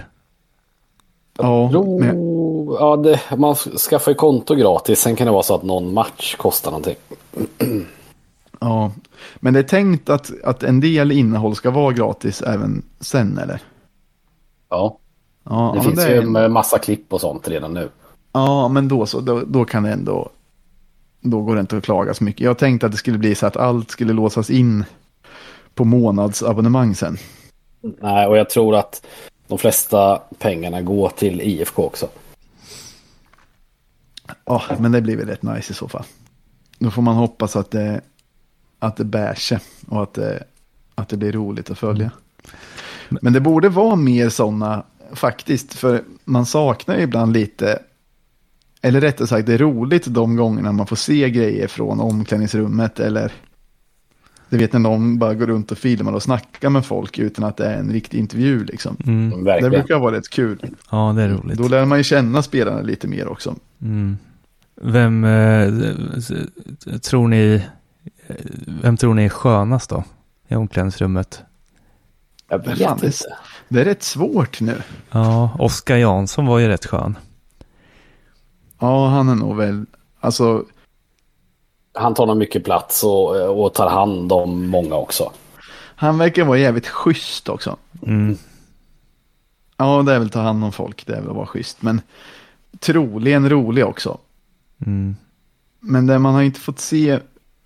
Ja, 1.38 1.70
Jo, 1.74 2.00
men, 2.00 2.16
ja 2.80 2.96
det, 2.96 3.38
man 3.38 3.56
skaffar 3.56 4.12
ju 4.12 4.16
konto 4.16 4.56
gratis. 4.56 5.00
Sen 5.00 5.16
kan 5.16 5.28
det 5.28 5.34
vara 5.34 5.44
så 5.44 5.56
att 5.56 5.64
någon 5.64 5.94
match 5.94 6.36
kostar 6.36 6.72
någonting. 6.72 6.96
ja. 8.60 8.92
men 9.36 9.54
det 9.54 9.60
är 9.60 9.64
tänkt 9.64 10.10
att, 10.10 10.32
att 10.44 10.64
en 10.64 10.80
del 10.80 11.12
innehåll 11.12 11.56
ska 11.56 11.72
vara 11.72 11.94
gratis 11.94 12.42
även 12.42 12.84
sen 13.00 13.38
eller? 13.38 13.62
Ja, 14.70 14.98
Ja, 15.50 15.74
det 15.78 15.84
finns 15.84 16.06
det 16.06 16.16
ju 16.16 16.22
med 16.22 16.52
massa 16.52 16.80
klipp 16.80 17.14
och 17.14 17.22
sånt 17.22 17.48
redan 17.48 17.74
nu. 17.74 17.90
Ja, 18.32 18.68
men 18.68 18.88
då 18.88 19.06
så. 19.06 19.20
Då, 19.20 19.42
då 19.48 19.66
kan 19.66 19.84
det 19.84 19.92
ändå... 19.92 20.30
Då 21.22 21.42
går 21.42 21.56
det 21.56 21.62
inte 21.62 21.78
att 21.78 21.84
klaga 21.84 22.14
så 22.14 22.24
mycket. 22.24 22.42
Jag 22.42 22.58
tänkte 22.58 22.86
att 22.86 22.92
det 22.92 22.98
skulle 22.98 23.18
bli 23.18 23.36
så 23.36 23.48
att 23.48 23.58
allt 23.58 23.92
skulle 23.92 24.14
låsas 24.14 24.50
in 24.50 24.86
på 25.76 25.86
månadsabonnemang 25.86 26.96
sen. 26.96 27.18
Nej, 27.82 28.28
och 28.28 28.38
jag 28.38 28.50
tror 28.50 28.76
att 28.76 29.06
de 29.48 29.58
flesta 29.58 30.22
pengarna 30.38 30.82
går 30.82 31.10
till 31.10 31.42
IFK 31.42 31.84
också. 31.84 32.08
Ja, 34.46 34.63
men 34.80 34.92
det 34.92 35.02
blir 35.02 35.18
väl 35.18 35.28
rätt 35.28 35.44
nice 35.44 35.72
i 35.72 35.76
så 35.76 35.88
fall. 35.88 36.04
Då 36.80 36.91
får 36.91 37.01
man 37.01 37.16
hoppas 37.16 37.56
att 37.56 37.72
det, 37.72 38.01
att 38.80 38.97
det 38.97 39.03
bär 39.03 39.34
sig 39.34 39.60
och 39.88 40.03
att 40.03 40.14
det, 40.14 40.43
att 40.95 41.10
det 41.10 41.18
blir 41.18 41.32
roligt 41.32 41.72
att 41.72 41.80
följa. 41.80 42.12
Men 43.10 43.34
det 43.34 43.39
borde 43.39 43.70
vara 43.70 43.95
mer 43.95 44.30
sådana 44.30 44.84
faktiskt, 45.14 45.74
för 45.74 46.03
man 46.24 46.45
saknar 46.45 46.97
ju 46.97 47.01
ibland 47.01 47.34
lite, 47.34 47.80
eller 48.82 49.01
rättare 49.01 49.28
sagt 49.28 49.45
det 49.45 49.53
är 49.53 49.58
roligt 49.58 50.06
de 50.06 50.36
gångerna 50.36 50.72
man 50.72 50.88
får 50.88 50.95
se 50.95 51.30
grejer 51.30 51.68
från 51.68 51.99
omklädningsrummet 51.99 52.99
eller 52.99 53.32
du 54.50 54.58
vet 54.58 54.74
när 54.74 54.80
någon 54.80 55.20
bara 55.20 55.34
går 55.34 55.47
runt 55.47 55.72
och 55.72 55.78
filmar 55.78 56.14
och 56.14 56.24
snackar 56.24 56.70
med 56.70 56.86
folk 56.86 57.20
utan 57.20 57.45
att 57.45 57.58
det 57.58 57.66
är 57.66 57.78
en 57.78 57.91
riktig 57.91 58.18
intervju 58.18 58.64
liksom. 58.64 58.97
Mm. 59.06 59.43
Det 59.43 59.70
brukar 59.70 60.00
vara 60.00 60.16
rätt 60.16 60.30
kul. 60.30 60.66
Ja, 60.91 61.14
det 61.16 61.22
är 61.24 61.30
roligt. 61.30 61.58
Då 61.58 61.68
lär 61.68 61.86
man 61.86 61.97
ju 61.97 62.04
känna 62.04 62.41
spelarna 62.43 62.82
lite 62.82 63.08
mer 63.08 63.28
också. 63.28 63.56
Mm. 63.82 64.18
Vem 64.82 65.24
eh, 65.24 65.68
tror 67.02 67.28
ni 67.28 67.66
Vem 68.82 68.97
tror 68.97 69.14
ni 69.14 69.26
är 69.26 69.30
skönast 69.30 69.89
då? 69.89 70.04
I 70.47 70.56
omklädningsrummet? 70.56 71.41
Jag 72.50 72.58
vet 72.58 72.66
Fan, 72.78 72.97
det 73.02 73.06
är- 73.06 73.08
inte. 73.08 73.18
Det 73.70 73.82
är 73.82 73.86
rätt 73.86 74.04
svårt 74.04 74.62
nu. 74.62 74.76
Ja, 75.12 75.56
Oskar 75.60 75.95
Jansson 75.97 76.45
var 76.45 76.60
ju 76.60 76.68
rätt 76.68 76.86
skön. 76.86 77.18
Ja, 78.80 79.08
han 79.08 79.30
är 79.30 79.36
nog 79.36 79.58
väl, 79.58 79.86
alltså, 80.20 80.66
Han 81.94 82.14
tar 82.14 82.26
nog 82.26 82.38
mycket 82.38 82.64
plats 82.64 83.04
och, 83.04 83.64
och 83.64 83.74
tar 83.74 83.90
hand 83.90 84.32
om 84.32 84.68
många 84.68 84.96
också. 84.96 85.32
han 85.96 86.18
verkar 86.18 86.44
vara 86.44 86.58
jävligt 86.58 86.88
schysst 86.88 87.50
också. 87.50 87.78
Mm. 88.06 88.38
Ja, 89.78 90.02
det 90.02 90.14
är 90.14 90.20
väl 90.20 90.30
ta 90.30 90.42
hand 90.42 90.64
om 90.64 90.72
folk, 90.72 91.06
det 91.06 91.14
är 91.14 91.22
väl 91.22 91.30
att 91.30 91.36
vara 91.36 91.48
schysst. 91.48 91.82
Men 91.82 92.02
troligen 92.80 93.50
rolig 93.50 93.86
också. 93.86 94.18
Mm. 94.86 95.16
Men 95.80 96.08
det 96.08 96.20
man 96.20 96.34
har 96.34 96.42
inte 96.42 96.60
fått 96.60 96.80
se, 96.80 97.20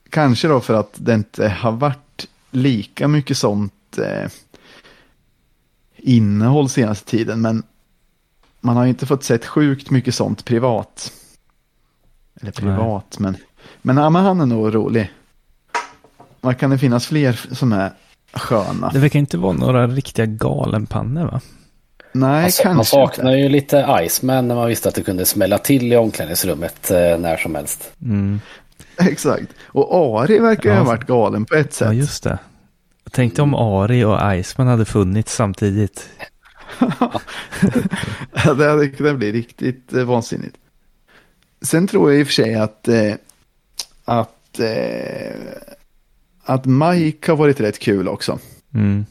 kanske 0.10 0.48
då 0.48 0.60
för 0.60 0.74
att 0.74 0.94
det 0.96 1.14
inte 1.14 1.50
har 1.50 1.72
varit 1.72 2.28
lika 2.52 3.08
mycket 3.08 3.38
sånt 3.38 3.98
eh, 3.98 4.32
innehåll 5.98 6.70
senaste 6.70 7.10
tiden. 7.10 7.42
Men 7.42 7.64
man 8.60 8.78
har 8.78 8.86
inte 8.86 9.06
fått 9.06 9.24
sett 9.24 9.46
sjukt 9.46 9.90
mycket 9.90 10.16
sånt 10.16 10.46
privat. 10.46 11.14
Eller 12.42 12.52
privat, 12.52 13.20
men, 13.20 13.38
men, 13.84 13.98
ja, 13.98 14.10
men 14.10 14.24
han 14.24 14.42
är 14.42 14.46
nog 14.46 14.76
rolig. 14.76 15.12
Vad 16.42 16.58
kan 16.60 16.70
det 16.70 16.78
finnas 16.78 17.08
fler 17.08 17.34
som 17.52 17.74
är 17.74 17.92
sköna? 18.34 18.90
Det 18.90 19.00
verkar 19.00 19.20
inte 19.20 19.38
vara 19.38 19.54
några 19.54 19.88
riktiga 19.88 20.26
galenpannor 20.26 21.26
va? 21.26 21.42
Nej, 22.12 22.44
Alltså, 22.46 22.64
kanske 22.64 22.76
man 22.76 22.86
saknar 22.86 23.32
inte. 23.32 23.40
ju 23.44 23.50
lite 23.50 24.00
Iceman 24.08 24.48
när 24.48 24.56
man 24.56 24.68
visste 24.68 24.90
att 24.90 24.96
det 24.96 25.04
kunde 25.04 25.26
smälla 25.26 25.58
till 25.58 25.94
i 25.94 25.96
omklädningsrummet 25.96 26.92
eh, 26.92 27.18
när 27.20 27.38
som 27.38 27.56
helst. 27.56 27.92
Mm. 28.02 28.40
Exakt. 28.98 29.48
Och 29.66 30.22
Ari 30.22 30.40
verkar 30.40 30.70
ju 30.70 30.76
Ja. 30.76 30.82
ha 30.82 30.86
varit 30.88 31.08
galen 31.08 31.46
på 31.46 31.56
ett 31.56 31.74
sätt. 31.74 31.86
Ja, 31.88 31.94
just 31.94 32.24
det. 32.24 32.38
Jag 33.04 33.14
tänkte 33.14 33.42
om 33.42 33.54
Ari 33.56 34.04
och 34.04 34.20
Iceman 34.36 34.68
hade 34.68 34.86
funnits 34.86 35.36
samtidigt. 35.36 36.10
Det 38.58 38.66
hade 38.70 38.88
kunnat 38.90 39.18
bli 39.18 39.32
riktigt 39.32 39.94
eh, 39.94 40.04
vansinnigt. 40.04 40.56
Sen 41.62 41.88
tror 41.88 42.12
jag 42.12 42.20
i 42.20 42.24
och 42.24 42.28
för 42.28 42.34
sig 42.34 42.56
att, 42.56 42.88
eh, 42.88 43.14
att, 44.06 44.60
eh, 44.60 45.36
att 46.44 46.66
Mike 46.66 47.32
har 47.32 47.38
varit 47.38 47.60
rätt 47.60 47.80
kul 47.80 48.08
också. 48.08 48.40
Mm. 48.74 49.06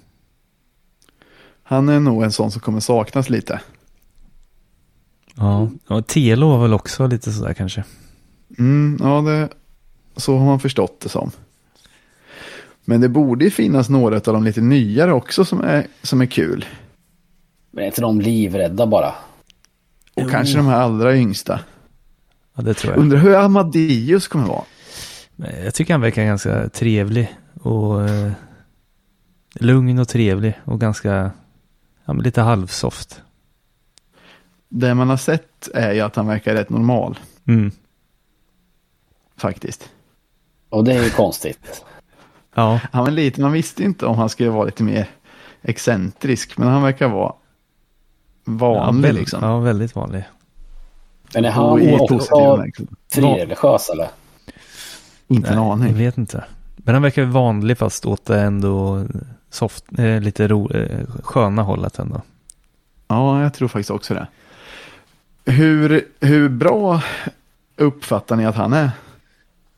Han 1.63 1.89
är 1.89 2.01
nog 2.01 2.23
en 2.23 2.33
sån 2.33 2.51
som 2.51 2.61
kommer 2.61 2.81
saknas 2.81 3.31
lite. 3.31 3.61
Ja, 5.35 5.71
och 5.89 6.07
Telo 6.07 6.49
var 6.49 6.63
väl 6.63 6.75
också 6.75 7.07
lite 7.07 7.33
sådär 7.33 7.55
kanske. 7.55 7.85
Mm, 8.59 8.99
ja, 9.01 9.21
det, 9.21 9.49
så 10.17 10.37
har 10.37 10.47
man 10.47 10.61
förstått 10.61 11.01
det 11.01 11.09
som. 11.09 11.31
Men 12.85 13.01
det 13.01 13.09
borde 13.09 13.45
ju 13.45 13.51
finnas 13.51 13.89
några 13.89 14.17
av 14.17 14.23
de 14.23 14.45
lite 14.45 14.61
nyare 14.61 15.13
också 15.13 15.45
som 15.45 15.61
är, 15.61 15.87
som 16.03 16.21
är 16.21 16.27
kul. 16.27 16.65
Men 17.71 17.83
är 17.83 17.87
inte 17.87 18.01
de 18.01 18.21
livrädda 18.21 18.87
bara? 18.87 19.09
Och 20.15 20.23
Jo. 20.23 20.29
kanske 20.31 20.57
de 20.57 20.67
här 20.67 20.81
allra 20.81 21.17
yngsta. 21.17 21.61
Ja, 22.55 22.63
det 22.63 22.75
tror 22.75 22.93
jag. 22.93 23.01
Undrar 23.01 23.19
hur 23.19 23.35
Amadeus 23.35 24.29
kommer 24.29 24.47
vara. 24.47 24.65
Men 25.43 25.65
Jag 25.65 25.75
tycker 25.75 25.95
han 25.95 26.01
verkar 26.01 26.25
ganska 26.25 26.69
trevlig 26.69 27.37
och 27.63 28.09
eh, 28.09 28.33
lugn 29.55 29.99
och 29.99 30.09
trevlig 30.09 30.61
och 30.65 30.81
ganska, 30.81 31.31
ja 32.05 32.13
men 32.13 32.23
lite 32.23 32.41
halvsoft. 32.41 33.23
Det 34.69 34.95
man 34.95 35.09
har 35.11 35.17
sett 35.17 35.69
är 35.75 35.93
ju 35.93 36.01
att 36.01 36.17
han 36.17 36.27
verkar 36.27 36.55
rätt 36.55 36.71
normal 36.71 37.19
Mm. 37.47 37.71
faktiskt. 39.37 39.91
Och 40.69 40.85
det 40.85 40.95
är 40.95 41.03
ju 41.05 41.11
konstigt. 41.11 41.85
Ja, 42.55 42.81
Han 42.93 43.05
var 43.05 43.11
lite, 43.11 43.41
man 43.41 43.53
visste 43.53 43.83
inte 43.85 44.07
om 44.07 44.19
han 44.19 44.29
skulle 44.29 44.51
vara 44.51 44.65
lite 44.65 44.83
mer 44.83 45.07
excentrisk, 45.63 46.59
men 46.59 46.69
han 46.69 46.83
verkar 46.83 47.09
vara 47.09 47.33
vanlig 48.45 49.05
ja, 49.05 49.09
väl- 49.09 49.17
liksom. 49.17 49.45
Ja, 49.45 49.59
väldigt 49.59 49.95
vanlig. 49.95 50.25
Men 51.35 51.45
är 51.45 51.51
han 51.51 52.01
också 52.01 52.19
frireligiös 53.13 53.89
eller? 53.91 54.09
Inte 55.35 55.49
en 55.49 55.55
Nej, 55.57 55.65
Jag 55.65 55.73
aning. 55.73 55.95
vet 55.97 56.19
inte. 56.19 56.45
Men 56.77 56.95
han 56.95 57.03
verkar 57.03 57.25
vanlig 57.25 57.79
fast 57.79 58.07
åt 58.07 58.25
det 58.25 58.41
ändå 58.41 59.05
soft, 59.51 59.85
eh, 59.99 60.21
lite 60.21 60.49
ro, 60.49 60.71
eh, 60.71 61.07
sköna 61.23 61.63
hållet 61.63 61.99
ändå. 61.99 62.23
Ja, 63.09 63.43
jag 63.43 63.55
tror 63.55 63.69
faktiskt 63.69 63.91
också 63.91 64.15
det. 64.15 64.27
Hur, 65.53 66.09
hur 66.21 66.49
bra 66.49 67.03
uppfattar 67.77 68.37
ni 68.37 68.47
att 68.47 68.55
han 68.57 68.73
är? 68.73 68.91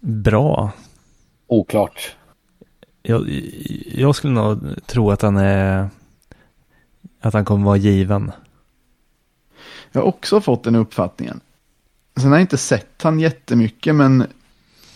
Bra. 0.00 0.72
Oklart. 1.46 2.16
Jag, 3.02 3.28
jag 3.94 4.16
skulle 4.16 4.32
nog 4.32 4.86
tro 4.86 5.10
att 5.10 5.22
han 5.22 5.36
är, 5.36 5.88
att 7.20 7.34
han 7.34 7.44
kommer 7.44 7.64
vara 7.64 7.76
given. 7.76 8.32
Jag 9.92 10.00
har 10.00 10.08
också 10.08 10.40
fått 10.40 10.64
den 10.64 10.74
uppfattningen. 10.74 11.40
Sen 12.16 12.28
har 12.30 12.36
jag 12.36 12.42
inte 12.42 12.56
sett 12.56 13.02
han 13.02 13.20
jättemycket, 13.20 13.94
men 13.94 14.26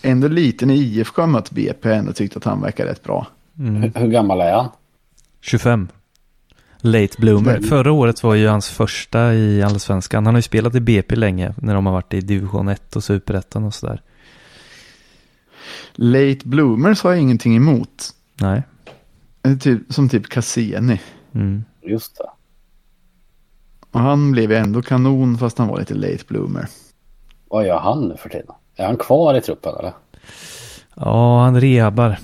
ändå 0.02 0.28
lite 0.28 0.66
när 0.66 0.74
IFK 0.74 1.22
har 1.22 1.26
mött 1.26 1.50
BP 1.50 1.92
ändå 1.92 2.12
tyckt 2.12 2.36
att 2.36 2.44
han 2.44 2.60
verkar 2.60 2.86
rätt 2.86 3.02
bra. 3.02 3.26
Mm. 3.58 3.82
Hur, 3.82 3.92
hur 3.94 4.08
gammal 4.08 4.40
är 4.40 4.52
han? 4.52 4.68
25. 5.40 5.88
Late 6.80 7.14
bloomer. 7.18 7.52
Väldigt. 7.52 7.68
Förra 7.68 7.92
året 7.92 8.22
var 8.22 8.34
ju 8.34 8.46
hans 8.48 8.68
första 8.68 9.34
i 9.34 9.62
Allsvenskan. 9.62 10.26
Han 10.26 10.34
har 10.34 10.38
ju 10.38 10.42
spelat 10.42 10.74
i 10.74 10.80
BP 10.80 11.16
länge 11.16 11.54
när 11.56 11.74
de 11.74 11.86
har 11.86 11.92
varit 11.92 12.14
i 12.14 12.20
division 12.20 12.68
1 12.68 12.96
och 12.96 13.04
superettan 13.04 13.64
och 13.64 13.74
sådär. 13.74 14.02
Late 15.92 16.38
bloomers 16.48 17.02
har 17.02 17.10
jag 17.10 17.20
ingenting 17.20 17.56
emot. 17.56 18.10
Nej. 18.40 18.62
Eh, 19.42 19.56
Typ, 19.58 19.92
som 19.92 20.08
typ 20.08 20.26
Cassini. 20.28 21.00
Mm. 21.34 21.64
Just 21.82 22.18
det. 22.18 22.30
Och 23.90 24.00
han 24.00 24.32
blev 24.32 24.50
ju 24.50 24.56
ändå 24.56 24.82
kanon 24.82 25.38
fast 25.38 25.58
han 25.58 25.68
var 25.68 25.78
lite 25.78 25.94
late 25.94 26.24
bloomer. 26.28 26.68
Vad 27.48 27.66
gör 27.66 27.78
han 27.78 28.08
nu 28.08 28.16
för 28.16 28.28
tiden? 28.28 28.54
Är 28.78 28.86
han 28.86 28.96
kvar 28.96 29.34
i 29.34 29.40
truppen 29.40 29.72
eller? 29.78 29.92
Ja, 30.94 31.42
han 31.42 31.60
rehabar. 31.60 32.18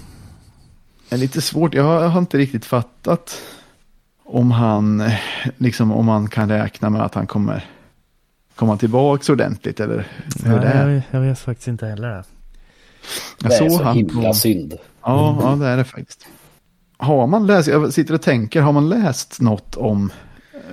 Det 1.08 1.14
är 1.14 1.18
lite 1.18 1.40
svårt, 1.40 1.74
jag 1.74 1.84
har, 1.84 2.02
jag 2.02 2.08
har 2.08 2.18
inte 2.20 2.38
riktigt 2.38 2.64
fattat 2.64 3.42
om 4.24 4.50
han, 4.50 5.10
liksom 5.58 5.92
om 5.92 6.06
man 6.06 6.28
kan 6.28 6.48
räkna 6.48 6.90
med 6.90 7.02
att 7.02 7.14
han 7.14 7.26
kommer 7.26 7.64
komma 8.54 8.76
tillbaka 8.76 9.32
ordentligt 9.32 9.80
eller 9.80 10.06
hur 10.44 10.60
det 10.60 10.66
är. 10.66 10.88
jag, 10.88 11.02
jag 11.10 11.20
vet 11.20 11.38
faktiskt 11.38 11.68
inte 11.68 11.86
heller 11.86 12.08
det. 12.08 12.24
Jag 13.42 13.50
det 13.50 13.56
är 13.56 13.70
så 13.70 13.82
han 13.82 13.96
himla 13.96 14.28
på, 14.28 14.34
synd. 14.34 14.74
ja, 15.02 15.38
ja, 15.42 15.56
det 15.56 15.66
är 15.66 15.76
det 15.76 15.84
faktiskt. 15.84 16.26
Har 16.96 17.26
man 17.26 17.46
läst, 17.46 17.68
jag 17.68 17.92
sitter 17.92 18.14
och 18.14 18.22
tänker, 18.22 18.60
har 18.60 18.72
man 18.72 18.88
läst 18.88 19.40
något 19.40 19.76
om 19.76 20.12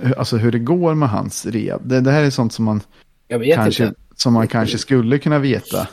hur- 0.00 0.18
alltså 0.18 0.36
hur 0.36 0.52
det 0.52 0.58
går 0.58 0.94
med 0.94 1.08
hans 1.08 1.46
rehab? 1.46 1.80
Det, 1.84 2.00
det 2.00 2.10
här 2.12 2.22
är 2.22 2.30
sånt 2.30 2.52
som 2.52 2.64
man 2.64 2.80
Jag 3.32 3.38
vet 3.38 3.54
kanske, 3.54 3.84
inte. 3.86 4.00
som 4.16 4.32
man 4.32 4.48
kanske 4.48 4.78
skulle 4.78 5.18
kunna 5.18 5.38
veta. 5.38 5.88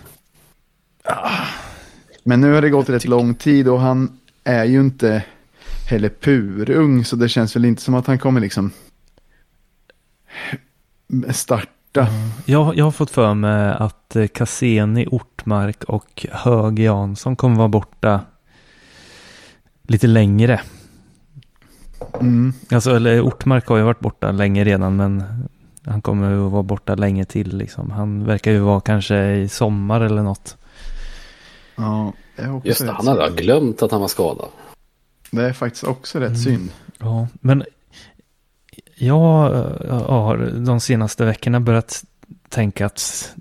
Men 2.23 2.41
nu 2.41 2.53
har 2.53 2.61
det 2.61 2.69
gått 2.69 2.89
rätt 2.89 3.05
lång 3.05 3.35
tid 3.35 3.67
och 3.67 3.79
han 3.79 4.19
är 4.43 4.65
ju 4.65 4.79
inte 4.79 5.23
heller 5.89 6.09
purung 6.09 7.05
så 7.05 7.15
det 7.15 7.29
känns 7.29 7.55
väl 7.55 7.65
inte 7.65 7.81
som 7.81 7.93
att 7.93 8.07
han 8.07 8.19
kommer 8.19 8.41
liksom 8.41 8.71
starta. 11.29 12.07
Jag, 12.45 12.77
jag 12.77 12.85
har 12.85 12.91
fått 12.91 13.11
för 13.11 13.33
mig 13.33 13.73
att 13.73 14.15
eh, 14.15 14.27
Cassini, 14.27 15.07
Ortmark 15.11 15.83
och 15.83 16.25
Hög 16.31 16.79
Jansson 16.79 17.35
kommer 17.35 17.55
vara 17.55 17.67
borta 17.67 18.21
lite 19.87 20.07
längre. 20.07 20.61
Mm. 22.21 22.53
Alltså, 22.71 22.95
eller 22.95 23.21
Ortmark 23.21 23.67
har 23.67 23.77
ju 23.77 23.83
varit 23.83 23.99
borta 23.99 24.31
länge 24.31 24.63
redan, 24.63 24.95
men 24.95 25.23
han 25.89 26.01
kommer 26.01 26.31
ju 26.31 26.45
att 26.45 26.51
vara 26.51 26.63
borta 26.63 26.95
länge 26.95 27.25
till 27.25 27.57
liksom. 27.57 27.91
Han 27.91 28.25
verkar 28.25 28.51
ju 28.51 28.59
vara 28.59 28.81
kanske 28.81 29.31
i 29.31 29.47
sommar 29.49 30.01
eller 30.01 30.23
något. 30.23 30.57
Ja, 31.75 32.13
det 32.35 32.41
är 32.41 32.55
också 32.55 32.67
Just 32.67 32.85
det, 32.85 32.91
han 32.91 33.07
hade 33.07 33.29
glömt 33.29 33.81
att 33.81 33.91
han 33.91 34.01
var 34.01 34.07
skadad. 34.07 34.49
Det 35.31 35.41
är 35.43 35.53
faktiskt 35.53 35.83
också 35.83 36.19
rätt 36.19 36.27
Mm. 36.27 36.39
synd. 36.41 36.69
Ja, 36.99 37.27
men 37.33 37.63
jag 38.95 39.17
har 40.07 40.51
de 40.65 40.79
senaste 40.79 41.25
veckorna 41.25 41.59
börjat 41.59 42.03
tänka 42.49 42.85
att, 42.85 43.33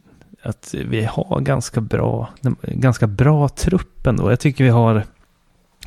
att 0.43 0.75
vi 0.85 1.05
har 1.05 1.41
ganska 1.41 1.81
bra, 1.81 2.29
ganska 2.63 3.07
bra 3.07 3.49
trupp 3.49 4.07
ändå. 4.07 4.31
Jag 4.31 4.41
tycker 4.41 4.65
vi 4.65 4.71
har, 4.71 4.95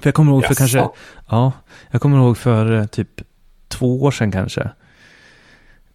för 0.01 0.07
jag 0.07 0.13
kommer 0.13 0.31
ihåg 0.31 0.43
för 0.43 0.49
Jaså? 0.49 0.57
kanske, 0.57 0.89
ja, 1.29 1.51
jag 1.91 2.01
kommer 2.01 2.17
ihåg 2.17 2.37
för 2.37 2.71
eh, 2.71 2.85
typ 2.85 3.21
två 3.67 4.03
år 4.03 4.11
sedan 4.11 4.31
kanske. 4.31 4.69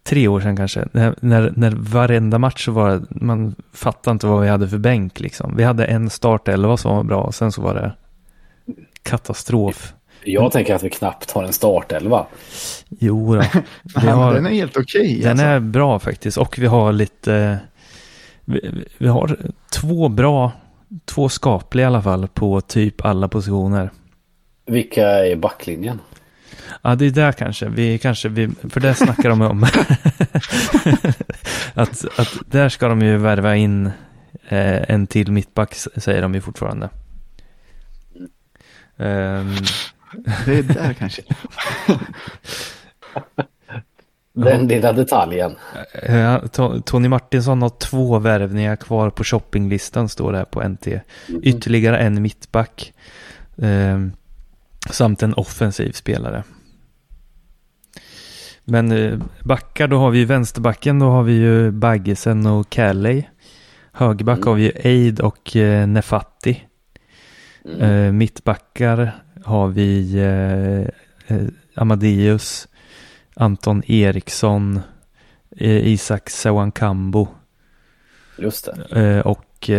Tre 0.07 0.27
år 0.27 0.39
sedan 0.39 0.57
kanske. 0.57 0.87
När, 0.91 1.15
när, 1.19 1.53
när 1.55 1.71
varenda 1.71 2.39
match 2.39 2.65
så 2.65 2.71
var 2.71 3.01
man 3.09 3.55
fattade 3.73 4.11
inte 4.11 4.27
vad 4.27 4.41
vi 4.41 4.47
hade 4.47 4.67
för 4.67 4.77
bänk 4.77 5.19
liksom. 5.19 5.53
Vi 5.57 5.63
hade 5.63 5.85
en 5.85 6.09
startelva 6.09 6.77
som 6.77 6.95
var 6.95 7.03
bra 7.03 7.23
och 7.23 7.35
sen 7.35 7.51
så 7.51 7.61
var 7.61 7.73
det 7.73 7.91
katastrof. 9.03 9.93
Jag 10.23 10.51
tänker 10.51 10.75
att 10.75 10.83
vi 10.83 10.89
knappt 10.89 11.31
har 11.31 11.43
en 11.43 11.53
startelva. 11.53 12.25
Jo 12.89 13.35
då. 13.35 13.41
Har, 13.99 14.33
Den 14.33 14.45
är 14.45 14.49
helt 14.49 14.77
okej. 14.77 15.19
den 15.21 15.31
alltså. 15.31 15.45
är 15.45 15.59
bra 15.59 15.99
faktiskt. 15.99 16.37
Och 16.37 16.59
vi 16.59 16.65
har 16.65 16.91
lite... 16.91 17.59
Vi, 18.45 18.85
vi 18.97 19.07
har 19.07 19.37
två 19.81 20.09
bra, 20.09 20.51
två 21.05 21.29
skapliga 21.29 21.85
i 21.85 21.87
alla 21.87 22.01
fall 22.01 22.27
på 22.27 22.61
typ 22.61 23.05
alla 23.05 23.27
positioner. 23.27 23.89
Vilka 24.65 25.07
är 25.07 25.35
backlinjen? 25.35 25.99
Ja, 26.81 26.95
det 26.95 27.05
är 27.05 27.11
där 27.11 27.31
kanske. 27.31 27.69
Vi 27.69 27.97
kanske, 27.97 28.29
vi, 28.29 28.49
för 28.69 28.79
det 28.79 28.93
snackar 28.93 29.29
de 29.29 29.41
om. 29.41 29.63
att, 31.73 32.19
att 32.19 32.33
där 32.45 32.69
ska 32.69 32.87
de 32.87 33.01
ju 33.01 33.17
värva 33.17 33.55
in 33.55 33.85
eh, 34.47 34.91
en 34.91 35.07
till 35.07 35.31
mittback, 35.31 35.75
säger 35.75 36.21
de 36.21 36.33
ju 36.35 36.41
fortfarande. 36.41 36.89
Ehm, 38.97 39.55
Det 40.45 40.57
är 40.57 40.63
där 40.63 40.93
kanske. 40.93 41.21
Den 44.33 44.67
lilla 44.67 44.93
detaljen. 44.93 45.55
Eh, 46.03 46.37
To- 46.41 46.81
Tony 46.81 47.07
Martinsson 47.07 47.61
har 47.61 47.69
två 47.69 48.19
värvningar 48.19 48.75
kvar 48.75 49.09
på 49.09 49.23
shoppinglistan 49.23 50.09
står 50.09 50.31
det 50.31 50.37
här 50.37 50.45
på 50.45 50.67
NT. 50.67 50.87
Ytterligare 51.43 51.97
en 51.97 52.21
mittback. 52.21 52.93
Eh, 53.57 53.97
samt 54.87 55.23
en 55.23 55.33
offensiv 55.33 55.91
spelare. 55.91 56.43
Men 58.65 58.91
eh, 58.91 59.19
backar, 59.43 59.87
då 59.87 59.97
har 59.97 60.09
vi 60.11 60.19
ju 60.19 60.25
vänsterbacken, 60.25 60.99
då 60.99 61.09
har 61.09 61.23
vi 61.23 61.33
ju 61.33 61.71
Baggesen 61.71 62.45
och 62.45 62.69
Calley. 62.69 63.23
Högerback 63.91 64.37
Mm. 64.37 64.47
har 64.47 64.55
vi 64.55 64.63
ju 64.63 64.71
Eid 64.75 65.19
och 65.19 65.55
eh, 65.55 65.87
Nefatti. 65.87 66.63
Mm. 67.65 67.81
Eh, 67.81 68.11
mittbackar 68.11 69.15
har 69.43 69.67
vi 69.67 70.13
eh, 70.17 71.35
eh, 71.37 71.47
Amadeus, 71.75 72.67
Anton 73.35 73.83
Eriksson, 73.87 74.79
eh, 75.57 75.87
Isak 75.87 76.29
Sewankambo 76.29 77.27
Just 78.37 78.69
det. 78.91 79.21
och 79.23 79.69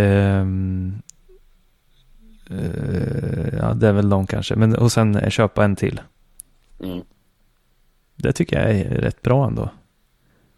eh, 2.50 3.58
ja, 3.58 3.74
det 3.74 3.88
är 3.88 3.92
väl 3.92 4.08
de 4.08 4.26
kanske. 4.26 4.56
Men, 4.56 4.76
och 4.76 4.92
sen 4.92 5.16
eh, 5.16 5.30
köpa 5.30 5.64
en 5.64 5.76
till. 5.76 6.00
Mm. 6.82 7.00
Det 8.16 8.32
tycker 8.32 8.60
jag 8.60 8.70
är 8.70 8.84
rätt 8.84 9.22
bra 9.22 9.46
ändå. 9.46 9.68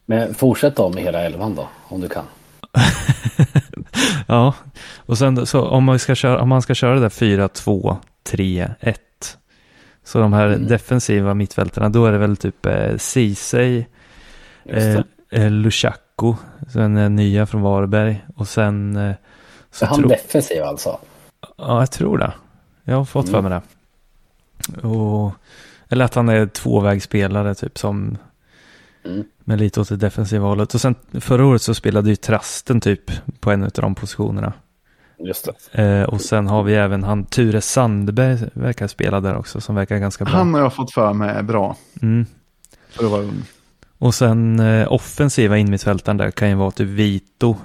Men 0.06 0.34
fortsätt 0.34 0.76
då 0.76 0.88
med 0.90 1.02
hela 1.02 1.20
elvan 1.22 1.54
då, 1.54 1.68
om 1.88 2.00
du 2.00 2.08
kan. 2.08 2.24
ja, 4.26 4.54
och 4.96 5.18
sen 5.18 5.46
så 5.46 5.68
om 5.68 5.84
man 5.84 5.98
ska 5.98 6.14
köra, 6.14 6.40
om 6.42 6.48
man 6.48 6.62
ska 6.62 6.74
köra 6.74 6.94
det 6.94 7.00
där 7.00 7.08
4, 7.08 7.48
2, 7.48 7.96
3, 8.22 8.68
1. 8.80 9.00
Så 10.04 10.18
de 10.20 10.32
här 10.32 10.46
Mm. 10.46 10.66
defensiva 10.66 11.34
mittfältarna, 11.34 11.88
då 11.88 12.06
är 12.06 12.12
det 12.12 12.18
väl 12.18 12.36
typ 12.36 12.66
eh, 12.66 12.96
Ceesay, 12.96 13.84
eh, 14.64 15.00
eh, 15.30 15.50
Lushaku, 15.50 16.34
sen 16.72 16.96
eh, 16.96 17.10
nya 17.10 17.46
från 17.46 17.62
Varberg 17.62 18.24
och 18.36 18.48
sen 18.48 18.96
eh, 18.96 19.14
så 19.70 19.78
Så 19.78 19.86
han 19.86 19.98
tro- 20.00 20.08
defensiv 20.08 20.62
alltså? 20.62 20.98
Ja, 21.60 21.78
jag 21.80 21.90
tror 21.90 22.18
det. 22.18 22.32
Jag 22.84 22.96
har 22.96 23.04
fått 23.04 23.28
för 23.28 23.38
Mm. 23.38 23.50
mig 23.50 23.60
det. 23.60 24.86
Och, 24.88 25.32
eller 25.88 26.04
att 26.04 26.14
han 26.14 26.28
är 26.28 26.46
tvåvägsspelare 26.46 27.54
typ 27.54 27.78
som 27.78 28.16
Mm. 29.04 29.24
med 29.44 29.58
lite 29.58 29.80
åt 29.80 29.88
det 29.88 29.96
defensiva 29.96 30.46
hållet. 30.48 30.74
Och 30.74 30.80
sen 30.80 30.94
förra 31.12 31.46
året 31.46 31.62
så 31.62 31.74
spelade 31.74 32.10
ju 32.10 32.16
Trasten 32.16 32.80
typ 32.80 33.10
på 33.40 33.50
en 33.50 33.62
av 33.64 33.70
de 33.74 33.94
positionerna. 33.94 34.52
Just 35.18 35.48
det. 35.72 35.82
Eh, 35.82 36.02
och 36.08 36.20
sen 36.20 36.46
har 36.46 36.62
vi 36.62 36.74
även 36.74 37.04
han 37.04 37.24
Ture 37.24 37.60
Sandberg 37.60 38.38
verkar 38.54 38.86
spela 38.86 39.20
där 39.20 39.36
också 39.36 39.60
som 39.60 39.74
verkar 39.74 39.98
ganska 39.98 40.24
bra. 40.24 40.34
Han 40.34 40.54
har 40.54 40.60
jag 40.60 40.74
fått 40.74 40.92
för 40.92 41.12
mig 41.12 41.30
är 41.30 41.42
bra 41.42 41.76
Mm. 42.02 42.26
för 42.90 43.04
att 43.04 43.10
vara 43.10 43.22
ung. 43.22 43.42
Och 43.98 44.14
sen 44.14 44.60
eh, 44.60 44.92
offensiva 44.92 45.58
innermittfältaren 45.58 46.16
där 46.16 46.30
kan 46.30 46.48
ju 46.48 46.54
vara 46.54 46.70
typ 46.70 46.88
Vito. 46.88 47.56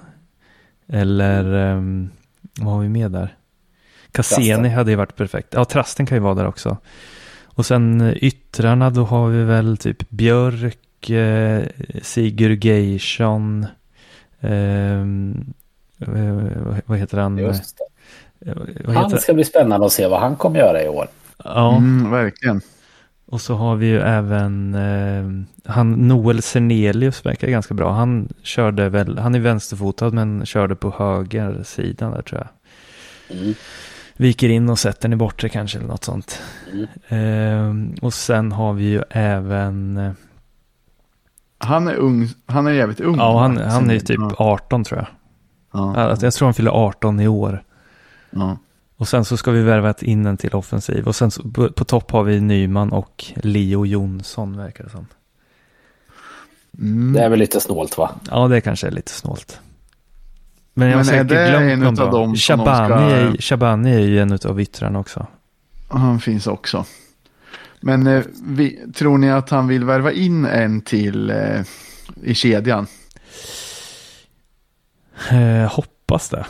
Eller 0.87 1.53
ehm, 1.53 2.09
vad 2.59 2.73
har 2.73 2.81
vi 2.81 2.89
med 2.89 3.11
där? 3.11 3.35
Cassini 4.15 4.69
hade 4.69 4.91
ju 4.91 4.97
varit 4.97 5.15
perfekt. 5.15 5.47
Ja, 5.53 5.65
Trasten 5.65 6.05
kan 6.05 6.15
ju 6.17 6.21
vara 6.21 6.33
där 6.35 6.47
också. 6.47 6.77
Och 7.45 7.65
sen 7.65 8.01
eh, 8.01 8.13
yttrarna 8.23 8.89
då 8.89 9.03
har 9.03 9.27
vi 9.29 9.43
väl 9.43 9.77
typ 9.77 10.09
Björk, 10.09 11.09
eh, 11.09 11.63
Sigurd 12.01 12.65
Geirsson. 12.65 13.65
ehm, 14.41 15.53
eh, 15.99 16.81
vad 16.85 16.97
heter 16.97 17.17
han? 17.17 17.37
Just 17.37 17.77
det. 18.39 18.51
Eh, 18.51 18.93
Han 18.93 19.17
ska 19.19 19.33
bli 19.33 19.43
spännande 19.43 19.85
att 19.85 19.91
se 19.91 20.07
vad 20.07 20.19
han 20.19 20.35
kommer 20.35 20.59
göra 20.59 20.83
i 20.83 20.87
år. 20.87 21.07
Ja, 21.43 21.75
Mm, 21.77 22.11
verkligen. 22.11 22.61
och 23.25 23.41
så 23.41 23.55
har 23.55 23.75
vi 23.75 23.85
ju 23.87 23.99
även 23.99 24.75
eh, 24.75 25.71
han 25.71 25.91
Noel 25.91 26.41
Sernelius 26.41 27.25
verkar 27.25 27.47
ganska 27.47 27.73
bra. 27.73 27.91
Han 27.91 28.29
körde 28.43 28.89
väl, 28.89 29.17
han 29.17 29.35
är 29.35 29.39
vänsterfotad 29.39 30.09
men 30.13 30.45
körde 30.45 30.75
på 30.75 30.93
höger 30.97 31.63
sidan 31.63 32.11
där 32.11 32.21
tror 32.21 32.41
jag. 32.41 33.37
Mm. 33.37 33.53
Viker 34.17 34.49
in 34.49 34.69
och 34.69 34.79
sätter 34.79 35.01
den 35.01 35.13
i 35.13 35.15
bortre 35.15 35.49
kanske 35.49 35.77
eller 35.77 35.87
något 35.87 36.03
sånt. 36.03 36.41
Mm. 37.09 37.93
Eh, 37.97 38.03
och 38.03 38.13
sen 38.13 38.51
har 38.51 38.73
vi 38.73 38.83
ju 38.83 39.01
även, 39.09 39.97
eh, 39.97 40.11
Han 41.57 41.87
är 41.87 41.95
ung, 41.95 42.27
han 42.45 42.67
är 42.67 42.71
jävligt 42.71 42.99
ung. 42.99 43.17
ja 43.17 43.39
han, 43.39 43.57
han 43.57 43.89
är 43.89 43.93
ju 43.93 43.99
typ 43.99 44.19
Ja, 44.19 44.35
18 44.37 44.83
tror 44.83 44.99
jag. 44.99 45.07
ja, 45.81 45.93
Ja, 46.09 46.17
Jag 46.21 46.33
tror 46.33 46.45
han 46.45 46.53
fyller 46.53 46.71
18 46.71 47.19
i 47.19 47.27
år. 47.27 47.63
ja. 48.29 48.57
Och 48.97 49.07
sen 49.07 49.25
så 49.25 49.37
ska 49.37 49.51
vi 49.51 49.61
värva 49.61 49.89
ett 49.89 50.03
in 50.03 50.25
en 50.25 50.37
till 50.37 50.53
offensiv. 50.53 51.07
Och 51.07 51.15
sen 51.15 51.31
så, 51.31 51.49
på, 51.51 51.69
på 51.71 51.85
topp 51.85 52.11
har 52.11 52.23
vi 52.23 52.41
Nyman 52.41 52.91
och 52.91 53.25
Leo 53.35 53.85
Jonsson 53.85 54.57
verkar 54.57 54.83
det 54.83 54.89
som. 54.89 55.07
Mm. 56.79 57.13
Det 57.13 57.19
är 57.23 57.29
väl 57.29 57.39
lite 57.39 57.59
snålt 57.59 57.97
va? 57.97 58.11
Ja, 58.31 58.47
det 58.47 58.61
kanske 58.61 58.87
är 58.87 58.91
lite 58.91 59.11
snålt. 59.11 59.59
Men 60.77 60.89
jag 60.89 60.97
har 60.97 61.03
säkert 61.03 61.27
det 61.27 61.49
glömt 61.49 61.71
en 61.71 61.79
någon 61.79 61.95
bra. 61.95 62.05
dem 62.11 62.35
som 62.35 62.57
de 62.59 62.65
Shabani, 62.65 62.87
ska- 62.87 63.15
är, 63.15 63.37
Shabani 63.41 63.95
är 63.95 63.99
ju 63.99 64.19
en 64.19 64.39
av 64.45 64.61
yttrarna 64.61 64.99
också. 64.99 65.27
Han 65.87 66.19
finns 66.19 66.47
också. 66.47 66.85
Men 67.81 68.07
eh, 68.07 68.23
vi, 68.43 68.79
tror 68.93 69.17
ni 69.17 69.31
att 69.31 69.49
han 69.49 69.67
vill 69.67 69.83
värva 69.83 70.11
in 70.11 70.45
en 70.45 70.81
till 70.81 71.29
eh, 71.29 71.61
i 72.23 72.33
kedjan? 72.35 72.87
Eh, 75.31 75.71
hoppas 75.71 76.29
det. 76.29 76.45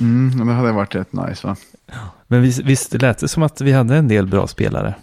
Mm, 0.00 0.46
det 0.46 0.52
hade 0.52 0.72
varit 0.72 0.94
rätt 0.94 1.12
nice 1.12 1.46
va? 1.46 1.56
Men 2.26 2.42
visst, 2.42 2.58
visst 2.58 3.02
lät 3.02 3.18
det 3.18 3.28
som 3.28 3.42
att 3.42 3.60
vi 3.60 3.72
hade 3.72 3.96
en 3.96 4.08
del 4.08 4.26
bra 4.26 4.46
spelare? 4.46 4.94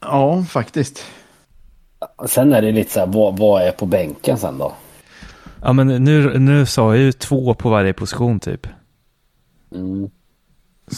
Ja, 0.00 0.44
faktiskt. 0.48 1.04
Sen 2.26 2.52
är 2.52 2.62
det 2.62 2.72
lite 2.72 2.92
så 2.92 3.00
här, 3.00 3.06
vad, 3.06 3.38
vad 3.38 3.62
är 3.62 3.70
på 3.70 3.86
bänken 3.86 4.38
sen 4.38 4.58
då? 4.58 4.72
Ja, 5.62 5.72
men 5.72 6.04
nu, 6.04 6.38
nu 6.38 6.66
sa 6.66 6.94
jag 6.94 7.02
ju 7.04 7.12
två 7.12 7.54
på 7.54 7.70
varje 7.70 7.92
position 7.92 8.40
typ. 8.40 8.66
Mm. 9.74 10.10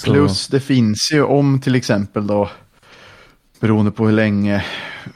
Plus 0.05 0.49
det 0.49 0.61
finns 0.61 1.11
ju 1.13 1.23
om 1.23 1.61
till 1.61 1.75
exempel 1.75 2.27
då, 2.27 2.51
beroende 3.61 3.91
på 3.91 4.07
hur 4.07 4.13
länge 4.13 4.65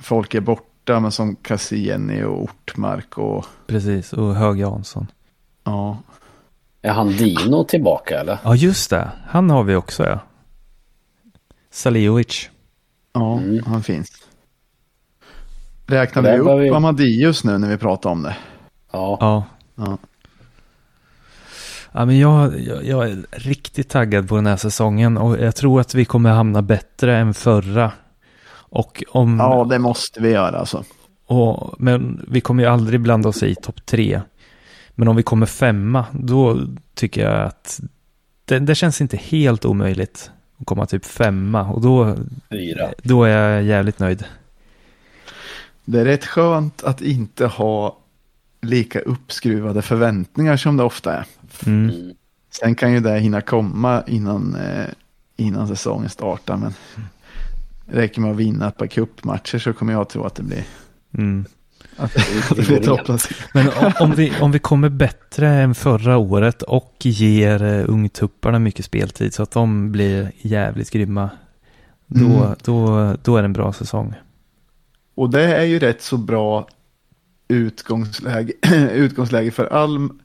folk 0.01 0.35
är 0.35 0.41
borta, 0.41 1.01
men 1.01 1.13
som 1.13 1.37
Cassini 1.37 2.23
och 2.23 2.43
Ortmark 2.43 3.19
och 3.19 3.47
Precis, 3.67 4.13
och 4.13 4.35
Hög 4.35 4.59
Jansson. 4.61 5.07
ja. 5.65 5.99
Är 6.83 6.93
han 6.93 7.09
Dino 7.09 7.65
tillbaka 7.65 8.21
eller? 8.21 8.39
Ja, 8.45 8.55
just 8.55 8.91
det. 8.91 9.11
Han 9.27 9.51
har 9.51 9.63
vi 9.65 9.75
också 9.75 10.05
ja. 10.07 10.21
Saliovic. 11.71 12.51
Ja, 13.13 13.39
Mm. 13.39 13.65
han 13.67 13.83
finns. 13.83 14.11
Räknade 15.87 16.29
Det 16.31 16.35
vi 16.35 16.41
upp 16.41 16.61
vi- 16.61 16.71
Amadeus 16.71 17.45
nu 17.45 17.59
när 17.59 17.69
vi 17.69 17.77
pratade 17.77 18.13
om 18.13 18.23
det? 18.23 18.37
Ja. 18.91 19.19
Ja. 19.21 19.45
Ja. 19.75 19.99
Ja, 21.93 22.05
men 22.05 22.19
jag, 22.19 22.61
jag, 22.61 22.85
jag 22.85 23.11
är 23.11 23.25
riktigt 23.31 23.89
taggad 23.89 24.29
på 24.29 24.37
den 24.37 24.47
här 24.47 24.57
säsongen 24.57 25.19
och 25.19 25.39
jag 25.39 25.57
tror 25.57 25.81
att 25.81 25.95
vi 25.95 26.05
kommer 26.05 26.31
hamna 26.31 26.63
bättre 26.63 27.17
än 27.17 27.35
förra. 27.35 27.93
Och 28.51 29.05
om, 29.09 29.39
ja, 29.39 29.67
det 29.71 29.79
måste 29.79 30.21
vi 30.23 30.31
göra 30.31 30.59
alltså. 30.59 30.85
och, 31.27 31.75
men 31.79 32.25
vi 32.29 32.41
kommer 32.41 32.63
ju 32.63 32.69
aldrig 32.69 33.01
blanda 33.01 33.29
oss 33.29 33.43
i 33.43 33.55
topp 33.55 33.87
tre. 33.87 34.21
Men 34.91 35.09
om 35.09 35.17
vi 35.17 35.23
kommer 35.23 35.47
femma, 35.47 36.05
då 36.13 36.61
tycker 36.95 37.31
jag 37.31 37.43
att 37.43 37.81
det, 38.45 38.59
det 38.59 38.75
känns 38.75 39.01
inte 39.01 39.17
helt 39.17 39.65
omöjligt 39.65 40.31
att 40.61 40.67
komma 40.67 40.87
typ 40.87 41.05
femma. 41.05 41.69
Och 41.69 41.81
då, 41.81 42.17
Fyra. 42.51 42.89
då 43.03 43.25
är 43.25 43.31
jag 43.31 43.63
jävligt 43.63 43.99
nöjd. 43.99 44.25
Det 45.85 46.01
är 46.01 46.05
rätt 46.05 46.27
skönt 46.27 46.83
att 46.85 47.01
inte 47.01 47.47
ha 47.47 47.97
lika 48.61 49.01
uppskruvade 49.01 49.83
förväntningar 49.83 50.57
som 50.57 50.77
det 50.77 50.83
ofta 50.83 51.15
är. 51.15 51.25
Mm. 51.67 52.13
Sen 52.51 52.75
kan 52.75 52.93
ju 52.93 53.01
det 53.01 53.19
hinna 53.19 53.41
komma 53.41 54.03
innan, 54.07 54.55
eh, 54.55 54.87
innan 55.37 55.69
säsongen 55.69 56.09
startar. 56.11 56.57
Men 56.57 56.75
räcker 57.87 58.21
med 58.21 58.31
att 58.31 58.37
vinna 58.37 58.69
ett 58.69 58.77
par 58.77 58.87
cupmatcher 58.87 59.59
så 59.59 59.73
kommer 59.73 59.93
jag 59.93 60.09
tro 60.09 60.25
att 60.25 60.35
det 60.35 60.43
blir, 60.43 60.65
Mm. 61.19 61.45
att, 61.97 62.17
att 62.51 62.57
det 62.57 62.67
blir 62.67 62.83
topplacering. 62.83 63.41
Men 63.55 63.69
om, 63.69 63.93
om, 64.01 64.11
vi, 64.11 64.33
om 64.41 64.53
vi 64.53 64.59
kommer 64.59 64.89
bättre 64.89 65.49
än 65.49 65.75
förra 65.75 66.17
året 66.17 66.63
och 66.63 66.95
ger 67.01 67.63
uh, 67.63 67.85
ungtupparna 67.89 68.59
mycket 68.59 68.85
speltid 68.85 69.35
så 69.35 69.43
att 69.43 69.51
de 69.51 69.93
blir 69.93 70.33
jävligt 70.41 70.91
grymma. 70.91 71.31
Då, 72.07 72.25
Mm. 72.25 72.55
då, 72.65 73.15
då 73.23 73.37
är 73.37 73.43
det 73.43 73.47
en 73.47 73.53
bra 73.53 73.73
säsong. 73.73 74.15
Och 75.15 75.31
det 75.31 75.57
är 75.57 75.65
ju 75.65 75.79
rätt 75.79 76.03
så 76.03 76.17
bra 76.17 76.69
utgångsläge, 77.49 78.53
utgångsläge 78.93 79.51
för 79.51 79.67
Alm. 79.67 80.19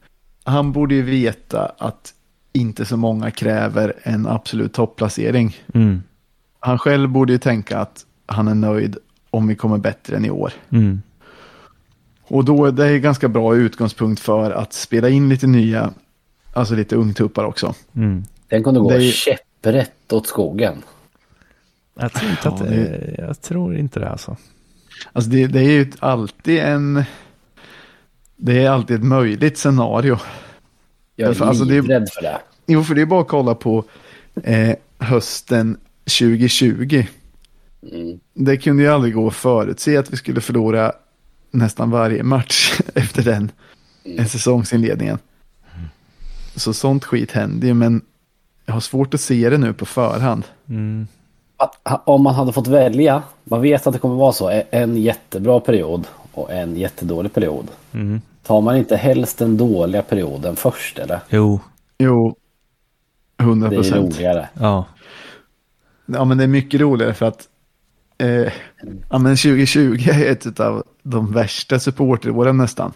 Han 0.44 0.72
borde 0.72 0.96
ju 0.96 1.02
veta 1.02 1.72
att 1.78 2.14
inte 2.54 2.86
så 2.86 2.98
många 2.98 3.32
kräver 3.32 3.94
en 4.04 4.28
absolut 4.28 4.74
topplacering. 4.74 5.56
Mm. 5.74 6.04
Han 6.60 6.80
själv 6.80 7.10
borde 7.10 7.34
ju 7.34 7.40
tänka 7.40 7.80
att 7.80 8.06
han 8.26 8.48
är 8.48 8.56
nöjd 8.56 8.98
om 9.30 9.48
vi 9.48 9.56
kommer 9.56 9.78
bättre 9.78 10.16
än 10.16 10.26
i 10.26 10.30
år. 10.30 10.54
Mm. 10.70 11.02
Och 12.28 12.46
då 12.46 12.66
är 12.66 12.72
det 12.72 13.00
ganska 13.00 13.28
bra 13.28 13.56
utgångspunkt 13.56 14.22
för 14.22 14.52
att 14.52 14.74
spela 14.74 15.10
in 15.10 15.30
lite 15.30 15.48
nya, 15.48 15.94
alltså 16.54 16.76
lite 16.76 16.96
ungtuppar 16.96 17.44
också. 17.44 17.76
Mm. 17.96 18.24
Den 18.48 18.64
kunde 18.64 18.80
gå 18.80 18.90
Det 18.90 18.96
är- 18.96 19.12
käpprätt 19.12 20.14
åt 20.14 20.28
skogen. 20.28 20.76
Jag 21.96 22.14
tror 22.14 22.32
inte 22.32 22.50
att 22.50 22.60
Ja, 22.60 22.66
det, 22.66 23.16
jag 23.18 23.42
tror 23.42 23.76
inte 23.78 24.00
det 24.00 24.10
alltså. 24.10 24.38
Alltså 25.14 25.32
det, 25.32 25.48
det 25.48 25.60
är 25.60 25.72
ju 25.72 25.92
alltid 26.00 26.60
en, 26.60 27.04
det 28.36 28.64
är 28.64 28.70
alltid 28.70 28.96
ett 28.98 29.04
möjligt 29.04 29.58
scenario. 29.58 30.18
Jag 31.16 31.36
är 31.36 31.44
alltså, 31.44 31.66
det 31.66 31.76
är- 31.78 31.82
livrädd 31.82 32.08
för 32.14 32.22
det. 32.22 32.40
Jo, 32.66 32.84
för 32.84 32.96
det 32.96 33.02
är 33.02 33.06
bara 33.06 33.22
att 33.22 33.28
kolla 33.28 33.56
på 33.56 33.84
eh, 34.44 34.76
hösten 35.00 35.78
2020. 36.20 37.06
Mm. 37.92 38.20
Det 38.34 38.58
kunde 38.58 38.84
ju 38.84 38.90
aldrig 38.90 39.14
gå 39.14 39.28
att 39.28 39.34
förutse 39.34 39.98
att 39.98 40.14
vi 40.14 40.18
skulle 40.18 40.42
förlora 40.42 40.94
nästan 41.52 41.92
varje 41.92 42.24
match 42.24 42.80
efter 42.96 43.24
den 43.24 43.52
Mm. 44.06 44.20
eh, 44.20 44.26
säsongsinledningen. 44.26 45.18
Så 46.56 46.74
sånt 46.74 47.06
skit 47.06 47.32
händer 47.32 47.68
ju, 47.68 47.74
men 47.74 48.02
jag 48.66 48.74
har 48.74 48.80
svårt 48.82 49.14
att 49.14 49.22
se 49.22 49.50
det 49.50 49.58
nu 49.58 49.74
på 49.74 49.86
förhand. 49.86 50.44
Mm. 50.70 51.08
Om 52.06 52.24
man 52.24 52.36
hade 52.36 52.54
fått 52.54 52.68
välja, 52.68 53.24
man 53.54 53.62
vet 53.62 53.88
att 53.88 53.94
det 53.94 54.00
kommer 54.00 54.16
vara 54.16 54.34
så, 54.34 54.62
en 54.72 54.98
jättebra 54.98 55.60
period 55.60 56.08
och 56.32 56.52
en 56.52 56.76
jättedålig 56.78 57.34
period. 57.34 57.68
Mm. 57.94 58.22
Tar 58.44 58.62
man 58.62 58.78
inte 58.78 58.96
helst 58.96 59.38
den 59.38 59.58
dåliga 59.58 60.02
perioden 60.02 60.56
först 60.56 61.00
eller? 61.00 61.20
Jo, 61.30 61.60
Jo, 61.98 62.36
100 63.38 63.70
Det 63.70 63.76
är 63.76 63.78
procent. 63.78 64.16
roligare. 64.18 64.50
ja. 64.60 64.86
Ja, 66.06 66.26
men 66.26 66.38
det 66.38 66.44
är 66.44 66.48
mycket 66.48 66.82
roligare 66.82 67.14
för 67.14 67.26
att 67.26 67.48
eh, 68.18 68.54
ja, 69.10 69.18
men 69.18 69.36
2020 69.36 69.98
är 70.10 70.32
ett 70.32 70.60
av 70.60 70.84
de 71.04 71.32
värsta 71.34 71.80
supporteråren 71.80 72.58
nästan. 72.58 72.92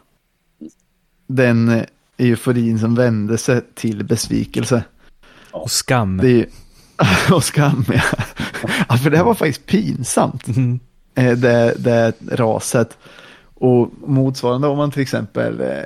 Den 1.27 1.69
eh, 1.69 1.83
euforin 2.17 2.79
som 2.79 2.95
vände 2.95 3.37
sig 3.37 3.61
till 3.73 4.03
besvikelse. 4.05 4.83
Och 5.51 5.71
skam. 5.71 6.17
Det 6.17 6.31
är 6.31 6.45
och 7.31 7.43
skam, 7.43 7.85
ja. 7.87 8.01
ja. 8.89 8.97
För 8.97 9.09
det 9.09 9.17
här 9.17 9.23
var 9.23 9.33
faktiskt 9.33 9.65
pinsamt, 9.65 10.47
Mm. 10.47 10.79
eh, 11.15 11.37
det, 11.37 11.73
det 11.77 12.13
raset. 12.31 12.97
Och 13.53 13.89
motsvarande 14.07 14.67
om 14.67 14.77
man 14.77 14.91
till 14.91 15.01
exempel, 15.01 15.61
eh, 15.61 15.83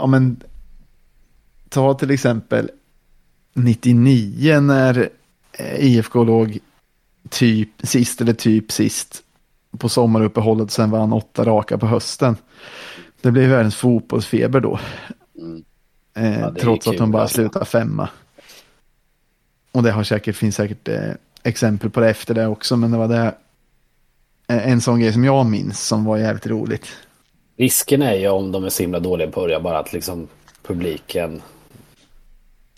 ja 0.00 0.06
men, 0.06 0.40
ta 1.68 1.94
till 1.94 2.10
exempel 2.10 2.70
99 3.54 4.60
när 4.60 5.08
eh, 5.52 5.84
IFK 5.86 6.24
låg 6.24 6.58
typ 7.30 7.68
sist 7.82 8.20
eller 8.20 8.32
typ 8.32 8.72
sist 8.72 9.22
på 9.78 9.88
sommaruppehållet 9.88 10.64
och 10.64 10.72
sen 10.72 10.90
vann 10.90 11.12
åtta 11.12 11.44
raka 11.44 11.78
på 11.78 11.86
hösten. 11.86 12.36
Det 13.20 13.30
blev 13.30 13.50
världens 13.50 13.76
fotbollsfeber 13.76 14.60
då. 14.60 14.78
Mm. 15.38 15.62
Eh, 16.14 16.40
Ja, 16.40 16.54
trots 16.60 16.86
att 16.88 16.98
de 16.98 17.10
bara 17.10 17.22
alltså. 17.22 17.34
slutade 17.34 17.64
femma. 17.64 18.08
Och 19.76 19.82
det 19.82 19.90
har 19.90 20.04
säkert, 20.04 20.36
finns 20.36 20.56
säkert 20.56 20.88
eh, 20.88 21.10
exempel 21.42 21.90
på 21.90 22.00
det 22.00 22.10
efter 22.10 22.34
det 22.34 22.46
också, 22.46 22.76
men 22.76 22.90
det 22.90 22.98
var 22.98 23.08
det 23.08 23.34
eh, 24.48 24.68
en 24.68 24.80
sån 24.80 25.00
grej 25.00 25.12
som 25.12 25.24
jag 25.24 25.46
minns 25.46 25.86
som 25.86 26.04
var 26.04 26.16
jävligt 26.16 26.46
roligt. 26.46 26.86
Risken 27.56 28.02
är 28.02 28.14
ju 28.14 28.28
om 28.28 28.52
de 28.52 28.64
är 28.64 28.68
så 28.68 28.82
himla 28.82 29.00
dåliga 29.00 29.28
i 29.28 29.30
början 29.30 29.62
bara 29.62 29.78
att 29.78 29.92
liksom 29.92 30.28
publiken 30.62 31.42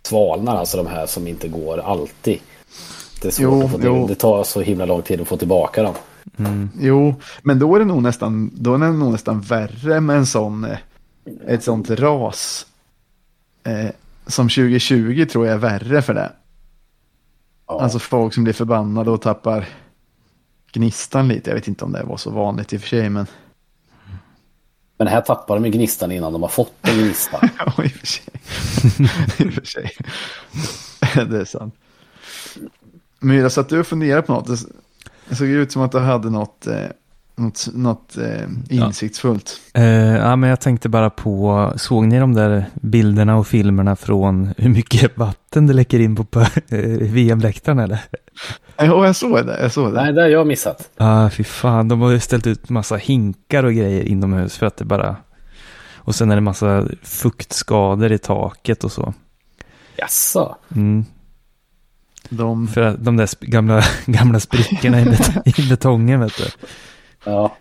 svalnar, 0.02 0.56
alltså 0.56 0.76
de 0.76 0.86
här 0.86 1.06
som 1.06 1.26
inte 1.28 1.48
går 1.48 1.78
alltid. 1.78 2.38
Det 3.22 3.28
är 3.28 3.32
svårt 3.32 3.42
Jo, 3.42 3.64
att 3.64 3.70
få 3.70 3.76
till. 3.78 3.86
jo. 3.86 4.06
Det 4.06 4.14
tar 4.14 4.44
så 4.44 4.60
himla 4.60 4.84
lång 4.84 5.02
tid 5.02 5.20
att 5.20 5.28
få 5.28 5.36
tillbaka 5.36 5.82
dem. 5.82 5.94
Mm. 6.38 6.70
Jo, 6.80 7.14
men 7.42 7.58
då 7.58 7.74
är 7.74 7.78
det 7.78 7.84
nog 7.84 8.02
nästan, 8.02 8.50
då 8.54 8.74
är 8.74 8.78
det 8.78 8.92
nog 8.92 9.12
nästan 9.12 9.40
värre 9.40 10.00
med 10.00 10.16
en 10.16 10.26
sån, 10.26 10.64
eh, 10.64 10.78
ett 11.46 11.62
sånt 11.64 11.90
ras. 11.90 12.66
Eh, 13.64 13.90
som 14.26 14.48
2020 14.48 15.26
tror 15.30 15.46
jag 15.46 15.54
är 15.54 15.58
värre 15.58 16.02
för 16.02 16.14
det. 16.14 16.32
Ja. 17.68 17.80
Alltså 17.80 17.98
folk 17.98 18.34
som 18.34 18.44
blir 18.44 18.54
förbannade 18.54 19.10
och 19.10 19.22
tappar 19.22 19.68
gnistan 20.72 21.28
lite. 21.28 21.50
Jag 21.50 21.54
vet 21.54 21.68
inte 21.68 21.84
om 21.84 21.92
det 21.92 22.02
var 22.02 22.16
så 22.16 22.30
vanligt 22.30 22.72
i 22.72 22.76
och 22.76 22.80
för 22.80 22.88
sig, 22.88 23.10
men 23.10 23.26
Men 24.98 25.06
här 25.06 25.20
tappar 25.20 25.54
de 25.54 25.64
ju 25.64 25.70
gnistan 25.70 26.12
innan 26.12 26.32
de 26.32 26.42
har 26.42 26.48
fått 26.48 26.72
en 26.82 26.98
gnista. 26.98 27.38
ja, 27.58 27.84
i 27.84 27.86
och 27.88 27.92
för 27.92 28.06
sig. 28.06 28.24
I 29.46 29.48
och 29.48 29.52
för 29.54 29.64
sig. 29.64 29.90
det 31.26 31.40
är 31.40 31.44
sant. 31.44 31.74
Myra, 33.20 33.50
satt 33.50 33.68
du 33.68 33.80
och 33.80 33.86
funderade 33.86 34.22
på 34.22 34.32
något? 34.32 34.46
Det- 34.46 34.72
Det 35.28 35.36
såg 35.36 35.48
ut 35.48 35.72
som 35.72 35.82
att 35.82 35.92
du 35.92 35.98
hade 35.98 36.30
något, 36.30 36.66
eh, 36.66 36.86
något, 37.38 37.68
något 37.74 38.16
eh, 38.16 38.48
insiktsfullt. 38.78 39.60
Eh, 39.74 39.84
ja, 40.16 40.36
men 40.36 40.50
jag 40.50 40.60
tänkte 40.60 40.88
bara 40.88 41.10
på, 41.10 41.72
såg 41.76 42.06
ni 42.06 42.18
de 42.18 42.34
där 42.34 42.64
bilderna 42.74 43.36
och 43.36 43.46
filmerna 43.46 43.96
från 43.96 44.54
hur 44.58 44.70
mycket 44.70 45.18
vatten 45.18 45.66
det 45.66 45.72
läcker 45.72 46.00
in 46.00 46.16
på, 46.16 46.24
på 46.24 46.40
eh, 46.40 46.78
VM-läktaren 46.98 47.78
eller? 47.78 48.00
Ja, 48.76 49.06
jag 49.06 49.16
såg 49.16 49.46
det. 49.46 49.60
Jag 49.62 49.72
såg 49.72 49.94
det. 49.94 50.02
Nej, 50.02 50.12
det 50.12 50.20
har 50.22 50.28
jag 50.28 50.46
missat. 50.46 50.90
Ja, 50.96 51.24
ah, 51.26 51.30
fy 51.30 51.44
fan. 51.44 51.88
De 51.88 52.00
har 52.00 52.10
ju 52.10 52.20
ställt 52.20 52.46
ut 52.46 52.68
massa 52.70 52.96
hinkar 52.96 53.64
och 53.64 53.74
grejer 53.74 54.02
inomhus 54.04 54.56
för 54.56 54.66
att 54.66 54.76
det 54.76 54.84
bara... 54.84 55.16
Och 55.96 56.14
sen 56.14 56.30
är 56.30 56.34
det 56.34 56.40
massa 56.40 56.86
fuktskador 57.02 58.12
i 58.12 58.18
taket 58.18 58.84
och 58.84 58.92
så. 58.92 59.14
Jaså? 59.96 60.56
Mm. 60.76 61.04
De, 62.28 62.68
För 62.68 62.96
de 62.98 63.16
där 63.16 63.28
gamla, 63.40 63.82
gamla 64.06 64.40
sprickorna 64.40 65.00
i, 65.00 65.04
bet- 65.04 65.58
i 65.58 65.68
betongen, 65.68 66.20
vet 66.20 66.36
du. 66.36 66.44
Ja. 67.28 67.56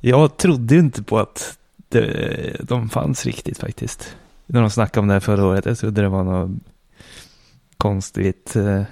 Jag 0.00 0.36
trodde 0.36 0.74
ju 0.74 0.80
inte 0.80 1.02
på 1.02 1.18
att 1.18 1.58
det, 1.88 2.56
de 2.62 2.88
fanns 2.88 3.26
riktigt 3.26 3.58
faktiskt. 3.58 4.16
När 4.46 4.60
de 4.60 4.70
snackade 4.70 5.00
om 5.00 5.06
det 5.08 5.12
här 5.12 5.20
förra 5.20 5.46
året. 5.46 5.66
Jag 5.66 5.78
trodde 5.78 6.02
det 6.02 6.08
var 6.08 6.24
något 6.24 6.50
konstigt 7.76 8.56
eh, 8.56 8.82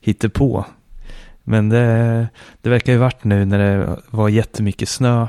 hittepå. 0.00 0.64
Men 1.42 1.68
det, 1.68 2.28
det 2.62 2.70
verkar 2.70 2.92
ju 2.92 2.98
varit 2.98 3.24
nu 3.24 3.44
när 3.44 3.58
det 3.58 3.96
var 4.10 4.28
jättemycket 4.28 4.88
snö 4.88 5.26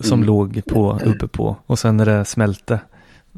som 0.00 0.18
Mm. 0.18 0.26
låg 0.26 0.62
på, 0.66 1.00
uppe 1.04 1.28
på. 1.28 1.56
Och 1.66 1.78
sen 1.78 1.96
när 1.96 2.06
det 2.06 2.24
smälte 2.24 2.80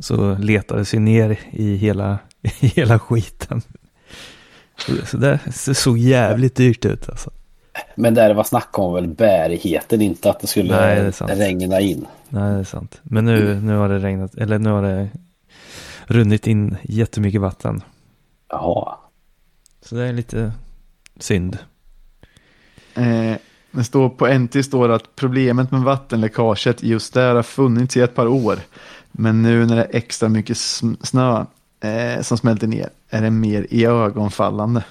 så 0.00 0.34
letade 0.38 0.84
sig 0.84 1.00
ner 1.00 1.38
i 1.50 1.76
hela, 1.76 2.18
i 2.60 2.66
hela 2.66 2.98
skiten. 2.98 3.62
Så, 5.06 5.16
det 5.16 5.38
så- 5.54 5.74
såg 5.74 5.98
jävligt 5.98 6.56
dyrt 6.56 6.84
ut 6.84 7.08
alltså. 7.08 7.30
Men 7.98 8.14
där 8.14 8.28
det 8.28 8.34
var 8.34 8.44
snack 8.44 8.78
om 8.78 8.94
väl 8.94 9.08
bärigheten, 9.08 10.02
inte 10.02 10.30
att 10.30 10.40
det 10.40 10.46
skulle 10.46 10.76
Nej, 10.76 11.12
det 11.18 11.34
regna 11.34 11.80
in. 11.80 12.06
Nej, 12.28 12.54
det 12.54 12.60
är 12.60 12.64
sant. 12.64 13.00
Men 13.02 13.24
nu, 13.24 13.60
nu 13.60 13.76
har 13.76 13.88
det 13.88 13.98
regnat, 13.98 14.34
eller 14.34 14.58
nu 14.58 14.70
har 14.70 14.82
det 14.82 15.08
runnit 16.06 16.46
in 16.46 16.76
jättemycket 16.82 17.40
vatten. 17.40 17.82
Jaha. 18.48 18.96
Så 19.82 19.94
det 19.94 20.02
är 20.02 20.12
lite 20.12 20.52
synd. 21.18 21.58
eh, 22.94 23.36
det 23.70 23.84
står 23.84 24.08
på 24.08 24.26
NT 24.26 24.64
står 24.64 24.88
att 24.88 25.16
problemet 25.16 25.70
med 25.70 25.80
vattenläckaget 25.80 26.82
just 26.82 27.14
där 27.14 27.34
har 27.34 27.42
funnits 27.42 27.96
i 27.96 28.00
ett 28.00 28.14
par 28.14 28.26
år. 28.26 28.58
Men 29.12 29.42
nu 29.42 29.66
när 29.66 29.76
det 29.76 29.84
är 29.84 29.96
extra 29.96 30.28
mycket 30.28 30.56
snö 30.56 31.44
eh, 31.80 32.22
som 32.22 32.38
smälter 32.38 32.66
ner 32.66 32.88
är 33.10 33.22
det 33.22 33.30
mer 33.30 33.66
iögonfallande. 33.70 34.84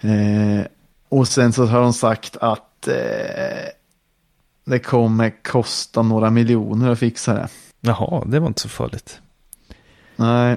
Eh, 0.00 0.66
och 1.08 1.28
sen 1.28 1.52
så 1.52 1.66
har 1.66 1.80
de 1.80 1.92
sagt 1.92 2.36
att 2.36 2.88
eh, 2.88 2.94
det 4.64 4.78
kommer 4.78 5.42
kosta 5.42 6.02
några 6.02 6.30
miljoner 6.30 6.90
att 6.90 6.98
fixa 6.98 7.34
det. 7.34 7.48
Jaha, 7.80 8.24
det 8.26 8.40
var 8.40 8.46
inte 8.48 8.60
så 8.60 8.68
farligt. 8.68 9.20
Nej. 10.16 10.56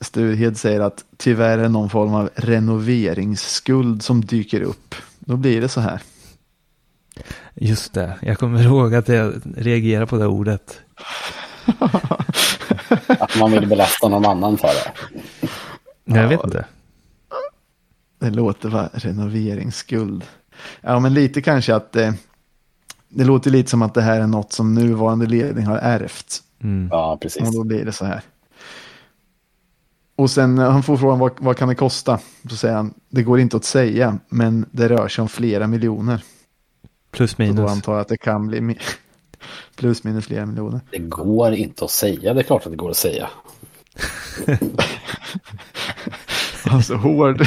Sturhed 0.00 0.56
säger 0.56 0.80
att 0.80 1.04
tyvärr 1.16 1.58
är 1.58 1.68
någon 1.68 1.90
form 1.90 2.14
av 2.14 2.30
renoveringsskuld 2.34 4.02
som 4.02 4.24
dyker 4.24 4.60
upp. 4.60 4.94
Då 5.18 5.36
blir 5.36 5.60
det 5.60 5.68
så 5.68 5.80
här. 5.80 6.00
Just 7.54 7.94
det, 7.94 8.18
jag 8.22 8.38
kommer 8.38 8.62
ihåg 8.62 8.94
att 8.94 9.08
jag 9.08 9.32
reagerade 9.56 10.06
på 10.06 10.16
det 10.16 10.26
ordet. 10.26 10.80
Att 13.06 13.38
man 13.38 13.52
vill 13.52 13.66
belasta 13.68 14.08
någon 14.08 14.26
annan 14.26 14.58
för 14.58 14.68
det. 14.68 14.92
Jag 16.04 16.24
Ja. 16.24 16.28
vet 16.28 16.44
inte. 16.44 16.64
Det 18.22 18.30
låter 18.30 18.68
vara 18.68 18.88
renoveringsskuld. 18.92 20.24
Ja, 20.80 20.98
men 20.98 21.14
lite 21.14 21.42
kanske 21.42 21.74
att 21.74 21.96
eh, 21.96 22.12
det 23.08 23.24
låter 23.24 23.50
lite 23.50 23.70
som 23.70 23.82
att 23.82 23.94
det 23.94 24.02
här 24.02 24.20
är 24.20 24.26
något 24.26 24.52
som 24.52 24.74
nuvarande 24.74 25.26
ledning 25.26 25.66
har 25.66 25.78
ärvt. 25.78 26.42
Mm. 26.62 26.88
Ja, 26.90 27.18
precis. 27.20 27.42
Och 27.42 27.54
då 27.54 27.64
blir 27.64 27.84
det 27.84 27.92
så 27.92 28.04
här. 28.04 28.20
Och 30.16 30.30
sen 30.30 30.58
eh, 30.58 30.70
han 30.70 30.82
får 30.82 30.96
frågan 30.96 31.18
vad, 31.18 31.32
vad 31.38 31.56
kan 31.56 31.68
det 31.68 31.74
kosta? 31.74 32.20
Så 32.50 32.56
säger 32.56 32.74
han 32.74 32.94
det 33.08 33.22
går 33.22 33.40
inte 33.40 33.56
att 33.56 33.64
säga 33.64 34.18
men 34.28 34.66
det 34.70 34.88
rör 34.88 35.08
sig 35.08 35.22
om 35.22 35.28
flera 35.28 35.66
miljoner. 35.66 36.24
Plus 37.10 37.30
Så 37.30 37.36
då 37.38 37.44
minus. 37.44 37.70
antar 37.70 37.92
jag 37.92 38.00
att 38.00 38.08
det 38.08 38.16
kan 38.16 38.46
bli 38.46 38.78
plus 39.76 40.04
minus 40.04 40.26
flera 40.26 40.46
miljoner. 40.46 40.80
Det 40.90 40.98
går 40.98 41.52
inte 41.52 41.84
att 41.84 41.90
säga. 41.90 42.34
Det 42.34 42.40
är 42.40 42.44
klart 42.44 42.66
att 42.66 42.72
det 42.72 42.76
går 42.76 42.90
att 42.90 42.96
säga. 42.96 43.28
Alltså 46.72 46.94
hård. 46.94 47.46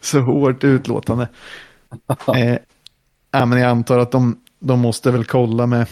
så 0.00 0.20
hårt 0.20 0.64
utlåtande. 0.64 1.28
Eh, 2.36 2.58
ja, 3.30 3.46
men 3.46 3.58
jag 3.58 3.70
antar 3.70 3.98
att 3.98 4.10
de, 4.10 4.40
de 4.60 4.80
måste 4.80 5.10
väl 5.10 5.24
kolla 5.24 5.66
med, 5.66 5.86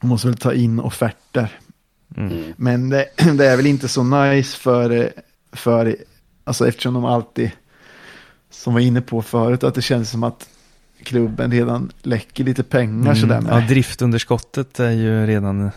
de 0.00 0.06
måste 0.08 0.28
väl 0.28 0.36
ta 0.36 0.52
in 0.52 0.80
offerter. 0.80 1.58
Mm. 2.16 2.52
Men 2.56 2.88
det, 2.88 3.06
det 3.38 3.46
är 3.46 3.56
väl 3.56 3.66
inte 3.66 3.88
så 3.88 4.02
nice 4.02 4.58
för, 4.58 5.12
för, 5.52 5.96
alltså 6.44 6.68
eftersom 6.68 6.94
de 6.94 7.04
alltid, 7.04 7.50
som 8.50 8.72
var 8.74 8.80
inne 8.80 9.00
på 9.00 9.22
förut, 9.22 9.64
att 9.64 9.74
det 9.74 9.82
känns 9.82 10.10
som 10.10 10.22
att 10.22 10.48
klubben 11.02 11.52
redan 11.52 11.90
läcker 12.02 12.44
lite 12.44 12.62
pengar 12.62 13.14
sådär 13.14 13.38
Mm. 13.38 13.44
med. 13.44 13.62
Ja, 13.62 13.68
driftunderskottet 13.68 14.80
är 14.80 14.90
ju 14.90 15.26
redan 15.26 15.70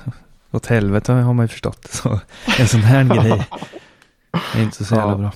åt 0.52 0.66
helvete 0.66 1.12
har 1.14 1.34
man 1.34 1.43
ju 1.43 1.47
förstått. 1.47 1.88
Så 1.91 2.20
en 2.60 2.68
sån 2.68 2.80
här 2.82 3.04
grej 3.22 3.47
är 4.56 4.64
inte 4.64 4.86
så 4.86 4.95
jävla 4.95 5.12
Ja. 5.12 5.18
bra. 5.18 5.32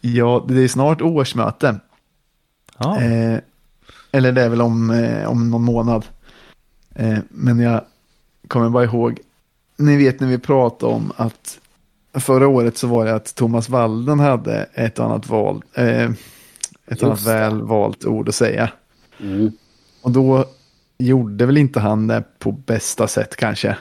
Ja, 0.00 0.44
det 0.48 0.60
är 0.64 0.68
snart 0.68 1.02
årsmöte. 1.02 1.80
Ja, 2.78 3.00
Eh, 3.00 3.38
eller 4.12 4.32
det 4.32 4.42
är 4.42 4.48
väl 4.48 4.60
om, 4.60 4.90
eh, 4.90 5.28
om 5.28 5.50
någon 5.50 5.64
månad. 5.64 6.04
Eh, 6.94 7.18
men 7.28 7.58
jag 7.60 7.84
kommer 8.48 8.68
bara 8.70 8.84
ihåg, 8.84 9.18
ni 9.76 9.96
vet 9.96 10.20
när 10.20 10.28
vi 10.28 10.38
pratade 10.38 10.92
om 10.94 11.12
att 11.16 11.58
förra 12.12 12.48
året 12.48 12.78
så 12.78 12.86
var 12.86 13.04
det 13.04 13.14
att 13.14 13.34
Thomas 13.34 13.68
Walden 13.68 14.20
hade 14.20 14.66
ett 14.74 14.98
annat 14.98 15.28
val, 15.28 15.62
eh, 15.74 16.10
ett 16.86 17.02
annat 17.02 17.24
det. 17.24 17.30
väl 17.30 17.62
valt 17.62 18.04
ord 18.04 18.28
att 18.28 18.34
säga. 18.34 18.70
Mm. 19.20 19.52
Och 20.02 20.10
då 20.10 20.44
gjorde 20.98 21.46
väl 21.46 21.56
inte 21.58 21.80
han 21.80 22.06
det 22.06 22.24
på 22.38 22.52
bästa 22.52 23.06
sätt 23.08 23.36
kanske. 23.36 23.76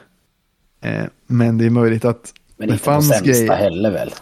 Eh, 0.81 1.05
men 1.27 1.57
det 1.57 1.65
är 1.65 1.69
möjligt 1.69 2.05
att 2.05 2.33
Men 2.57 2.67
det 2.67 2.73
inte 2.73 2.83
fanns 2.85 3.07
sämsta 3.09 3.25
grejer. 3.25 3.55
heller 3.55 3.91
väl. 3.91 4.13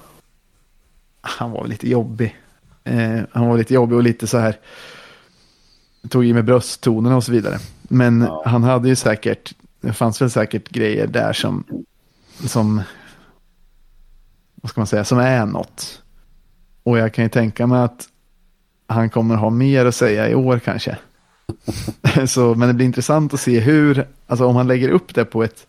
han 1.22 1.52
var 1.52 1.68
lite 1.68 1.90
jobbig. 1.90 2.36
Eh, 2.84 3.20
han 3.32 3.48
var 3.48 3.58
lite 3.58 3.74
jobbig 3.74 3.98
och 3.98 4.04
lite 4.04 4.28
så 4.28 4.38
här. 4.38 4.56
Tog 6.10 6.26
i 6.26 6.34
med 6.34 6.46
brösttonerna 6.46 7.16
och 7.16 7.24
så 7.24 7.32
vidare. 7.32 7.60
Men 7.82 8.22
Ja. 8.22 8.44
han 8.46 8.64
hade 8.64 8.88
ju 8.90 8.96
säkert, 8.96 9.54
det 9.82 9.94
fanns 9.94 10.22
väl 10.22 10.30
säkert 10.32 10.70
grejer 10.70 11.08
där 11.08 11.34
som, 11.34 11.64
som, 12.46 12.82
vad 14.56 14.70
ska 14.70 14.80
man 14.82 14.88
säga, 14.88 15.04
som 15.04 15.18
är 15.20 15.46
något. 15.46 16.02
Och 16.84 16.98
jag 16.98 17.14
kan 17.14 17.24
ju 17.26 17.30
tänka 17.30 17.68
mig 17.68 17.82
att 17.82 18.08
han 18.88 19.10
kommer 19.10 19.36
ha 19.36 19.50
mer 19.50 19.86
att 19.86 19.96
säga 19.96 20.30
i 20.30 20.36
år 20.36 20.60
kanske. 20.60 20.98
så, 22.28 22.56
men 22.56 22.68
det 22.68 22.74
blir 22.74 22.86
intressant 22.86 23.34
att 23.34 23.40
se 23.40 23.60
hur, 23.60 24.08
alltså 24.28 24.46
om 24.46 24.56
han 24.56 24.68
lägger 24.68 24.90
upp 24.90 25.14
det 25.16 25.26
på 25.26 25.44
ett 25.44 25.68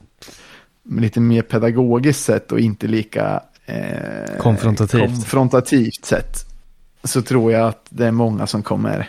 lite 0.90 1.20
mer 1.20 1.42
pedagogiskt 1.42 2.24
sätt 2.24 2.52
och 2.52 2.60
inte 2.60 2.86
lika 2.86 3.42
eh, 3.66 4.36
Konfrontativt. 4.38 5.00
konfrontativt 5.02 6.04
sätt. 6.04 6.36
Så 7.04 7.22
tror 7.22 7.52
jag 7.52 7.68
att 7.68 7.86
det 7.88 8.06
är 8.06 8.10
många 8.10 8.46
som 8.46 8.62
kommer, 8.62 9.08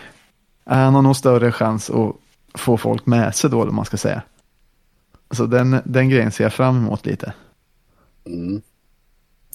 han 0.65 0.95
har 0.95 1.01
nog 1.01 1.15
större 1.15 1.51
chans 1.51 1.89
att 1.89 2.15
få 2.53 2.77
folk 2.77 3.05
med 3.05 3.35
sig 3.35 3.49
då, 3.49 3.63
om 3.63 3.75
man 3.75 3.85
ska 3.85 3.97
säga. 3.97 4.21
Så 5.31 5.45
den, 5.45 5.81
den 5.85 6.09
grejen 6.09 6.31
ser 6.31 6.43
jag 6.43 6.53
fram 6.53 6.77
emot 6.77 7.05
lite. 7.05 7.33
Mm. 8.25 8.61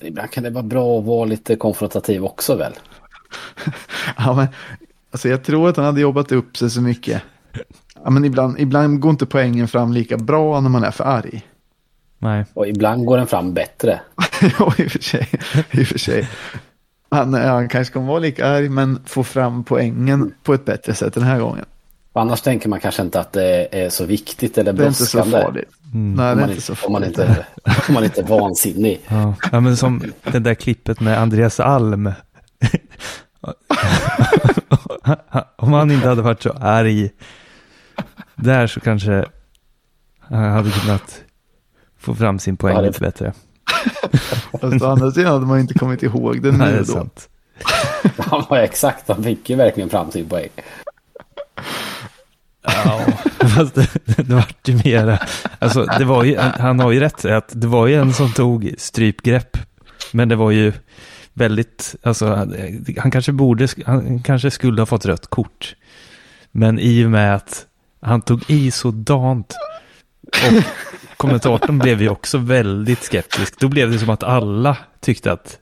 Ibland 0.03 0.31
kan 0.31 0.45
det 0.45 0.51
vara 0.51 0.63
bra 0.65 0.99
att 0.99 1.05
vara 1.05 1.25
lite 1.25 1.57
konfrontativ 1.57 2.25
också 2.25 2.57
väl. 2.57 2.73
Ja, 4.17 4.35
men, 4.35 4.47
alltså 5.11 5.29
jag 5.29 5.45
tror 5.45 5.69
att 5.69 5.77
han 5.77 5.87
hade 5.87 6.01
jobbat 6.01 6.33
upp 6.33 6.57
sig 6.57 6.71
så 6.71 6.81
mycket. 6.81 7.23
Ja, 8.05 8.11
men 8.11 8.25
ibland, 8.25 8.61
ibland 8.61 9.01
går 9.01 9.11
inte 9.11 9.27
poängen 9.27 9.69
fram 9.69 9.93
lika 9.93 10.17
bra 10.17 10.61
när 10.61 10.69
man 10.69 10.85
är 10.85 10.91
för 10.91 11.05
arg. 11.05 11.43
Nej. 12.23 12.45
Och 12.55 12.69
ibland 12.69 13.05
går 13.07 13.17
den 13.19 13.27
fram 13.27 13.55
bättre. 13.55 14.01
ja, 14.59 14.75
i 14.79 14.87
och 14.87 14.91
för 14.91 14.99
sig. 14.99 15.29
I 15.71 15.83
och 15.83 15.87
för 15.87 15.99
sig. 15.99 16.29
Han, 17.11 17.35
han 17.35 17.69
kanske 17.69 17.93
kommer 17.93 18.07
vara 18.07 18.19
lika 18.19 18.47
arg 18.47 18.69
men 18.69 19.03
få 19.07 19.25
fram 19.25 19.65
poängen 19.65 20.35
på 20.43 20.55
ett 20.55 20.65
bättre 20.65 20.95
sätt 20.95 21.15
den 21.15 21.23
här 21.23 21.41
gången. 21.41 21.65
Annars 22.13 22.41
tänker 22.41 22.69
man 22.69 22.81
kanske 22.81 23.03
inte 23.03 23.21
att 23.21 23.33
det 23.33 23.69
är 23.85 23.91
så 23.91 24.05
viktigt 24.05 24.59
eller 24.59 24.73
Det 24.73 24.83
är 24.85 24.89
inte 24.89 25.07
så 25.07 25.17
brådskande. 25.19 25.47
farligt. 25.47 25.69
Mm. 25.95 26.15
Nej, 26.15 26.27
det 26.27 26.31
är 26.33 26.37
man, 26.37 26.51
inte 26.51 26.63
så 26.63 26.73
inte, 26.73 26.87
om, 26.87 26.93
man 26.93 27.03
farligt. 27.03 27.19
inte, 27.19 27.47
om 27.89 27.95
man 27.95 28.05
inte 28.05 28.21
är 28.21 28.27
vansinnig. 28.27 29.01
Ja. 29.09 29.35
ja, 29.53 29.61
men 29.61 29.77
som 29.77 30.03
det 30.33 30.39
där 30.39 30.55
klippet 30.55 31.01
med 31.01 31.19
Andreas 31.19 31.61
Alm. 31.61 32.13
Om 35.57 35.73
han 35.73 35.91
inte 35.91 36.09
hade 36.09 36.23
varit 36.23 36.43
så 36.43 36.51
arg 36.61 37.11
där 38.35 38.67
så 38.67 38.81
kanske 38.81 39.25
han 40.21 40.51
hade 40.53 40.71
kunnat 40.71 41.21
få 42.03 42.15
fram 42.15 42.39
sin 42.39 42.57
poäng 42.57 42.75
Ja, 42.75 42.81
det- 42.81 42.87
lite 42.87 43.01
bättre. 43.01 43.33
Fast 44.61 44.83
å 44.83 44.87
andra 44.87 45.11
sidan 45.11 45.33
hade 45.33 45.47
man 45.47 45.61
inte 45.61 45.75
kommit 45.75 46.03
ihåg 46.03 46.35
Nej, 46.43 46.43
det 46.43 46.59
nu 46.73 46.79
då. 46.79 46.85
sant. 46.85 47.29
Han 48.19 48.45
var 48.51 48.59
exakt, 48.59 49.09
han 49.09 49.23
fick 49.25 49.51
ju 49.51 49.57
verkligen 49.57 49.91
fram 49.91 50.11
sin 50.11 50.29
poäng. 50.29 50.49
Ja, 52.65 53.01
fast 53.49 53.75
det, 53.75 53.89
det 54.05 54.35
vart 54.35 54.69
ju 54.69 54.81
mera. 54.85 55.19
Alltså, 55.59 55.85
det 55.99 56.05
var 56.05 56.25
ju, 56.25 56.39
han 56.39 56.81
har 56.81 56.91
ju 56.93 57.01
rätt 57.01 57.25
att 57.25 57.49
det 57.53 57.67
var 57.67 57.87
ju 57.87 57.95
en 57.95 58.13
som 58.15 58.33
tog 58.33 58.75
strypgrepp. 58.79 59.59
Men 60.13 60.29
det 60.29 60.37
var 60.37 60.51
ju 60.51 60.73
väldigt, 61.33 61.95
alltså 62.03 62.27
han 62.99 63.11
kanske 63.11 63.33
borde, 63.33 63.69
han 63.87 64.23
kanske 64.23 64.51
skulle 64.51 64.81
ha 64.81 64.87
fått 64.87 65.07
rött 65.07 65.27
kort. 65.27 65.75
Men 66.53 66.79
i 66.79 67.05
och 67.07 67.11
med 67.11 67.35
att 67.35 67.67
han 68.01 68.23
tog 68.23 68.51
i 68.51 68.71
sådant 68.71 69.55
och 70.47 70.63
kommentatorn 71.17 71.79
blev 71.79 72.03
ju 72.03 72.09
också 72.09 72.39
väldigt 72.39 73.03
skeptisk. 73.03 73.61
Då 73.61 73.69
blev 73.69 73.91
det 73.93 73.99
som 73.99 74.11
att 74.11 74.23
alla 74.23 74.77
tyckte 75.01 75.33
att 75.33 75.59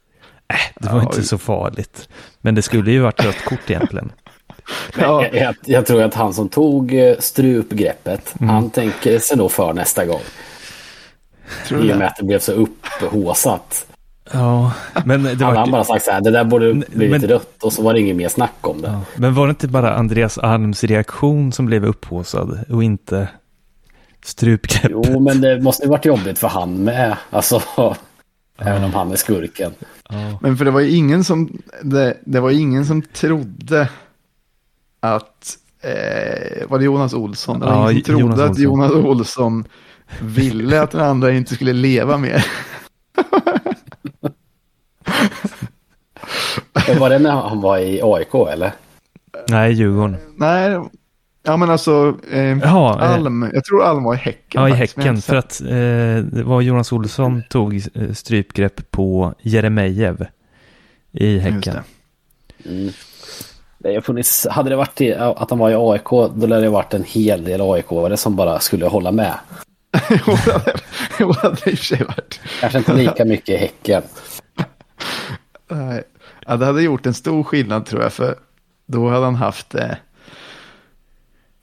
äh, 0.48 0.56
det 0.80 0.88
var 0.88 0.96
Ja, 0.98 1.02
inte 1.02 1.22
så 1.22 1.38
farligt. 1.38 2.08
Men 2.40 2.54
det 2.54 2.62
skulle 2.62 2.90
ju 2.90 3.00
varit 3.00 3.24
rött 3.24 3.44
kort 3.44 3.70
egentligen. 3.70 4.12
Ja, 4.98 5.24
Jag, 5.24 5.34
jag, 5.34 5.54
jag 5.64 5.86
tror 5.86 6.02
att 6.02 6.14
han 6.14 6.34
som 6.34 6.48
tog 6.48 6.94
eh, 6.94 7.16
strupgreppet, 7.18 8.34
Mm. 8.40 8.54
han 8.54 8.70
tänker 8.70 9.18
sig 9.18 9.36
nog 9.36 9.52
för 9.52 9.72
nästa 9.72 10.04
gång. 10.06 10.20
tror 11.68 11.84
I 11.84 11.92
och 11.92 11.96
med 11.98 12.06
att 12.06 12.16
det 12.16 12.24
blev 12.24 12.38
så 12.38 12.52
upphåsat. 12.52 13.86
Ja, 14.32 14.72
men 15.04 15.22
det 15.22 15.34
var 15.34 15.54
han 15.54 15.70
bara 15.70 15.84
sagt 15.84 16.04
så 16.04 16.10
här, 16.10 16.20
det 16.20 16.30
där 16.30 16.44
borde 16.44 16.66
Men- 16.66 16.84
blivit 16.88 17.20
men- 17.20 17.30
rött 17.30 17.62
och 17.62 17.72
så 17.72 17.82
var 17.82 17.92
det 17.94 18.00
inget 18.00 18.16
mer 18.16 18.28
snack 18.28 18.52
om 18.60 18.82
det. 18.82 18.88
Ja, 18.88 19.00
men 19.16 19.34
var 19.34 19.46
det 19.46 19.50
inte 19.50 19.68
bara 19.68 19.94
Andreas 19.94 20.38
Alms 20.38 20.84
reaktion 20.84 21.52
som 21.52 21.66
blev 21.66 21.84
upphaussad 21.86 22.64
och 22.70 22.84
inte 22.84 23.28
strupgrepp? 24.24 24.90
Jo, 24.92 25.20
men 25.20 25.40
det 25.40 25.60
måste 25.60 25.82
ju 25.82 25.88
varit 25.88 26.04
jobbigt 26.04 26.38
för 26.38 26.48
han 26.48 26.84
med. 26.84 27.16
Alltså, 27.30 27.62
även 28.58 28.84
om 28.84 28.94
han 28.94 29.12
är 29.12 29.16
skurken. 29.16 29.72
Ja. 30.10 30.38
Men 30.42 30.56
för 30.56 30.64
det 30.64 30.70
var 30.70 30.80
ju 30.80 30.90
ingen 30.90 31.24
som, 31.24 31.62
det, 31.82 32.16
det 32.24 32.40
var 32.40 32.50
ingen 32.50 32.86
som 32.86 33.02
trodde 33.02 33.88
att, 35.00 35.56
eh, 35.80 36.68
var 36.68 36.78
det 36.78 36.84
Jonas 36.84 37.14
Olsson? 37.14 37.60
Det 37.60 37.66
var 37.66 37.72
Ja, 37.72 37.90
ingen 37.92 38.04
som 38.04 38.14
trodde 38.14 38.20
Jonas 38.22 38.40
att 38.40 38.48
Olsson. 38.50 38.62
Jonas 38.62 38.92
Olsson 38.92 39.64
ville 40.22 40.80
att 40.82 40.90
den 40.90 41.00
andra 41.00 41.32
inte 41.32 41.54
skulle 41.54 41.72
leva 41.72 42.16
mer. 42.18 42.46
Var 46.98 47.10
det 47.10 47.18
när 47.18 47.30
han 47.30 47.60
var 47.60 47.78
i 47.78 48.00
AIK 48.02 48.34
eller? 48.52 48.72
Nej, 49.48 49.72
Djurgården. 49.72 50.16
Nej, 50.36 50.80
ja 51.42 51.56
men 51.56 51.70
alltså, 51.70 52.16
eh, 52.30 52.58
Jaha, 52.58 53.04
eh, 53.04 53.10
Alm, 53.14 53.50
jag 53.54 53.64
tror 53.64 53.84
Alm 53.84 54.04
var 54.04 54.14
i 54.14 54.18
Häcken. 54.18 54.62
Ja, 54.62 54.68
i 54.68 54.72
Häcken. 54.72 55.22
För 55.22 55.36
att 55.36 55.60
eh, 55.60 55.68
det 56.32 56.42
var 56.44 56.60
Jonas 56.60 56.92
Olsson 56.92 57.42
tog 57.50 57.74
eh, 57.94 58.12
strypgrepp 58.12 58.90
på 58.90 59.34
Jeremejeff 59.42 60.16
i 61.12 61.38
Häcken. 61.38 61.74
det. 61.74 62.68
Mm. 62.70 62.92
Det 63.78 63.94
har 63.94 64.00
funnits, 64.00 64.46
hade 64.50 64.70
det 64.70 64.76
varit 64.76 65.00
i, 65.00 65.14
att 65.14 65.50
han 65.50 65.58
var 65.58 65.70
i 65.70 65.74
AIK, 65.74 66.10
då 66.34 66.46
lär 66.46 66.60
det 66.60 66.68
varit 66.68 66.94
en 66.94 67.04
hel 67.04 67.44
del 67.44 67.60
AIK-are 67.60 68.16
som 68.16 68.36
bara 68.36 68.60
skulle 68.60 68.86
hålla 68.86 69.12
med. 69.12 69.34
Jo, 70.26 70.36
det 70.44 70.52
hade- 70.52 70.72
det 71.18 71.24
det 71.64 71.70
i 71.70 71.74
och 71.74 71.78
för 71.78 71.84
sig 71.84 72.04
varit. 72.04 72.40
Kanske 72.60 72.78
inte 72.78 72.94
lika 72.94 73.24
mycket 73.24 73.48
i 73.48 73.56
Häcken. 73.56 74.02
Nej. 75.70 76.02
Ja, 76.46 76.56
det 76.56 76.66
hade 76.66 76.82
gjort 76.82 77.06
en 77.06 77.14
stor 77.14 77.42
skillnad 77.42 77.86
tror 77.86 78.02
jag, 78.02 78.12
för 78.12 78.34
då 78.86 79.08
hade 79.08 79.24
han 79.24 79.34
haft 79.34 79.74
eh, 79.74 79.90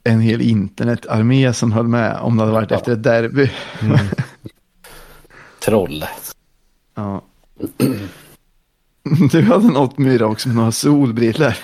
en 0.08 0.20
hel 0.20 0.40
internetarmé 0.40 1.52
som 1.52 1.72
höll 1.72 1.88
med 1.88 2.16
om 2.16 2.36
det 2.36 2.42
hade 2.42 2.52
varit 2.52 2.72
efter 2.72 2.92
ett 2.92 3.02
derby. 3.02 3.50
Mm. 3.82 3.98
Troll. 5.64 6.04
Ja. 6.94 7.22
Du 9.30 9.42
hade 9.42 9.68
något 9.68 9.98
myra 9.98 10.26
också 10.26 10.48
med 10.48 10.56
några 10.56 10.72
solbrillor. 10.72 11.54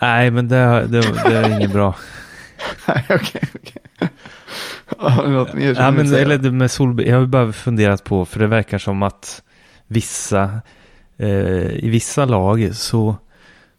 Nej, 0.00 0.30
men 0.30 0.48
det, 0.48 0.86
det, 0.88 1.00
det 1.00 1.36
är 1.36 1.56
inget 1.56 1.72
bra. 1.72 1.94
Nej, 2.88 3.04
okej. 3.10 3.48
Har 4.98 5.22
du 5.24 5.30
något 5.30 5.54
mer 5.54 5.74
Ja, 5.74 5.90
men, 5.90 6.14
eller 6.14 6.38
det 6.38 6.50
med 6.50 7.06
jag 7.06 7.18
har 7.18 7.26
bara 7.26 7.52
funderat 7.52 8.04
på, 8.04 8.24
för 8.24 8.40
det 8.40 8.46
verkar 8.46 8.78
som 8.78 9.02
att 9.02 9.42
vissa, 9.86 10.60
eh, 11.16 11.66
i 11.66 11.88
vissa 11.88 12.24
lag 12.24 12.70
så 12.76 13.16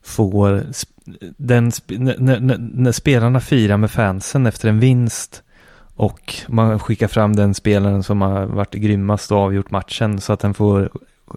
får 0.04 0.50
sp- 0.52 0.91
den, 1.38 1.72
när, 1.88 2.40
när, 2.40 2.58
när 2.58 2.92
spelarna 2.92 3.40
firar 3.40 3.78
med 3.78 3.92
fansen 3.92 4.46
efter 4.46 4.70
en 4.70 4.80
vinst 4.80 5.44
och 5.96 6.36
man 6.48 6.80
skickar 6.80 7.08
fram 7.08 7.36
den 7.36 7.54
spelaren 7.54 8.04
som 8.04 8.22
har 8.22 8.46
varit 8.46 8.74
grymmast 8.74 9.32
och 9.32 9.38
avgjort 9.38 9.72
matchen 9.72 10.22
så 10.22 10.34
att 10.34 10.40
den 10.40 10.54
får 10.54 10.90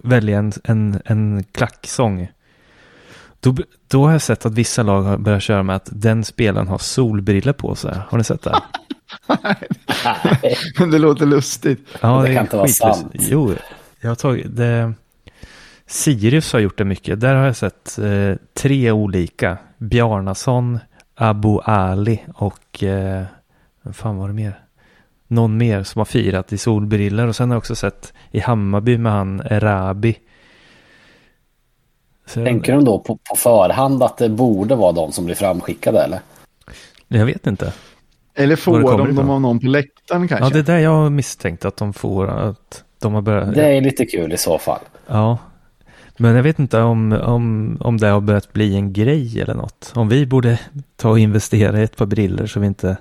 välja 0.03 0.37
en, 0.39 0.53
en, 0.63 1.01
en 1.05 1.43
klacksång. 1.43 2.27
Då, 3.39 3.55
då 3.87 4.05
har 4.05 4.11
jag 4.11 4.21
sett 4.21 4.45
att 4.45 4.53
vissa 4.53 4.83
lag 4.83 5.01
har 5.01 5.17
börjat 5.17 5.43
köra 5.43 5.63
med 5.63 5.75
att 5.75 5.89
den 5.91 6.23
spelaren 6.23 6.67
har 6.67 6.77
solbriller 6.77 7.53
på 7.53 7.75
sig. 7.75 7.97
Har 8.09 8.17
ni 8.17 8.23
sett 8.23 8.41
det? 8.43 8.55
Nej. 9.43 10.57
Men 10.79 10.91
det 10.91 10.99
låter 10.99 11.25
lustigt. 11.25 11.87
Ja, 12.01 12.21
Det 12.21 12.29
är 12.29 12.33
kan 12.33 12.43
inte 12.43 12.57
vara 12.57 12.67
sant. 12.67 13.11
Jo, 13.13 13.53
jag 14.01 14.09
har 14.09 14.15
tagit 14.15 14.55
det. 14.55 14.93
Sirius 15.87 16.53
har 16.53 16.59
gjort 16.59 16.77
det 16.77 16.85
mycket. 16.85 17.19
Där 17.19 17.35
har 17.35 17.45
jag 17.45 17.55
sett 17.55 17.97
eh, 17.99 18.35
tre 18.53 18.91
olika. 18.91 19.57
Bjarnason, 19.77 20.79
Abu 21.15 21.59
Ali 21.63 22.23
och 22.35 22.83
eh, 22.83 23.23
vad 23.81 23.95
fan 23.95 24.17
var 24.17 24.27
det 24.27 24.33
mer? 24.33 24.59
Någon 25.27 25.57
mer 25.57 25.83
som 25.83 25.99
har 25.99 26.05
firat 26.05 26.53
i 26.53 26.57
solbriller 26.57 27.27
och 27.27 27.35
sen 27.35 27.49
har 27.49 27.55
jag 27.55 27.59
också 27.59 27.75
sett 27.75 28.13
i 28.31 28.39
Hammarby 28.39 28.97
med 28.97 29.11
han 29.11 29.39
Erabi. 29.39 30.15
Så, 32.25 32.45
Tänker 32.45 32.73
de 32.73 32.85
då 32.85 32.99
på, 32.99 33.17
på 33.29 33.35
förhand 33.35 34.03
att 34.03 34.17
det 34.17 34.29
borde 34.29 34.75
vara 34.75 34.91
de 34.91 35.11
som 35.11 35.25
blir 35.25 35.35
framskickade 35.35 36.03
eller? 36.03 36.19
Jag 37.07 37.25
vet 37.25 37.47
inte. 37.47 37.73
Eller 38.35 38.55
får 38.55 38.79
de 38.79 39.15
dem 39.15 39.29
av 39.29 39.41
någon 39.41 39.59
på 39.59 39.67
läktaren 39.67 40.27
kanske? 40.27 40.45
Ja, 40.45 40.49
det 40.49 40.59
är 40.59 40.75
där 40.75 40.79
jag 40.79 40.91
har 40.91 41.09
misstänkt 41.09 41.65
att 41.65 41.77
de 41.77 41.93
får, 41.93 42.27
att 42.27 42.83
de 43.01 43.13
har 43.13 43.21
börjat. 43.21 43.53
Det 43.53 43.77
är 43.77 43.81
lite 43.81 44.05
kul 44.05 44.33
i 44.33 44.37
så 44.37 44.57
fall. 44.57 44.79
Ja. 45.07 45.37
Men 46.17 46.35
jag 46.35 46.43
vet 46.43 46.59
inte 46.59 46.81
om, 46.81 47.11
om, 47.11 47.77
om 47.79 47.97
det 47.97 48.07
har 48.07 48.21
börjat 48.21 48.53
bli 48.53 48.75
en 48.75 48.93
grej 48.93 49.41
eller 49.41 49.53
något. 49.53 49.91
Om 49.95 50.09
vi 50.09 50.25
borde 50.25 50.59
ta 50.95 51.09
och 51.09 51.19
investera 51.19 51.79
i 51.79 51.83
ett 51.83 51.97
par 51.97 52.05
briller 52.05 52.47
så 52.47 52.59
vi 52.59 52.67
inte 52.67 52.97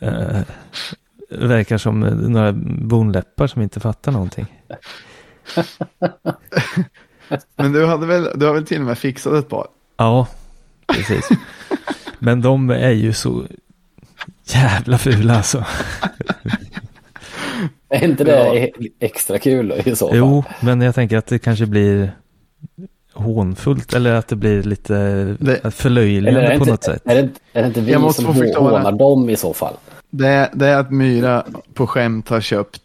eh, 0.00 0.40
verkar 1.28 1.78
som 1.78 2.00
några 2.00 2.52
bonläppar 2.82 3.46
som 3.46 3.62
inte 3.62 3.80
fattar 3.80 4.12
någonting. 4.12 4.46
Men 7.56 7.72
du, 7.72 7.86
hade 7.86 8.06
väl, 8.06 8.28
du 8.34 8.46
har 8.46 8.54
väl 8.54 8.66
till 8.66 8.80
och 8.80 8.86
med 8.86 8.98
fixat 8.98 9.32
ett 9.32 9.48
par? 9.48 9.66
Ja, 9.96 10.28
precis. 10.86 11.28
Men 12.18 12.42
de 12.42 12.70
är 12.70 12.90
ju 12.90 13.12
så 13.12 13.44
jävla 14.44 14.98
fula 14.98 15.36
alltså. 15.36 15.64
Är 17.92 18.04
inte 18.04 18.24
det 18.24 18.70
extra 19.00 19.38
kul 19.38 19.68
då, 19.68 19.76
i 19.90 19.96
så 19.96 20.08
fall? 20.08 20.16
Jo, 20.16 20.44
men 20.60 20.80
jag 20.80 20.94
tänker 20.94 21.16
att 21.18 21.26
det 21.26 21.38
kanske 21.38 21.66
blir 21.66 22.12
hånfullt 23.12 23.94
eller 23.94 24.14
att 24.14 24.28
det 24.28 24.36
blir 24.36 24.62
lite 24.62 24.94
Det- 25.40 25.56
Eller 25.60 25.70
förlöjligande 25.70 26.40
är 26.40 26.50
det, 26.50 26.56
på 26.58 26.62
inte, 26.62 26.70
något 26.70 26.84
sätt. 26.84 27.02
är, 27.04 27.14
det, 27.14 27.28
är 27.52 27.62
det 27.62 27.66
inte 27.68 27.80
vi 27.80 27.92
Jag 27.92 28.00
måste 28.00 28.22
som 28.22 28.34
hånar 28.56 28.92
dem 28.92 29.30
i 29.30 29.36
så 29.36 29.54
fall? 29.54 29.74
Det, 30.10 30.26
är- 30.28 30.48
det 30.52 30.66
är 30.66 30.76
att 30.78 30.90
Myra 30.90 31.44
på 31.74 31.86
skämt 31.86 32.28
har 32.28 32.40
köpt 32.40 32.80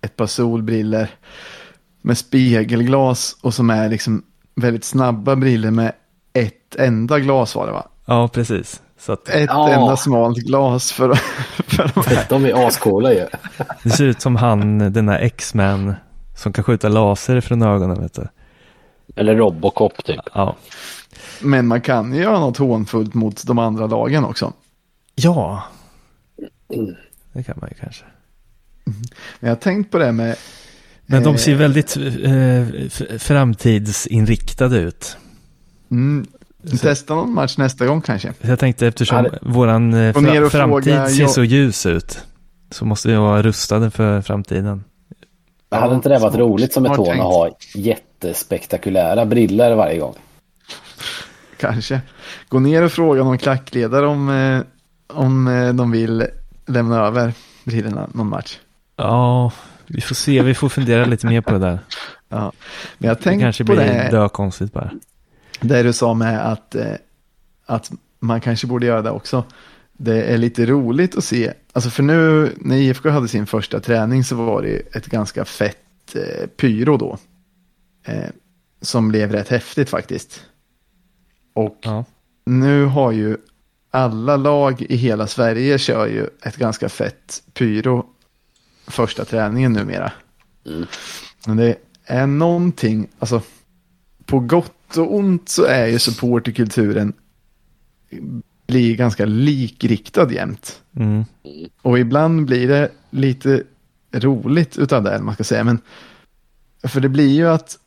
ett 0.00 0.16
par 0.16 0.26
solbriller 0.26 1.08
med 2.02 2.18
spegelglas 2.18 3.36
och 3.42 3.54
som 3.54 3.70
är 3.70 3.88
liksom 3.88 4.22
väldigt 4.54 4.84
snabba 4.84 5.36
briller 5.36 5.70
med 5.70 5.92
ett 6.32 6.76
enda 6.78 7.18
glas 7.18 7.54
var 7.54 7.66
det 7.66 7.72
va? 7.72 7.88
Ja, 8.06 8.28
precis. 8.28 8.80
Så 9.00 9.12
att 9.12 9.28
Ett 9.28 9.50
Ja. 9.52 9.68
enda 9.70 9.96
smalt 9.96 10.38
glas 10.38 10.92
för, 10.92 11.14
för 11.66 11.90
de 11.94 12.14
här. 12.14 12.26
De 12.28 12.44
är 12.44 12.66
ascoola 12.66 13.12
ju. 13.12 13.26
det 13.82 13.90
ser 13.90 14.04
ut 14.04 14.20
som 14.20 14.36
han, 14.36 14.78
den 14.78 15.06
där 15.06 15.18
X-Men 15.18 15.94
som 16.36 16.52
kan 16.52 16.64
skjuta 16.64 16.88
laser 16.88 17.40
från 17.40 17.62
ögonen. 17.62 18.02
Vet 18.02 18.14
du. 18.14 18.28
Eller 19.16 19.34
Robocop 19.36 20.04
typ. 20.04 20.20
Ja. 20.34 20.56
Men 21.40 21.66
man 21.66 21.80
kan 21.80 22.14
ju 22.14 22.22
göra 22.22 22.38
något 22.38 22.56
hånfullt 22.56 23.14
mot 23.14 23.46
de 23.46 23.58
andra 23.58 23.86
lagen 23.86 24.24
också. 24.24 24.52
ja, 25.14 25.62
det 27.32 27.42
kan 27.42 27.58
man 27.60 27.68
ju 27.70 27.76
kanske. 27.80 28.04
Men 28.84 28.94
jag 29.40 29.50
har 29.50 29.56
tänkt 29.56 29.90
på 29.90 29.98
det 29.98 30.12
med... 30.12 30.36
Men 31.06 31.22
de 31.22 31.34
eh, 31.34 31.36
ser 31.38 31.54
väldigt 31.54 31.96
eh, 31.96 33.18
framtidsinriktade 33.18 34.76
ut. 34.78 35.16
Mm, 35.90 36.26
testa 36.80 37.14
någon 37.14 37.34
match 37.34 37.56
nästa 37.58 37.86
gång 37.86 38.00
kanske. 38.00 38.32
Jag 38.40 38.58
tänkte 38.58 38.86
eftersom 38.86 39.16
Ja, 39.16 39.22
det- 39.22 39.38
våran 39.42 39.94
eh, 39.94 40.12
fra- 40.12 40.20
framtid 40.50 40.50
fråga, 40.94 41.08
ser 41.08 41.20
jag- 41.22 41.30
så 41.30 41.44
ljus 41.44 41.86
ut. 41.86 42.24
Så 42.70 42.84
måste 42.84 43.08
vi 43.08 43.14
vara 43.14 43.42
rustade 43.42 43.90
för 43.90 44.22
framtiden. 44.22 44.84
Men 45.70 45.80
hade 45.80 45.94
inte 45.94 46.08
det 46.08 46.18
varit 46.18 46.32
smart. 46.34 46.40
roligt 46.40 46.72
som 46.72 46.86
ett 46.86 46.96
hån 46.96 47.10
att 47.10 47.16
ha 47.16 47.48
jättespektakulära 47.74 49.26
briller 49.26 49.74
varje 49.74 49.98
gång? 49.98 50.14
Kanske. 51.56 52.00
Gå 52.48 52.58
ner 52.60 52.82
och 52.82 52.92
fråga 52.92 53.24
någon 53.24 53.38
klackledare 53.38 54.06
om, 54.06 54.28
eh, 54.30 54.60
om 55.18 55.48
eh, 55.48 55.72
de 55.74 55.90
vill 55.90 56.26
lämna 56.66 57.06
över 57.06 57.32
brillorna 57.64 58.08
någon 58.14 58.28
match. 58.28 58.58
Ja, 58.96 59.52
vi 59.86 60.00
får 60.00 60.14
se. 60.14 60.42
Vi 60.42 60.54
får 60.54 60.68
fundera 60.68 61.04
lite 61.04 61.26
mer 61.26 61.40
på 61.40 61.52
det 61.52 61.58
där. 61.58 61.78
Ja. 62.28 62.52
Men 62.98 63.08
jag 63.08 63.16
Det 63.16 63.22
tänkte 63.22 63.44
kanske 63.44 63.64
på 63.64 63.72
blir 63.72 63.84
det, 63.84 64.08
dökonstigt 64.10 64.72
bara. 64.72 64.90
Det 65.60 65.82
du 65.82 65.92
sa 65.92 66.14
med 66.14 66.52
att, 66.52 66.74
eh, 66.74 66.94
att 67.66 67.90
man 68.18 68.40
kanske 68.40 68.66
borde 68.66 68.86
göra 68.86 69.02
det 69.02 69.10
också. 69.10 69.44
Det 69.92 70.22
är 70.22 70.38
lite 70.38 70.66
roligt 70.66 71.16
att 71.16 71.24
se, 71.24 71.52
alltså 71.72 71.90
för 71.90 72.02
nu 72.02 72.52
när 72.56 72.76
IFK 72.76 73.10
hade 73.10 73.28
sin 73.28 73.46
första 73.46 73.80
träning 73.80 74.24
så 74.24 74.36
var 74.36 74.62
det 74.62 74.96
ett 74.96 75.06
ganska 75.06 75.44
fett 75.44 76.14
eh, 76.14 76.46
pyro 76.46 76.96
då. 76.96 77.18
Eh, 78.04 78.28
som 78.80 79.08
blev 79.08 79.32
rätt 79.32 79.48
häftigt 79.48 79.90
faktiskt. 79.90 80.42
Och 81.54 81.78
Ja. 81.82 82.04
nu 82.44 82.84
har 82.84 83.12
ju 83.12 83.36
alla 83.90 84.36
lag 84.36 84.82
i 84.82 84.96
hela 84.96 85.26
Sverige 85.26 85.78
kör 85.78 86.06
ju 86.06 86.26
ett 86.42 86.56
ganska 86.56 86.88
fett 86.88 87.42
pyro 87.52 88.06
första 88.86 89.24
träningen 89.24 89.72
numera. 89.72 90.12
Mm. 90.66 90.86
Men 91.46 91.56
det 91.56 91.76
är 92.04 92.26
någonting, 92.26 93.08
alltså 93.18 93.42
på 94.24 94.40
gott 94.40 94.72
och 94.96 95.14
ont 95.14 95.48
så 95.48 95.64
är 95.64 95.86
ju 95.86 95.98
supporterkulturen 95.98 97.12
blir 98.66 98.96
ganska 98.96 99.24
likriktad 99.24 100.32
jämt. 100.32 100.82
Mm. 100.96 101.24
Och 101.82 101.98
ibland 101.98 102.46
blir 102.46 102.68
det 102.68 102.90
lite 103.10 103.62
roligt 104.12 104.78
utav 104.78 105.02
det, 105.02 105.18
man 105.18 105.34
ska 105.34 105.44
säga. 105.44 105.64
Men, 105.64 105.78
för 106.82 107.00
det 107.00 107.08
blir 107.08 107.28
ju 107.28 107.48
att 107.48 107.78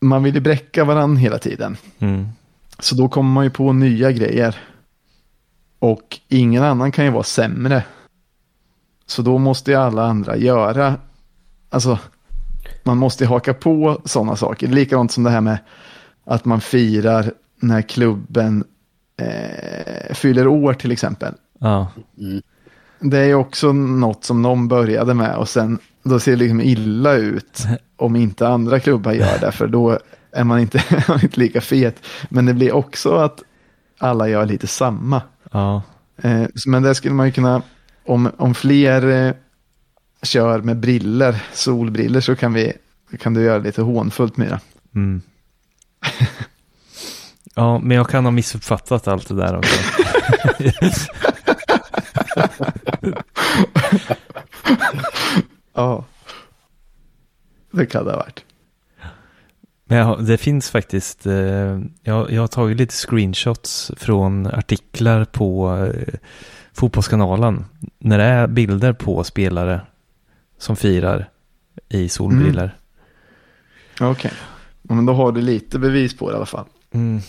man 0.00 0.22
vill 0.22 0.34
ju 0.34 0.40
bräcka 0.40 0.84
varandra 0.84 1.20
hela 1.20 1.38
tiden. 1.38 1.76
Mm. 1.98 2.26
Så 2.78 2.94
då 2.94 3.08
kommer 3.08 3.30
man 3.30 3.44
ju 3.44 3.50
på 3.50 3.72
nya 3.72 4.12
grejer. 4.12 4.56
Och 5.78 6.20
ingen 6.28 6.62
annan 6.62 6.92
kan 6.92 7.04
ju 7.04 7.10
vara 7.10 7.22
sämre. 7.22 7.84
Så 9.06 9.22
då 9.22 9.38
måste 9.38 9.70
ju 9.70 9.76
alla 9.76 10.04
andra 10.04 10.36
göra, 10.36 10.96
alltså 11.70 11.98
man 12.82 12.98
måste 12.98 13.24
ju 13.24 13.28
haka 13.28 13.54
på 13.54 14.00
sådana 14.04 14.36
saker. 14.36 14.68
Likadant 14.68 15.12
som 15.12 15.24
det 15.24 15.30
här 15.30 15.40
med 15.40 15.58
att 16.26 16.44
man 16.44 16.60
firar 16.60 17.32
när 17.60 17.82
klubben 17.82 18.64
eh, 19.16 20.14
fyller 20.14 20.46
år 20.46 20.74
till 20.74 20.92
exempel. 20.92 21.34
Ja. 21.58 21.88
Det 23.00 23.18
är 23.18 23.34
också 23.34 23.72
något 23.72 24.24
som 24.24 24.42
någon 24.42 24.68
började 24.68 25.14
med 25.14 25.36
och 25.36 25.48
sen 25.48 25.78
då 26.02 26.20
ser 26.20 26.32
det 26.32 26.36
liksom 26.36 26.60
illa 26.60 27.14
ut 27.14 27.64
om 27.96 28.16
inte 28.16 28.48
andra 28.48 28.80
klubbar 28.80 29.12
gör 29.12 29.38
det 29.40 29.52
för 29.52 29.66
då 29.66 29.98
är 30.32 30.44
man 30.44 30.58
inte, 30.58 30.82
man 31.08 31.20
inte 31.22 31.40
lika 31.40 31.60
fet. 31.60 32.06
Men 32.28 32.46
det 32.46 32.54
blir 32.54 32.72
också 32.72 33.14
att 33.14 33.42
alla 33.98 34.28
gör 34.28 34.46
lite 34.46 34.66
samma. 34.66 35.22
Ja. 35.52 35.82
Eh, 36.22 36.46
men 36.66 36.82
det 36.82 36.94
skulle 36.94 37.14
man 37.14 37.26
ju 37.26 37.32
kunna, 37.32 37.62
om, 38.06 38.30
om 38.36 38.54
fler 38.54 39.26
eh, 39.26 39.34
kör 40.22 40.60
med 40.62 40.76
briller, 40.76 41.42
solbriller 41.52 42.20
så 42.20 42.36
kan 42.36 42.52
vi, 42.52 42.72
kan 43.18 43.34
du 43.34 43.42
göra 43.42 43.58
lite 43.58 43.82
hånfullt 43.82 44.36
det. 44.36 44.60
Mm. 44.94 45.22
Ja, 47.58 47.78
men 47.78 47.96
jag 47.96 48.08
kan 48.08 48.24
ha 48.24 48.30
missuppfattat 48.30 49.08
allt 49.08 49.28
det 49.28 49.34
där 49.34 49.56
också. 49.56 49.76
Ja. 55.76 56.04
Det 57.70 57.86
kan 57.86 58.04
det 58.04 58.10
ha 58.10 58.18
varit. 58.18 58.44
Men 59.84 59.98
jag, 59.98 60.24
det 60.24 60.38
finns 60.38 60.70
faktiskt, 60.70 61.26
eh, 61.26 61.80
jag, 62.02 62.30
jag 62.30 62.40
har 62.40 62.46
tagit 62.46 62.76
lite 62.76 62.94
screenshots 62.94 63.92
från 63.96 64.46
artiklar 64.46 65.24
på 65.24 65.76
eh, 65.76 66.14
Fotbollskanalen. 66.72 67.64
När 67.98 68.18
det 68.18 68.24
är 68.24 68.46
bilder 68.46 68.92
på 68.92 69.24
spelare 69.24 69.80
som 70.58 70.76
firar 70.76 71.28
i 71.88 72.08
solbriller. 72.08 72.76
Okej. 74.00 74.32
Ja, 74.34 74.46
Men 74.88 75.06
då 75.06 75.12
har 75.12 75.32
du 75.32 75.40
lite 75.40 75.78
bevis 75.78 76.16
på 76.16 76.30
det 76.30 76.34
i 76.34 76.36
alla 76.36 76.46
fall. 76.46 76.64
Mm. 76.94 77.20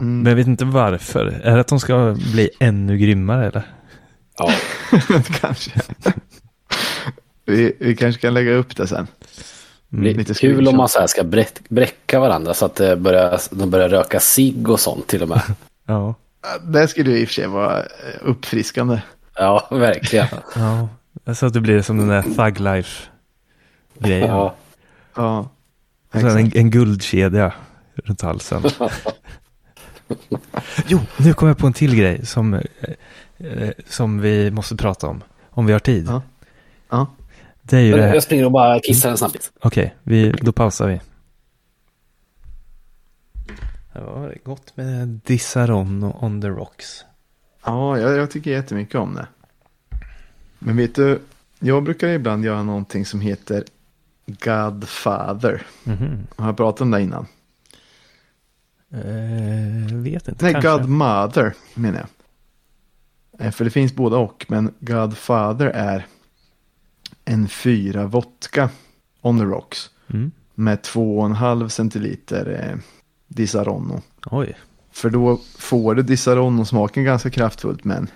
Mm. 0.00 0.22
Men 0.22 0.30
jag 0.30 0.36
vet 0.36 0.46
inte 0.46 0.64
varför. 0.64 1.26
Är 1.26 1.54
det 1.54 1.60
att 1.60 1.68
de 1.68 1.80
ska 1.80 2.16
bli 2.32 2.50
ännu 2.58 2.98
grymmare 2.98 3.46
eller? 3.46 3.62
Ja, 4.38 4.50
kanske. 5.40 5.70
vi, 7.44 7.76
vi 7.80 7.96
kanske 7.96 8.20
kan 8.20 8.34
lägga 8.34 8.52
upp 8.52 8.76
det 8.76 8.86
sen. 8.86 9.06
Mm. 9.92 10.16
lite 10.16 10.34
kul 10.34 10.68
om 10.68 10.76
man 10.76 10.88
så 10.88 11.00
här 11.00 11.06
ska 11.06 11.24
bräck, 11.24 11.68
bräcka 11.68 12.20
varandra 12.20 12.54
så 12.54 12.66
att 12.66 12.74
det 12.74 12.96
börjar, 12.96 13.40
de 13.50 13.70
börjar 13.70 13.88
röka 13.88 14.20
cigg 14.20 14.68
och 14.68 14.80
sånt 14.80 15.06
till 15.06 15.22
och 15.22 15.28
med. 15.28 15.42
Ja. 15.86 16.14
Det 16.62 16.88
skulle 16.88 17.10
ju 17.10 17.18
i 17.18 17.24
och 17.24 17.28
för 17.28 17.34
sig 17.34 17.46
vara 17.46 17.78
eh, 17.78 17.84
uppfriskande. 18.22 19.00
Ja, 19.34 19.68
verkligen. 19.70 20.26
ja. 20.54 20.88
Så 21.34 21.46
att 21.46 21.52
det 21.52 21.60
blir 21.60 21.82
som 21.82 21.98
den 21.98 22.08
där 22.08 22.22
Thug 22.22 22.60
Life-grejen. 22.60 24.28
Ja. 24.28 24.54
Ja. 25.16 25.48
Och 26.12 26.20
sen 26.20 26.36
en, 26.38 26.52
en 26.54 26.70
guldkedja 26.70 27.52
runt 27.94 28.20
halsen. 28.20 28.62
jo, 30.86 31.00
nu 31.16 31.32
kommer 31.32 31.50
jag 31.50 31.58
på 31.58 31.66
en 31.66 31.72
till 31.72 31.96
grej 31.96 32.26
som, 32.26 32.54
eh, 32.54 32.60
eh, 33.38 33.70
som 33.86 34.20
vi 34.20 34.50
måste 34.50 34.76
prata 34.76 35.06
om. 35.06 35.22
Om 35.50 35.66
vi 35.66 35.72
har 35.72 35.80
tid. 35.80 36.06
Ja. 36.08 36.22
Ja. 36.88 37.06
Det 37.62 37.76
är 37.76 37.80
ju 37.80 37.92
det 37.92 38.02
här. 38.02 38.14
Jag 38.14 38.22
springer 38.22 38.44
och 38.44 38.52
bara 38.52 38.80
kissar 38.80 39.10
en 39.10 39.18
snabbis. 39.18 39.52
Okej, 39.60 39.94
vi, 40.02 40.32
då 40.32 40.52
pausar 40.52 40.88
vi. 40.88 41.00
Det 43.92 44.00
var 44.00 44.34
gott 44.44 44.76
med 44.76 45.08
Disaronno 45.08 46.16
on 46.20 46.40
the 46.40 46.48
rocks. 46.48 47.04
Ja, 47.64 47.98
jag, 47.98 48.16
jag 48.16 48.30
tycker 48.30 48.50
jättemycket 48.50 48.94
om 48.94 49.14
det. 49.14 49.26
Men 50.58 50.76
vet 50.76 50.94
du, 50.94 51.20
jag 51.58 51.82
brukar 51.82 52.08
ibland 52.08 52.44
göra 52.44 52.62
någonting 52.62 53.06
som 53.06 53.20
heter 53.20 53.64
Godfather. 54.40 55.62
Mhm. 55.84 56.26
Har 56.36 56.46
jag 56.46 56.56
pratat 56.56 56.80
om 56.80 56.90
det 56.90 57.02
innan? 57.02 57.26
Eh, 58.92 59.96
vet 59.96 60.28
inte, 60.28 60.44
Nej, 60.44 60.52
kanske. 60.52 60.70
Godmother 60.70 61.54
menar 61.74 61.98
jag. 61.98 63.46
Eh, 63.46 63.52
För 63.52 63.64
det 63.64 63.70
finns 63.70 63.94
båda 63.94 64.16
och, 64.16 64.46
men 64.48 64.74
Godfather 64.80 65.66
är 65.66 66.06
en 67.24 67.48
fyra 67.48 68.06
vodka 68.06 68.70
on 69.20 69.38
the 69.38 69.44
rocks 69.44 69.90
Mm. 70.10 70.30
med 70.54 70.82
två 70.82 71.18
och 71.18 71.26
en 71.26 71.32
halv 71.32 71.68
centiliter 71.68 72.68
eh, 72.70 72.78
Disaronno. 73.28 74.02
Oj, 74.26 74.54
För 74.90 75.10
då 75.10 75.40
får 75.58 75.94
du 75.94 76.02
Disaronno-smaken 76.02 77.04
ganska 77.04 77.30
kraftfullt 77.30 77.84
men 77.84 78.10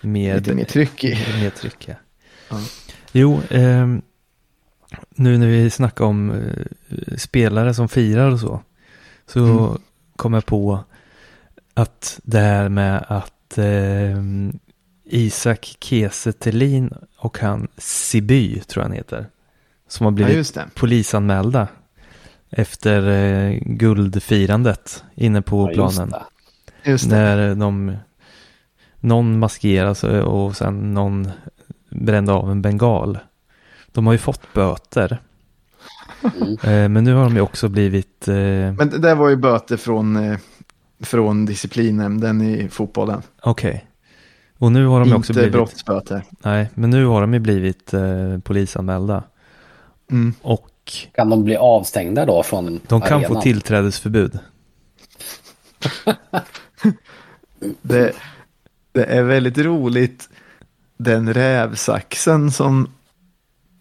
med, 0.00 0.36
lite 0.36 0.54
mer 0.54 0.64
tryck 0.64 1.04
i. 1.04 1.14
Mer 1.40 1.50
tryck, 1.50 1.88
ja. 1.88 1.94
Ja. 2.50 2.60
Jo, 3.12 3.40
ehm, 3.50 4.02
nu 5.10 5.38
när 5.38 5.46
vi 5.46 5.70
snackar 5.70 6.04
om 6.04 6.30
eh, 6.30 7.16
spelare 7.16 7.74
som 7.74 7.88
firar 7.88 8.30
och 8.30 8.40
så, 8.40 8.60
så 9.26 9.38
Mm. 9.44 9.78
kom 10.16 10.34
jag 10.34 10.46
på 10.46 10.84
att 11.74 12.20
det 12.22 12.38
här 12.38 12.68
med 12.68 13.04
att 13.08 13.58
ehm, 13.58 14.58
Isak 15.04 15.76
Kiese 15.80 16.32
och 17.16 17.38
han 17.38 17.68
Siby, 17.76 18.60
tror 18.60 18.82
jag 18.82 18.88
han 18.88 18.96
heter, 18.96 19.26
som 19.88 20.04
har 20.04 20.12
Ja, 20.12 20.14
blivit 20.26 20.54
det. 20.54 20.64
polisanmälda 20.74 21.68
efter 22.50 23.08
eh, 23.08 23.58
guldfirandet 23.66 25.04
inne 25.14 25.42
på 25.42 25.72
Ja, 25.74 25.82
just 25.84 25.96
planen. 25.96 26.10
det. 26.10 26.90
Just 26.90 27.10
det. 27.10 27.16
När 27.16 27.54
de, 27.54 27.96
någon 29.00 29.38
maskeras 29.38 30.04
och 30.04 30.56
sen 30.56 30.94
någon 30.94 31.30
brände 31.90 32.32
av 32.32 32.50
en 32.50 32.62
bengal. 32.62 33.18
De 33.92 34.06
har 34.06 34.12
ju 34.12 34.18
fått 34.18 34.52
böter. 34.54 35.20
Mm. 36.40 36.52
Eh, 36.62 36.88
Men 36.88 37.04
nu 37.04 37.14
har 37.14 37.24
de 37.24 37.34
ju 37.34 37.40
också 37.40 37.68
blivit, 37.68 38.28
eh, 38.28 38.34
Men 38.34 38.90
det 38.90 38.98
där 38.98 39.14
var 39.14 39.28
ju 39.28 39.36
böter 39.36 39.76
från, 39.76 40.16
eh, 40.16 40.38
från 41.02 41.46
disciplinnämnden 41.46 42.42
i 42.42 42.68
fotbollen. 42.68 43.22
okej. 43.42 43.86
Och 44.58 44.72
nu 44.72 44.86
har 44.86 45.00
de 45.00 45.08
ju 45.08 45.14
också 45.14 45.32
Inte 45.32 45.40
blivit, 45.40 45.52
brottsböter. 45.52 46.24
nej, 46.42 46.70
men 46.74 46.90
nu 46.90 47.04
har 47.04 47.20
de 47.20 47.34
ju 47.34 47.40
blivit 47.40 47.94
eh, 47.94 48.38
polisanmälda. 48.44 49.22
Mm. 50.10 50.34
Och 50.42 50.68
Kan 51.14 51.30
de 51.30 51.44
bli 51.44 51.56
avstängda 51.56 52.26
då 52.26 52.42
från 52.42 52.80
de 52.88 53.00
kan 53.00 53.12
arenan? 53.18 53.34
få 53.34 53.40
tillträdesförbud. 53.40 54.38
Det, 57.82 58.12
det 58.92 59.04
är 59.04 59.22
väldigt 59.22 59.58
roligt 59.58 60.28
den 60.96 61.34
rävsaxen 61.34 62.50
som, 62.50 62.88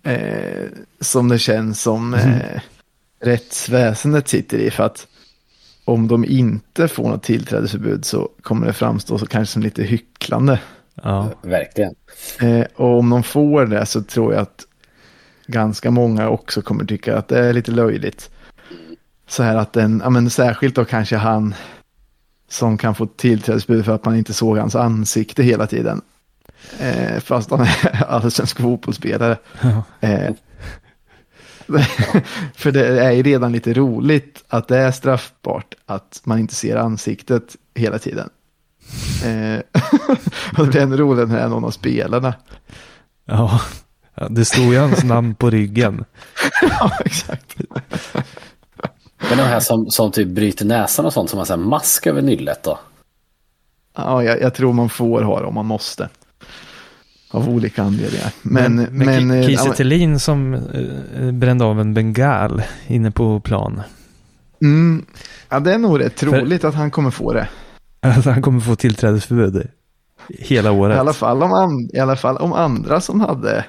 eh, 0.03 0.67
som 0.99 1.27
det 1.27 1.39
känns 1.39 1.81
som 1.81 2.13
eh, 2.13 2.61
rättsväsendet 3.19 4.27
sitter 4.27 4.57
i. 4.57 4.71
För 4.71 4.83
att 4.83 5.07
om 5.85 6.07
de 6.07 6.25
inte 6.25 6.87
får 6.87 7.09
något 7.09 7.23
tillträdesförbud 7.23 8.05
så 8.05 8.29
kommer 8.41 8.67
det 8.67 8.73
framstå 8.73 9.17
så 9.17 9.25
kanske 9.25 9.53
som 9.53 9.61
lite 9.61 9.83
hycklande. 9.83 10.59
Ja, 11.03 11.29
Verkligen. 11.41 11.95
Eh, 12.41 12.65
och 12.75 12.99
om 12.99 13.09
de 13.09 13.23
får 13.23 13.65
det 13.65 13.85
så 13.85 14.03
tror 14.03 14.33
jag 14.33 14.41
att 14.41 14.65
ganska 15.47 15.91
många 15.91 16.29
också 16.29 16.61
kommer 16.61 16.85
tycka 16.85 17.17
att 17.17 17.27
det 17.27 17.39
är 17.39 17.53
lite 17.53 17.71
löjligt. 17.71 18.29
Så 19.27 19.43
här 19.43 19.55
att 19.55 19.73
den, 19.73 20.01
ja 20.03 20.09
men 20.09 20.29
särskilt 20.29 20.75
då 20.75 20.85
kanske 20.85 21.15
han 21.15 21.55
som 22.49 22.77
kan 22.77 22.95
få 22.95 23.05
tillträdesförbud 23.05 23.85
för 23.85 23.95
att 23.95 24.05
man 24.05 24.15
inte 24.15 24.33
såg 24.33 24.57
hans 24.57 24.75
ansikte 24.75 25.43
hela 25.43 25.67
tiden. 25.67 26.01
Eh, 26.79 27.19
fast 27.19 27.51
han 27.51 27.61
är 27.61 28.03
allsvensk 28.07 28.57
fotbollsspelare. 28.57 29.37
Eh, 29.99 30.33
för 32.55 32.71
det 32.71 33.03
är 33.03 33.11
ju 33.11 33.23
redan 33.23 33.51
lite 33.51 33.73
roligt 33.73 34.43
att 34.47 34.67
det 34.67 34.77
är 34.77 34.91
straffbart 34.91 35.75
att 35.85 36.21
man 36.23 36.39
inte 36.39 36.55
ser 36.55 36.75
ansiktet 36.75 37.55
hela 37.75 37.99
tiden. 37.99 38.29
Eh, 39.25 39.59
och 40.57 40.65
det 40.65 40.71
blir 40.71 40.81
ännu 40.81 40.97
roligare 40.97 41.27
när 41.27 41.35
det 41.35 41.41
är 41.41 41.49
någon 41.49 41.65
av 41.65 41.71
spelarna. 41.71 42.33
ja. 43.25 43.61
Ja, 44.21 44.27
det 44.29 44.45
stod 44.45 44.73
ju 44.73 44.79
hans 44.79 45.03
namn 45.03 45.35
på 45.35 45.49
ryggen. 45.49 46.05
ja, 46.61 46.91
exakt. 47.05 47.55
Men 49.17 49.37
de 49.37 49.43
här 49.43 49.59
som, 49.59 49.89
som 49.89 50.11
typ 50.11 50.27
bryter 50.27 50.65
näsan 50.65 51.05
och 51.05 51.13
sånt 51.13 51.29
som 51.29 51.39
har 51.39 51.45
så 51.45 51.53
här 51.53 51.61
mask 51.61 52.07
över 52.07 52.21
nyllet 52.21 52.63
då? 52.63 52.79
Ja, 53.95 54.23
jag, 54.23 54.41
jag 54.41 54.53
tror 54.53 54.73
man 54.73 54.89
får 54.89 55.21
ha 55.21 55.39
det 55.39 55.45
om 55.45 55.53
man 55.53 55.65
måste. 55.65 56.09
Av 57.31 57.49
olika 57.49 57.83
anledningar. 57.83 58.33
Men, 58.41 58.75
men, 58.75 58.87
men, 58.91 59.27
men 59.27 59.39
eh, 59.39 59.47
Kiese 59.47 59.67
ja, 59.67 59.73
Thelin 59.73 60.19
som 60.19 60.53
eh, 60.53 61.31
brände 61.31 61.65
av 61.65 61.79
en 61.79 61.93
bengal 61.93 62.61
inne 62.87 63.11
på 63.11 63.39
plan. 63.39 63.81
mm, 64.61 65.05
ja, 65.49 65.59
det 65.59 65.73
är 65.73 65.77
nog 65.77 65.99
rätt 65.99 66.15
troligt 66.15 66.63
att 66.63 66.75
han 66.75 66.91
kommer 66.91 67.11
få 67.11 67.33
det. 67.33 67.47
Alltså 68.01 68.29
han 68.29 68.41
kommer 68.41 68.59
få 68.59 68.75
tillträdesförbud 68.75 69.67
hela 70.29 70.71
året. 70.71 70.95
I 70.95 70.99
alla, 70.99 71.13
fall 71.13 71.43
om 71.43 71.53
and, 71.53 71.91
I 71.93 71.99
alla 71.99 72.15
fall 72.15 72.37
om 72.37 72.53
andra 72.53 73.01
som 73.01 73.21
hade. 73.21 73.65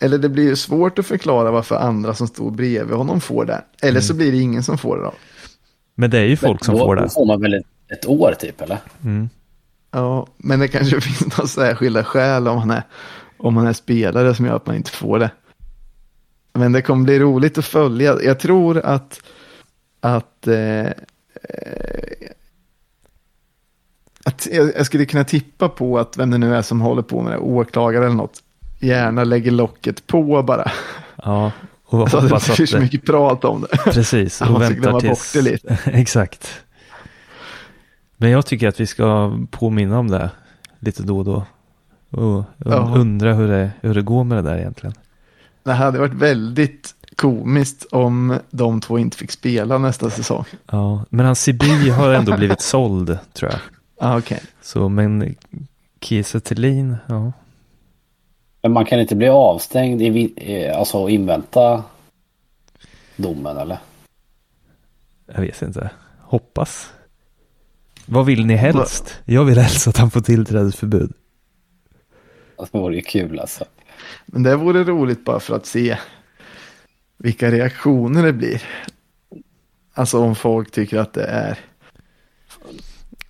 Eller 0.00 0.18
det 0.18 0.28
blir 0.28 0.44
ju 0.44 0.56
svårt 0.56 0.98
att 0.98 1.06
förklara 1.06 1.50
varför 1.50 1.76
andra 1.76 2.14
som 2.14 2.28
stod 2.28 2.56
bredvid 2.56 2.96
honom 2.96 3.20
får 3.20 3.44
det. 3.44 3.64
Eller 3.82 4.00
så 4.00 4.14
blir 4.14 4.32
det 4.32 4.38
ingen 4.38 4.62
som 4.62 4.78
får 4.78 4.96
det 4.96 5.02
då. 5.02 5.12
Men 5.94 6.10
det 6.10 6.18
är 6.18 6.24
ju 6.24 6.36
folk 6.36 6.64
som 6.64 6.74
då, 6.74 6.80
får 6.80 6.96
Då 6.96 7.02
det. 7.02 7.10
får 7.10 7.26
man 7.26 7.40
väl 7.40 7.54
ett, 7.54 7.66
ett 7.92 8.06
år 8.06 8.34
typ 8.40 8.60
eller? 8.60 8.78
Mm. 9.04 9.28
Ja, 9.92 10.26
men 10.36 10.60
det 10.60 10.68
kanske 10.68 11.00
finns 11.00 11.36
några 11.38 11.48
särskilda 11.48 12.04
skäl 12.04 12.48
om 12.48 12.56
man 12.56 12.70
är, 12.70 12.82
om 13.36 13.54
man 13.54 13.66
är 13.66 13.72
spelare 13.72 14.34
som 14.34 14.46
gör 14.46 14.56
att 14.56 14.66
man 14.66 14.76
inte 14.76 14.90
får 14.90 15.18
det. 15.18 15.30
Men 16.52 16.72
det 16.72 16.82
kommer 16.82 17.04
bli 17.04 17.18
roligt 17.18 17.58
att 17.58 17.64
följa. 17.64 18.22
Jag 18.22 18.38
tror 18.40 18.78
att, 18.78 19.20
att, 20.00 20.46
eh, 20.46 20.86
eh, 20.86 20.92
att 24.24 24.48
jag, 24.52 24.72
jag 24.76 24.86
skulle 24.86 25.04
kunna 25.04 25.24
tippa 25.24 25.68
på 25.68 25.98
att 25.98 26.16
vem 26.16 26.30
det 26.30 26.38
nu 26.38 26.56
är 26.56 26.62
som 26.62 26.80
håller 26.80 27.02
på 27.02 27.22
med 27.22 27.32
det, 27.32 27.38
åklagare 27.38 28.04
eller 28.04 28.16
något, 28.16 28.42
gärna 28.80 29.24
lägger 29.24 29.50
locket 29.50 30.06
på 30.06 30.42
bara. 30.42 30.72
Ja, 31.16 31.52
och 31.84 31.98
det 31.98 32.16
hoppas 32.16 32.22
inte 32.22 32.52
att 32.52 32.56
blir 32.56 32.66
så 32.66 32.76
det, 32.76 32.82
mycket 32.82 33.06
prat 33.06 33.44
om 33.44 33.66
det. 33.70 33.76
precis, 33.76 34.40
och 34.40 34.46
ska 34.46 34.58
väntar 34.58 35.00
tills... 35.00 35.10
bort 35.10 35.44
det 35.44 35.50
lite. 35.50 35.78
Exakt. 35.84 36.62
Men 38.22 38.30
jag 38.30 38.46
tycker 38.46 38.68
att 38.68 38.80
vi 38.80 38.86
ska 38.86 39.38
påminna 39.50 39.98
om 39.98 40.08
det 40.08 40.30
lite 40.78 41.02
då 41.02 41.18
och 41.18 41.24
då. 41.24 41.44
Och 42.10 42.44
undra 42.96 43.34
hur 43.34 43.48
det, 43.48 43.70
hur 43.80 43.94
det 43.94 44.02
går 44.02 44.24
med 44.24 44.38
det 44.38 44.50
där 44.50 44.58
egentligen. 44.58 44.94
Det 45.62 45.72
hade 45.72 45.98
varit 45.98 46.12
väldigt 46.12 46.94
komiskt 47.16 47.86
om 47.90 48.38
de 48.50 48.80
två 48.80 48.98
inte 48.98 49.16
fick 49.16 49.30
spela 49.30 49.78
nästa 49.78 50.10
säsong. 50.10 50.44
Ja, 50.70 51.04
men 51.10 51.26
han 51.26 51.36
Siby 51.36 51.90
har 51.90 52.12
ändå 52.12 52.36
blivit 52.36 52.60
såld 52.60 53.18
tror 53.32 53.50
jag. 53.50 53.60
Ah, 53.98 54.18
Okej. 54.18 54.40
Så, 54.62 54.88
men 54.88 55.34
Kiese 56.00 56.40
Thelin, 56.40 56.96
ja. 57.06 57.32
Men 58.62 58.72
man 58.72 58.84
kan 58.84 59.00
inte 59.00 59.16
bli 59.16 59.28
avstängd 59.28 60.02
i, 60.02 60.34
eh, 60.36 60.78
alltså 60.78 60.98
och 60.98 61.10
invänta 61.10 61.82
domen 63.16 63.56
eller? 63.56 63.78
Jag 65.34 65.40
vet 65.40 65.62
inte. 65.62 65.90
Hoppas. 66.20 66.92
Vad 68.12 68.26
vill 68.26 68.46
ni 68.46 68.54
helst? 68.54 69.18
Jag 69.24 69.44
vill 69.44 69.58
helst 69.58 69.88
att 69.88 69.96
han 69.96 70.10
får 70.10 70.20
tillträdesförbud. 70.20 71.12
Det 72.58 72.78
vore 72.78 72.94
ju 72.96 73.02
kul 73.02 73.40
alltså. 73.40 73.64
Men 74.26 74.42
det 74.42 74.56
vore 74.56 74.84
roligt 74.84 75.24
bara 75.24 75.40
för 75.40 75.56
att 75.56 75.66
se 75.66 75.96
vilka 77.18 77.50
reaktioner 77.50 78.22
det 78.22 78.32
blir. 78.32 78.62
Alltså 79.94 80.18
om 80.18 80.34
folk 80.34 80.70
tycker 80.70 80.98
att 80.98 81.12
det 81.12 81.24
är 81.24 81.58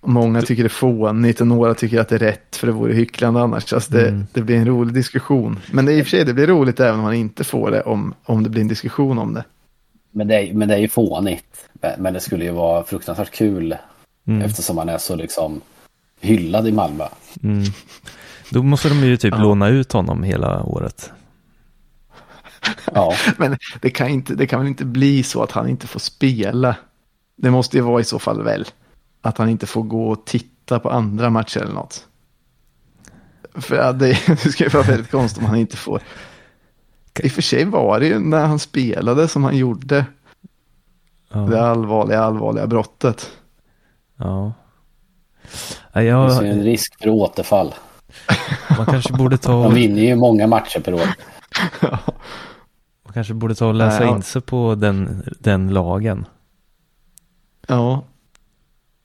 Många 0.05 0.41
tycker 0.41 0.63
det 0.63 0.67
är 0.67 0.69
fånigt 0.69 1.41
och 1.41 1.47
några 1.47 1.73
tycker 1.73 1.99
att 1.99 2.09
det 2.09 2.15
är 2.15 2.19
rätt 2.19 2.55
för 2.55 2.67
det 2.67 2.73
vore 2.73 2.93
hycklande 2.93 3.41
annars. 3.41 3.73
Alltså 3.73 3.91
det, 3.93 4.07
Mm. 4.07 4.23
det 4.33 4.41
blir 4.41 4.55
en 4.57 4.67
rolig 4.67 4.93
diskussion. 4.93 5.59
Men 5.71 5.85
det 5.85 5.93
är 5.93 5.97
i 5.97 6.01
och 6.01 6.05
för 6.05 6.09
sig 6.09 6.25
det 6.25 6.33
blir 6.33 6.47
roligt 6.47 6.79
även 6.79 6.95
om 6.95 7.01
man 7.01 7.13
inte 7.13 7.43
får 7.43 7.71
det 7.71 7.81
om, 7.81 8.13
om 8.23 8.43
det 8.43 8.49
blir 8.49 8.61
en 8.61 8.67
diskussion 8.67 9.17
om 9.19 9.33
det. 9.33 9.43
Men 10.11 10.27
det, 10.27 10.35
är, 10.35 10.53
men 10.53 10.67
det 10.67 10.73
är 10.75 10.79
ju 10.79 10.87
fånigt. 10.87 11.69
Men- 11.73 12.01
Men 12.01 12.13
det 12.13 12.19
skulle 12.19 12.45
ju 12.45 12.51
vara 12.51 12.83
fruktansvärt 12.83 13.31
kul 13.31 13.75
Mm. 14.27 14.41
eftersom 14.41 14.75
man 14.75 14.89
är 14.89 14.97
så 14.97 15.15
liksom 15.15 15.61
hyllad 16.21 16.67
i 16.67 16.71
Malmö. 16.71 17.07
Mm. 17.43 17.63
Då 18.49 18.63
måste 18.63 18.89
de 18.89 18.95
ju 18.99 19.17
typ 19.17 19.33
Ja. 19.33 19.41
låna 19.41 19.67
ut 19.67 19.91
honom 19.91 20.23
hela 20.23 20.63
året. 20.63 21.11
Ja, 22.93 23.13
Men 23.37 23.57
det 23.81 23.89
kan, 23.89 24.07
inte, 24.07 24.35
det 24.35 24.47
kan 24.47 24.59
väl 24.59 24.67
inte 24.67 24.85
bli 24.85 25.23
så 25.23 25.43
att 25.43 25.51
han 25.51 25.69
inte 25.69 25.87
får 25.87 25.99
spela. 25.99 26.75
Det 27.35 27.51
måste 27.51 27.77
ju 27.77 27.83
vara 27.83 28.01
i 28.01 28.03
så 28.03 28.19
fall 28.19 28.43
väl. 28.43 28.65
Att 29.21 29.37
han 29.37 29.49
inte 29.49 29.65
får 29.67 29.83
gå 29.83 30.07
och 30.09 30.25
titta 30.25 30.79
på 30.79 30.89
andra 30.89 31.29
matcher 31.29 31.59
eller 31.59 31.73
något. 31.73 32.07
För 33.55 33.75
ja, 33.75 33.91
det, 33.91 34.19
det 34.27 34.51
skulle 34.51 34.69
vara 34.69 34.83
väldigt 34.83 35.11
konstigt 35.11 35.43
om 35.43 35.49
han 35.49 35.57
inte 35.59 35.77
får. 35.77 36.01
I 37.19 37.27
och 37.27 37.31
för 37.31 37.41
sig 37.41 37.65
var 37.65 37.99
det 37.99 38.07
ju 38.07 38.19
när 38.19 38.45
han 38.45 38.59
spelade 38.59 39.27
som 39.27 39.43
han 39.43 39.57
gjorde 39.57 40.05
Ja. 41.33 41.39
det 41.39 41.61
allvarliga, 41.61 42.23
allvarliga 42.23 42.67
brottet. 42.67 43.31
Ja. 44.23 44.53
Ja, 45.93 45.99
det 45.99 46.03
jag, 46.03 46.29
finns 46.31 46.43
ju 46.43 46.47
en 46.47 46.63
risk 46.63 47.01
för 47.01 47.09
återfall. 47.09 47.73
man 48.77 48.85
kanske 48.85 49.13
borde 49.13 49.37
ta 49.37 49.51
De 49.51 49.65
och, 49.65 49.77
vinner 49.77 50.01
ju 50.01 50.15
många 50.15 50.47
matcher 50.47 50.79
per 50.79 50.93
år. 50.93 51.07
man 53.03 53.13
kanske 53.13 53.33
borde 53.33 53.55
ta 53.55 53.67
och 53.67 53.73
läsa 53.73 53.99
Nej, 53.99 54.07
ja. 54.07 54.15
in 54.15 54.23
sig 54.23 54.41
på 54.41 54.75
den, 54.75 55.23
den 55.39 55.73
lagen. 55.73 56.25
Ja. 57.67 58.03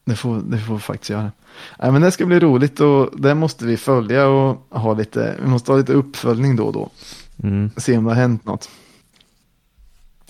Det 0.05 0.17
får, 0.17 0.37
det 0.37 0.59
får 0.59 0.75
vi 0.75 0.81
faktiskt 0.81 1.11
göra. 1.11 1.33
Nej, 1.79 1.93
men 1.93 2.03
det 2.03 2.11
ska 2.11 2.27
bli 2.27 2.41
roligt 2.41 2.81
och 2.81 3.21
det 3.21 3.35
måste 3.35 3.65
vi 3.65 3.77
följa 3.77 4.29
och 4.29 4.67
ha 4.71 4.95
lite, 4.95 5.37
vi 5.43 5.49
måste 5.49 5.73
ha 5.73 5.79
lite 5.79 5.93
uppföljning 5.93 6.57
då 6.57 6.65
och 6.65 6.73
då. 6.73 6.91
Mm. 7.43 7.71
Se 7.77 7.99
om 7.99 8.05
det 8.05 8.11
har 8.11 8.17
hänt 8.21 8.45
något. 8.45 8.71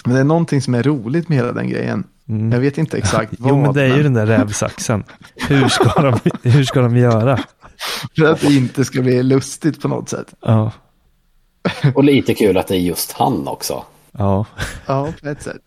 Men 0.05 0.14
det 0.14 0.20
är 0.20 0.24
någonting 0.24 0.62
som 0.62 0.74
är 0.74 0.82
roligt 0.82 1.28
med 1.28 1.39
hela 1.39 1.53
den 1.53 1.68
grejen. 1.68 2.05
Mm. 2.29 2.53
Jag 2.53 2.61
vet 2.61 2.79
inte 2.79 2.99
exakt 2.99 3.33
vad. 3.39 3.51
Jo, 3.51 3.57
men 3.62 3.72
det 3.74 3.83
är 3.83 3.97
ju 3.97 4.03
den 4.03 4.14
där 4.14 4.26
rävsaxen. 4.26 5.05
Hur 5.37 5.68
ska 5.68 6.03
de, 6.03 6.20
hur 6.51 6.64
ska 6.64 6.81
de 6.81 6.97
göra? 6.97 7.37
För 8.16 8.24
att 8.33 8.41
det 8.41 8.55
inte 8.55 8.85
ska 8.85 9.03
bli 9.03 9.22
lustigt 9.22 9.83
på 9.83 9.89
något 9.89 10.09
sätt. 10.09 10.35
Ja, 10.41 10.72
Och 11.95 12.05
lite 12.05 12.35
kul 12.35 12.57
att 12.59 12.66
det 12.66 12.74
är 12.74 12.79
just 12.81 13.12
han 13.12 13.49
också. 13.49 13.85
ja. 14.12 14.47
Ja, 14.87 15.12
på 15.22 15.29
ett 15.29 15.43
sätt. 15.43 15.62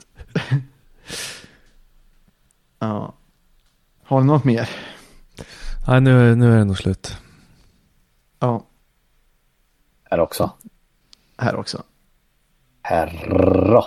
ja. 2.80 3.14
Har 4.04 4.20
ni 4.22 4.28
något 4.28 4.44
mer? 4.44 4.70
Nej, 5.88 6.02
nu, 6.02 6.36
nu 6.36 6.54
är 6.54 6.58
det 6.58 6.64
nog 6.66 6.78
slut. 6.78 7.18
Ja, 8.40 8.66
Här 10.12 10.20
också. 10.20 10.52
här 11.38 11.56
också. 11.56 11.84
Herra. 12.82 13.84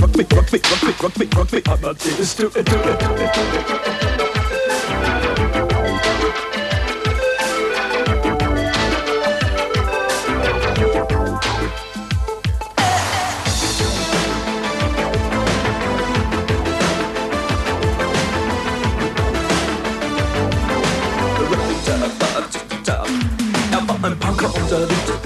Rock 0.00 0.16
me, 0.16 0.24
rock 0.30 0.52
me, 0.52 0.60
rock 0.70 0.82
me, 0.84 0.92
rock 1.02 1.18
me, 1.18 1.26
rock 1.36 1.52
me. 1.52 1.62
I'm 1.66 1.80
not 1.80 1.98
this, 1.98 2.34
do 2.36 2.46
it, 2.54 2.64
do 2.66 2.76
it. 2.76 3.02
Er 3.02 4.17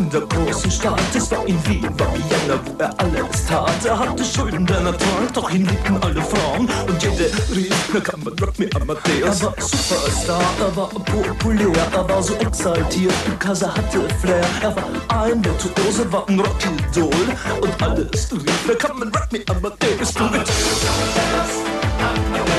in 0.03 0.11
der 0.11 0.20
großen 0.22 0.70
Stadt. 0.70 1.00
Es 1.14 1.30
war 1.30 1.46
in 1.46 1.59
Wien, 1.66 1.88
war 1.98 2.09
Vienna, 2.14 2.61
wo 2.64 2.74
er 2.78 2.92
alles 2.98 3.46
tat. 3.46 3.84
Er 3.84 3.98
hatte 3.98 4.24
Schulden, 4.24 4.66
denn 4.66 4.86
er 4.86 4.96
trank, 4.98 5.32
doch 5.32 5.50
ihn 5.50 5.66
liebten 5.66 5.96
alle 6.03 6.22
Frauen. 6.22 6.68
Und 6.88 7.03
jede 7.03 7.30
rief, 7.55 7.74
na 7.92 8.00
kann 8.00 8.20
man 8.24 8.34
Rock 8.38 8.59
me 8.59 8.68
Amadeus. 8.74 9.40
Er 9.40 9.46
war 9.46 9.55
Superstar, 9.59 10.42
er 10.61 10.76
war 10.76 10.88
populär, 10.88 11.86
er 11.92 12.09
war 12.09 12.22
so 12.22 12.34
exaltiert, 12.34 13.14
because 13.24 13.64
er 13.64 13.74
hatte 13.74 14.00
Flair. 14.20 14.44
Er 14.62 14.74
war 14.74 14.84
ein 15.24 15.44
Virtuose, 15.44 16.12
war 16.12 16.28
ein 16.28 16.40
Rockidol. 16.40 17.26
Und 17.61 17.82
alles 17.82 18.32
rief, 18.32 18.64
na 18.66 18.74
kann 18.74 18.98
man 18.98 19.09
Rock 19.09 19.32
me 19.32 19.40
Amadeus. 19.48 20.12
Du 20.14 20.24
mit 20.24 20.46
Come 22.03 22.51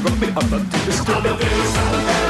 on, 0.00 0.10
rock 0.10 0.20
me 0.20 0.26
Amadeus. 0.28 1.04
Du 1.04 1.12
mit 1.12 2.29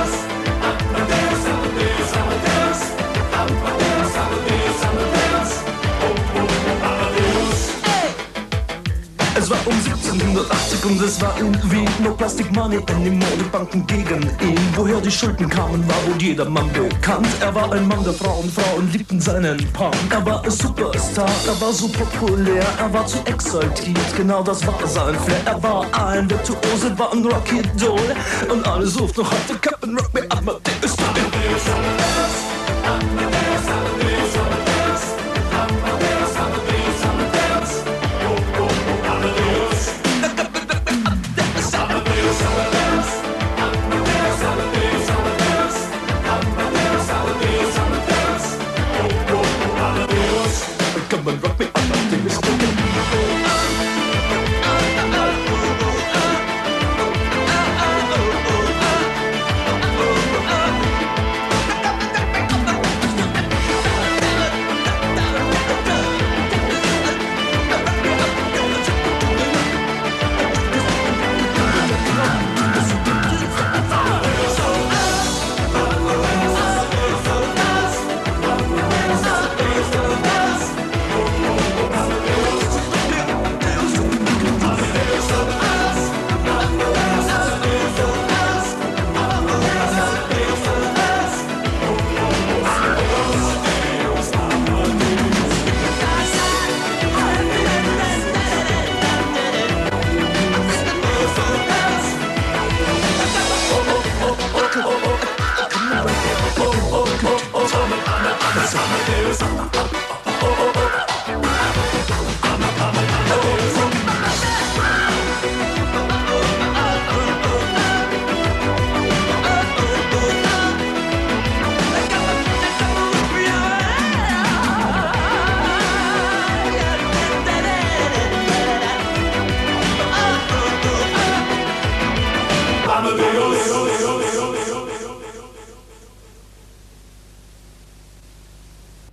Es 9.50 9.56
war 9.56 9.66
um 9.66 9.74
1780 9.74 10.84
und 10.84 11.02
es 11.02 11.20
war 11.20 11.36
in 11.40 11.52
Wien 11.72 11.88
No 12.04 12.12
Plastic 12.12 12.52
Money 12.52 12.78
anymore, 12.88 13.32
die 13.36 13.48
Banken 13.50 13.84
gegen 13.84 14.22
ihn. 14.22 14.60
Woher 14.76 15.00
die 15.00 15.10
Schulden 15.10 15.48
kamen, 15.48 15.84
war 15.88 15.96
wohl 16.06 16.22
jedermann 16.22 16.72
bekannt. 16.72 17.26
Er 17.40 17.52
war 17.52 17.72
ein 17.72 17.88
Mann 17.88 18.04
der 18.04 18.12
Frauen, 18.12 18.48
Frauen 18.48 18.88
liebten 18.92 19.20
seinen 19.20 19.58
Punk. 19.72 19.96
Er 20.10 20.24
war 20.24 20.44
ein 20.44 20.50
Superstar, 20.52 21.28
er 21.48 21.60
war 21.60 21.72
so 21.72 21.88
populär 21.88 22.64
Er 22.78 22.92
war 22.92 23.04
zu 23.06 23.18
exaltiert, 23.24 24.16
genau 24.16 24.44
das 24.44 24.64
war 24.64 24.86
sein 24.86 25.18
Flair. 25.18 25.40
Er 25.44 25.60
war 25.60 25.84
ein 26.06 26.30
Virtuose, 26.30 26.96
war 26.96 27.12
ein 27.12 27.24
Rocky 27.24 27.60
Doll. 27.76 28.14
Und 28.48 28.64
alle 28.68 28.86
suchten 28.86 29.22
noch 29.22 29.32
heute 29.32 29.58
Captain 29.60 29.98
Rock 29.98 30.14
Me 30.14 30.20
Amadeus 30.30 30.96
Come 30.96 31.18